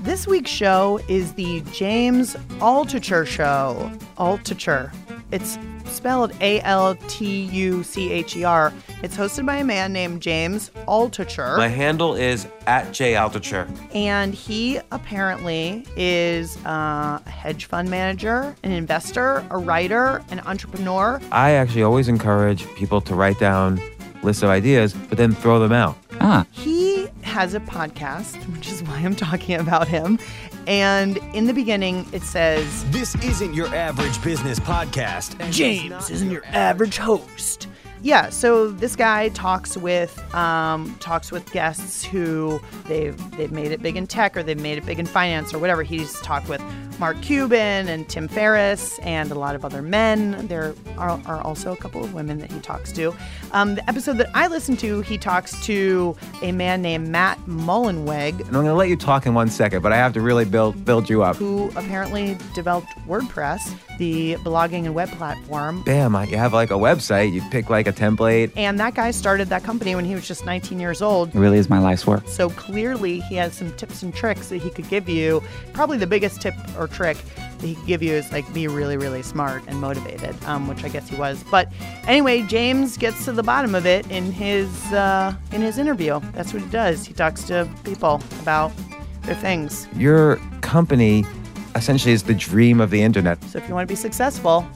This 0.00 0.26
week's 0.26 0.50
show 0.50 0.98
is 1.08 1.34
the 1.34 1.60
James 1.72 2.34
Altucher 2.58 3.26
Show. 3.26 3.92
Altucher. 4.18 4.92
It's 5.30 5.58
spelled 5.86 6.32
A 6.40 6.60
L 6.60 6.94
T 7.08 7.42
U 7.46 7.82
C 7.82 8.12
H 8.12 8.36
E 8.36 8.44
R. 8.44 8.72
It's 9.02 9.16
hosted 9.16 9.46
by 9.46 9.56
a 9.56 9.64
man 9.64 9.92
named 9.92 10.22
James 10.22 10.70
Altucher. 10.86 11.56
My 11.56 11.68
handle 11.68 12.14
is 12.14 12.46
atjaltucher. 12.66 13.66
and 13.94 14.34
he 14.34 14.78
apparently 14.92 15.86
is 15.96 16.56
uh, 16.64 17.18
a 17.24 17.30
hedge 17.30 17.66
fund 17.66 17.90
manager, 17.90 18.54
an 18.62 18.72
investor, 18.72 19.44
a 19.50 19.58
writer, 19.58 20.22
an 20.30 20.40
entrepreneur. 20.40 21.20
I 21.32 21.52
actually 21.52 21.82
always 21.82 22.08
encourage 22.08 22.66
people 22.74 23.00
to 23.02 23.14
write 23.14 23.38
down 23.38 23.80
lists 24.22 24.42
of 24.42 24.48
ideas, 24.50 24.94
but 24.94 25.18
then 25.18 25.32
throw 25.32 25.58
them 25.58 25.72
out. 25.72 25.96
Ah. 26.20 26.46
He 26.52 27.08
has 27.22 27.54
a 27.54 27.60
podcast, 27.60 28.36
which 28.54 28.70
is 28.70 28.82
why 28.84 28.98
I'm 28.98 29.14
talking 29.16 29.56
about 29.56 29.88
him. 29.88 30.18
And 30.66 31.18
in 31.34 31.46
the 31.46 31.52
beginning, 31.52 32.06
it 32.12 32.22
says, 32.22 32.84
This 32.90 33.14
isn't 33.16 33.54
your 33.54 33.68
average 33.74 34.22
business 34.22 34.58
podcast. 34.58 35.50
James 35.50 36.10
isn't 36.10 36.30
your 36.30 36.44
average 36.46 36.96
host. 36.96 37.68
Yeah, 38.04 38.28
so 38.28 38.70
this 38.70 38.96
guy 38.96 39.30
talks 39.30 39.78
with 39.78 40.18
um, 40.34 40.94
talks 41.00 41.32
with 41.32 41.50
guests 41.52 42.04
who 42.04 42.60
they've 42.86 43.18
they've 43.38 43.50
made 43.50 43.72
it 43.72 43.80
big 43.80 43.96
in 43.96 44.06
tech 44.06 44.36
or 44.36 44.42
they've 44.42 44.60
made 44.60 44.76
it 44.76 44.84
big 44.84 44.98
in 44.98 45.06
finance 45.06 45.54
or 45.54 45.58
whatever. 45.58 45.82
He's 45.82 46.20
talked 46.20 46.46
with 46.50 46.62
Mark 46.98 47.20
Cuban 47.22 47.88
and 47.88 48.08
Tim 48.08 48.28
Ferriss 48.28 48.98
and 49.00 49.30
a 49.30 49.34
lot 49.34 49.54
of 49.54 49.64
other 49.64 49.82
men. 49.82 50.46
There 50.46 50.74
are, 50.96 51.20
are 51.26 51.40
also 51.42 51.72
a 51.72 51.76
couple 51.76 52.04
of 52.04 52.14
women 52.14 52.38
that 52.38 52.52
he 52.52 52.60
talks 52.60 52.92
to. 52.92 53.14
Um, 53.52 53.74
the 53.74 53.88
episode 53.88 54.18
that 54.18 54.30
I 54.34 54.46
listened 54.46 54.78
to, 54.80 55.00
he 55.02 55.18
talks 55.18 55.60
to 55.66 56.16
a 56.42 56.52
man 56.52 56.82
named 56.82 57.08
Matt 57.08 57.38
Mullenweg, 57.46 58.38
And 58.38 58.46
I'm 58.48 58.52
going 58.52 58.66
to 58.66 58.74
let 58.74 58.88
you 58.88 58.96
talk 58.96 59.26
in 59.26 59.34
one 59.34 59.48
second, 59.48 59.82
but 59.82 59.92
I 59.92 59.96
have 59.96 60.12
to 60.14 60.20
really 60.20 60.44
build 60.44 60.84
build 60.84 61.08
you 61.10 61.22
up. 61.22 61.36
who 61.36 61.70
apparently 61.76 62.36
developed 62.54 62.88
WordPress, 63.06 63.76
the 63.98 64.34
blogging 64.36 64.84
and 64.84 64.94
web 64.94 65.08
platform. 65.10 65.82
Bam, 65.82 66.14
you 66.28 66.36
have 66.36 66.52
like 66.52 66.70
a 66.70 66.74
website, 66.74 67.32
you 67.32 67.42
pick 67.50 67.70
like 67.70 67.86
a 67.86 67.92
template. 67.92 68.52
And 68.56 68.78
that 68.80 68.94
guy 68.94 69.10
started 69.10 69.48
that 69.48 69.62
company 69.64 69.94
when 69.94 70.04
he 70.04 70.14
was 70.14 70.26
just 70.26 70.44
19 70.44 70.80
years 70.80 71.02
old. 71.02 71.28
It 71.28 71.34
really 71.38 71.58
is 71.58 71.68
my 71.68 71.78
life's 71.78 72.06
work. 72.06 72.26
So 72.28 72.50
clearly, 72.50 73.20
he 73.20 73.34
has 73.36 73.54
some 73.54 73.72
tips 73.76 74.02
and 74.02 74.14
tricks 74.14 74.48
that 74.48 74.58
he 74.58 74.70
could 74.70 74.88
give 74.88 75.08
you. 75.08 75.42
Probably 75.72 75.98
the 75.98 76.06
biggest 76.06 76.40
tip 76.40 76.54
or 76.78 76.83
trick 76.88 77.16
that 77.36 77.66
he 77.66 77.74
could 77.74 77.86
give 77.86 78.02
you 78.02 78.12
is 78.12 78.30
like 78.32 78.50
be 78.52 78.68
really, 78.68 78.96
really 78.96 79.22
smart 79.22 79.62
and 79.66 79.80
motivated, 79.80 80.36
um, 80.44 80.68
which 80.68 80.84
I 80.84 80.88
guess 80.88 81.08
he 81.08 81.16
was. 81.16 81.42
But 81.50 81.72
anyway, 82.06 82.42
James 82.42 82.96
gets 82.96 83.24
to 83.24 83.32
the 83.32 83.42
bottom 83.42 83.74
of 83.74 83.86
it 83.86 84.10
in 84.10 84.32
his 84.32 84.68
uh, 84.92 85.34
in 85.52 85.60
his 85.60 85.78
interview. 85.78 86.20
That's 86.32 86.52
what 86.52 86.62
he 86.62 86.68
does. 86.68 87.04
He 87.04 87.14
talks 87.14 87.44
to 87.44 87.68
people 87.84 88.22
about 88.40 88.72
their 89.22 89.34
things. 89.34 89.88
Your 89.96 90.36
company 90.60 91.24
essentially 91.74 92.12
is 92.12 92.22
the 92.22 92.34
dream 92.34 92.80
of 92.80 92.90
the 92.90 93.02
internet. 93.02 93.42
So 93.44 93.58
if 93.58 93.68
you 93.68 93.74
want 93.74 93.88
to 93.88 93.92
be 93.92 93.96
successful, 93.96 94.66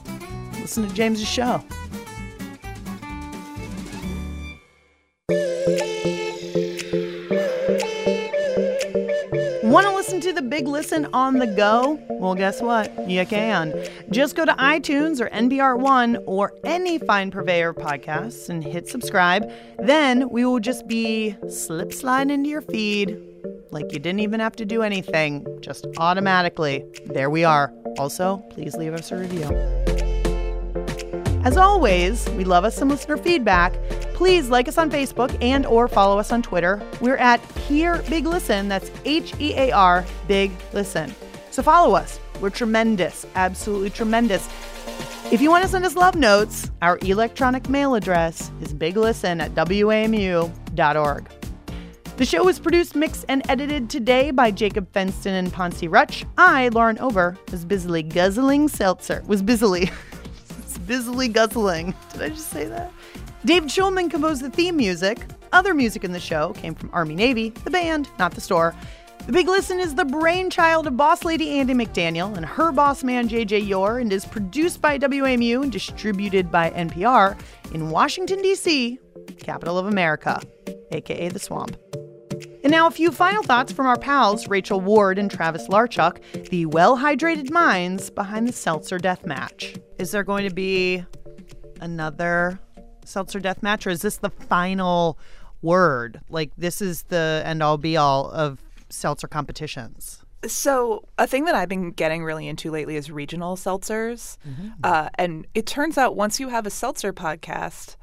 listen 0.59 0.87
to 0.87 0.93
James's 0.93 1.27
show. 1.27 1.63
To 10.19 10.33
the 10.33 10.41
big 10.41 10.67
listen 10.67 11.07
on 11.13 11.39
the 11.39 11.47
go? 11.47 11.97
Well, 12.09 12.35
guess 12.35 12.61
what? 12.61 13.09
You 13.09 13.25
can. 13.25 13.73
Just 14.11 14.35
go 14.35 14.43
to 14.43 14.51
iTunes 14.53 15.21
or 15.21 15.29
NPR 15.29 15.79
One 15.79 16.17
or 16.25 16.53
any 16.65 16.99
fine 16.99 17.31
purveyor 17.31 17.69
of 17.69 17.77
podcasts 17.77 18.49
and 18.49 18.61
hit 18.61 18.89
subscribe. 18.89 19.49
Then 19.77 20.29
we 20.29 20.43
will 20.43 20.59
just 20.59 20.87
be 20.89 21.37
slip 21.47 21.93
sliding 21.93 22.31
into 22.31 22.49
your 22.49 22.61
feed 22.61 23.17
like 23.71 23.93
you 23.93 23.99
didn't 23.99 24.19
even 24.19 24.41
have 24.41 24.57
to 24.57 24.65
do 24.65 24.81
anything, 24.81 25.47
just 25.61 25.87
automatically. 25.97 26.83
There 27.05 27.29
we 27.29 27.45
are. 27.45 27.71
Also, 27.97 28.43
please 28.49 28.75
leave 28.75 28.93
us 28.93 29.11
a 29.13 29.15
review. 29.15 29.98
As 31.43 31.55
always, 31.55 32.29
we 32.31 32.43
love 32.43 32.65
us 32.65 32.75
some 32.75 32.89
listener 32.89 33.15
feedback. 33.15 33.73
Please 34.13 34.49
like 34.49 34.67
us 34.67 34.77
on 34.77 34.91
Facebook 34.91 35.35
and 35.41 35.65
or 35.65 35.87
follow 35.87 36.19
us 36.19 36.33
on 36.33 36.41
Twitter. 36.41 36.81
We're 36.99 37.15
at 37.15 37.39
Hear 37.61 38.03
Big 38.09 38.25
Listen. 38.25 38.67
That's 38.67 38.91
H 39.05 39.33
E 39.39 39.53
A 39.55 39.71
R 39.71 40.05
Big 40.27 40.51
Listen. 40.73 41.15
So 41.49 41.63
follow 41.63 41.95
us. 41.95 42.19
We're 42.41 42.49
tremendous, 42.49 43.25
absolutely 43.35 43.89
tremendous. 43.89 44.49
If 45.31 45.39
you 45.41 45.49
want 45.49 45.63
to 45.63 45.69
send 45.69 45.85
us 45.85 45.95
love 45.95 46.15
notes, 46.15 46.69
our 46.81 46.99
electronic 47.03 47.69
mail 47.69 47.95
address 47.95 48.51
is 48.61 48.73
biglisten 48.73 49.41
at 49.41 49.55
wamu.org. 49.55 51.29
The 52.17 52.25
show 52.25 52.43
was 52.43 52.59
produced, 52.59 52.97
mixed, 52.97 53.23
and 53.29 53.49
edited 53.49 53.89
today 53.89 54.31
by 54.31 54.51
Jacob 54.51 54.91
Fenston 54.91 55.39
and 55.39 55.53
Ponce 55.53 55.83
Rutch. 55.83 56.25
I, 56.37 56.67
Lauren 56.69 56.99
Ober, 56.99 57.37
was 57.49 57.63
busily 57.63 58.03
guzzling 58.03 58.67
seltzer. 58.67 59.23
Was 59.25 59.41
busily. 59.41 59.89
busily 60.89 61.27
guzzling. 61.27 61.93
Did 62.13 62.21
I 62.23 62.29
just 62.29 62.49
say 62.49 62.65
that? 62.65 62.91
Dave 63.45 63.63
Schulman 63.65 64.09
composed 64.09 64.41
the 64.41 64.49
theme 64.49 64.75
music. 64.75 65.19
Other 65.53 65.75
music 65.75 66.03
in 66.03 66.11
the 66.11 66.19
show 66.19 66.51
came 66.53 66.73
from 66.73 66.89
Army 66.91 67.13
Navy, 67.13 67.51
the 67.63 67.69
band, 67.69 68.09
not 68.17 68.33
the 68.33 68.41
store. 68.41 68.75
The 69.27 69.31
Big 69.31 69.47
Listen 69.47 69.79
is 69.79 69.93
the 69.93 70.03
brainchild 70.03 70.87
of 70.87 70.97
boss 70.97 71.23
lady 71.23 71.49
Andi 71.49 71.79
McDaniel 71.79 72.35
and 72.35 72.43
her 72.43 72.71
boss 72.71 73.03
man 73.03 73.29
JJ 73.29 73.67
Yore 73.67 73.99
and 73.99 74.11
is 74.11 74.25
produced 74.25 74.81
by 74.81 74.97
WAMU 74.97 75.61
and 75.61 75.71
distributed 75.71 76.51
by 76.51 76.71
NPR 76.71 77.39
in 77.71 77.91
Washington, 77.91 78.41
D.C., 78.41 78.97
capital 79.37 79.77
of 79.77 79.85
America, 79.85 80.41
aka 80.91 81.29
the 81.29 81.39
swamp. 81.39 81.77
And 82.61 82.71
now, 82.71 82.87
a 82.87 82.91
few 82.91 83.11
final 83.11 83.41
thoughts 83.41 83.71
from 83.71 83.85
our 83.85 83.97
pals, 83.97 84.49
Rachel 84.49 84.81
Ward 84.81 85.17
and 85.17 85.31
Travis 85.31 85.67
Larchuk, 85.69 86.49
the 86.49 86.65
well 86.65 86.97
hydrated 86.97 87.51
minds 87.51 88.09
behind 88.09 88.47
the 88.47 88.51
Seltzer 88.53 88.97
Death 88.97 89.25
Match. 89.25 89.77
Is 89.97 90.11
there 90.11 90.25
going 90.25 90.47
to 90.47 90.53
be 90.53 91.05
another 91.79 92.59
Seltzer 93.05 93.39
Death 93.39 93.63
Match, 93.63 93.87
or 93.87 93.91
is 93.91 94.01
this 94.01 94.17
the 94.17 94.29
final 94.29 95.17
word? 95.61 96.19
Like, 96.29 96.51
this 96.57 96.81
is 96.81 97.03
the 97.03 97.41
end 97.45 97.63
all 97.63 97.77
be 97.77 97.95
all 97.95 98.29
of 98.31 98.61
Seltzer 98.89 99.27
competitions? 99.27 100.21
So, 100.45 101.05
a 101.17 101.27
thing 101.27 101.45
that 101.45 101.55
I've 101.55 101.69
been 101.69 101.91
getting 101.91 102.23
really 102.23 102.47
into 102.47 102.71
lately 102.71 102.97
is 102.97 103.09
regional 103.09 103.55
seltzers. 103.55 104.37
Uh, 104.83 105.09
and 105.15 105.47
it 105.53 105.65
turns 105.65 105.97
out 105.97 106.15
once 106.15 106.39
you 106.39 106.49
have 106.49 106.65
a 106.65 106.69
seltzer 106.69 107.11
podcast, 107.11 107.95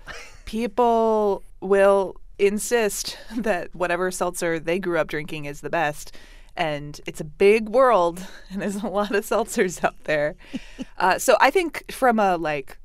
people 0.45 1.43
will 1.61 2.17
insist 2.39 3.18
that 3.37 3.74
whatever 3.74 4.11
seltzer 4.11 4.59
they 4.59 4.78
grew 4.78 4.99
up 4.99 5.09
drinking 5.09 5.47
is 5.47 5.61
the 5.61 5.70
best. 5.70 6.14
And 6.57 6.99
it's 7.07 7.20
a 7.20 7.24
big 7.24 7.68
world, 7.68 8.26
and 8.51 8.62
there's 8.62 8.76
a 8.82 8.89
lot 8.89 9.14
of 9.14 9.24
seltzers 9.24 9.82
out 9.84 10.05
there. 10.05 10.37
Uh, 10.99 11.18
so, 11.18 11.37
I 11.43 11.51
think 11.51 11.93
from 11.93 12.18
a 12.18 12.39
like 12.39 12.78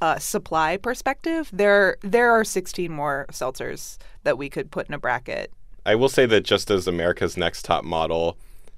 uh, 0.00 0.18
supply 0.18 0.76
perspective, 0.76 1.48
there 1.52 1.96
there 2.02 2.32
are 2.32 2.42
16 2.42 2.90
more 2.90 3.26
seltzers 3.30 3.98
that 4.24 4.36
we 4.36 4.50
could 4.50 4.72
put 4.72 4.88
in 4.88 4.94
a 4.94 4.98
bracket. 4.98 5.52
I 5.84 5.94
will 5.94 6.08
say 6.08 6.26
that 6.26 6.44
just 6.44 6.72
as 6.72 6.88
America's 6.88 7.36
Next 7.36 7.64
Top 7.64 7.84
Model 7.84 8.36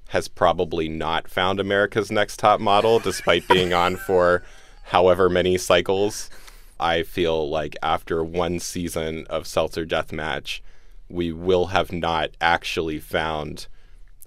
has 0.09 0.27
probably 0.27 0.87
not 0.87 1.27
found 1.27 1.59
America's 1.59 2.11
Next 2.11 2.37
Top 2.37 2.59
Model, 2.59 2.99
despite 2.99 3.47
being 3.47 3.73
on 3.73 3.95
for 3.95 4.43
however 4.83 5.29
many 5.29 5.57
cycles, 5.57 6.29
I 6.79 7.03
feel 7.03 7.49
like 7.49 7.75
after 7.83 8.23
one 8.23 8.59
season 8.59 9.25
of 9.29 9.45
Seltzer 9.45 9.85
Deathmatch, 9.85 10.61
we 11.09 11.31
will 11.31 11.67
have 11.67 11.91
not 11.91 12.29
actually 12.39 12.99
found 12.99 13.67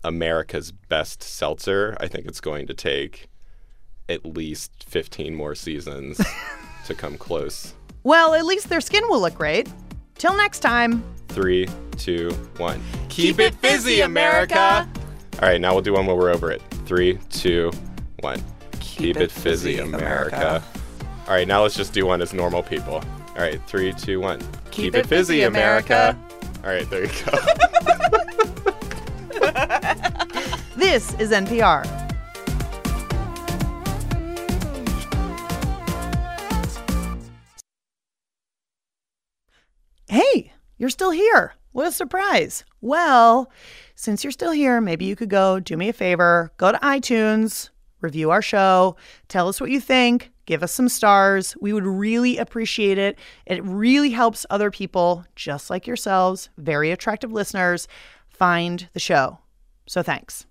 America's 0.05 0.73
best 0.73 1.23
seltzer. 1.23 1.97
I 2.01 2.09
think 2.09 2.27
it's 2.27 2.41
going 2.41 2.67
to 2.67 2.75
take 2.75 3.29
at 4.09 4.27
least 4.27 4.85
15 4.89 5.35
more 5.35 5.55
seasons 5.55 6.21
to 6.87 6.95
come 6.95 7.17
close. 7.17 7.75
Well, 8.03 8.35
at 8.35 8.45
least 8.45 8.69
their 8.69 8.81
skin 8.81 9.05
will 9.09 9.21
look 9.21 9.35
great. 9.35 9.69
Till 10.17 10.37
next 10.37 10.61
time. 10.61 11.03
Three, 11.29 11.69
two, 11.97 12.31
one. 12.59 12.83
Keep, 13.09 13.39
it 13.39 13.55
fizzy, 13.55 14.01
America! 14.01 14.89
All 15.41 15.49
right, 15.49 15.61
now 15.61 15.73
we'll 15.73 15.83
do 15.83 15.95
one 15.95 16.07
where 16.07 16.17
we're 16.17 16.31
over 16.31 16.51
it. 16.51 16.61
Three, 16.85 17.19
two, 17.31 17.71
one. 18.21 18.43
Keep, 18.81 19.17
it 19.17 19.31
fizzy, 19.31 19.79
America. 19.79 20.63
All 21.27 21.35
right, 21.35 21.47
now 21.47 21.62
let's 21.62 21.77
just 21.77 21.93
do 21.93 22.07
one 22.07 22.20
as 22.20 22.35
normal 22.35 22.62
people. 22.62 22.95
All 22.95 23.37
right, 23.37 23.61
three, 23.66 23.93
two, 23.93 24.20
one. 24.20 24.41
Keep, 24.70 24.95
it 24.95 25.07
fizzy, 25.07 25.43
America. 25.43 26.18
All 26.64 26.70
right, 26.70 26.89
there 26.91 27.05
you 27.05 27.11
go. 27.25 27.39
This 30.83 31.14
is 31.20 31.31
NPR. 31.31 31.87
Hey, 40.09 40.53
you're 40.79 40.91
still 40.91 41.12
here. 41.12 41.55
What 41.70 41.87
a 41.87 41.93
surprise. 41.93 42.64
Well, 42.81 43.49
since 43.95 44.25
you're 44.25 44.33
still 44.33 44.51
here, 44.51 44.81
maybe 44.81 45.05
you 45.05 45.14
could 45.14 45.31
go 45.31 45.61
do 45.61 45.77
me 45.77 45.89
a 45.89 45.93
favor, 45.93 46.53
go 46.57 46.73
to 46.73 46.79
iTunes, 46.79 47.70
review 48.01 48.33
our 48.33 48.43
show, 48.43 48.97
tell 49.29 49.47
us 49.49 49.61
what 49.61 49.70
you 49.70 49.81
think, 49.81 50.32
give 50.47 50.62
us 50.62 50.72
some 50.72 50.88
stars. 50.88 51.57
We 51.61 51.72
would 51.72 51.86
really 51.86 52.38
appreciate 52.38 52.99
it. 52.99 53.18
It 53.47 53.62
really 53.64 54.11
helps 54.11 54.47
other 54.51 54.70
people, 54.70 55.24
just 55.36 55.70
like 55.70 55.86
yourselves, 55.86 56.49
very 56.59 56.90
attractive 56.90 57.32
listeners, 57.32 57.88
find 58.28 58.88
the 58.93 59.01
show. 59.01 59.38
So 59.86 60.03
thanks. 60.03 60.47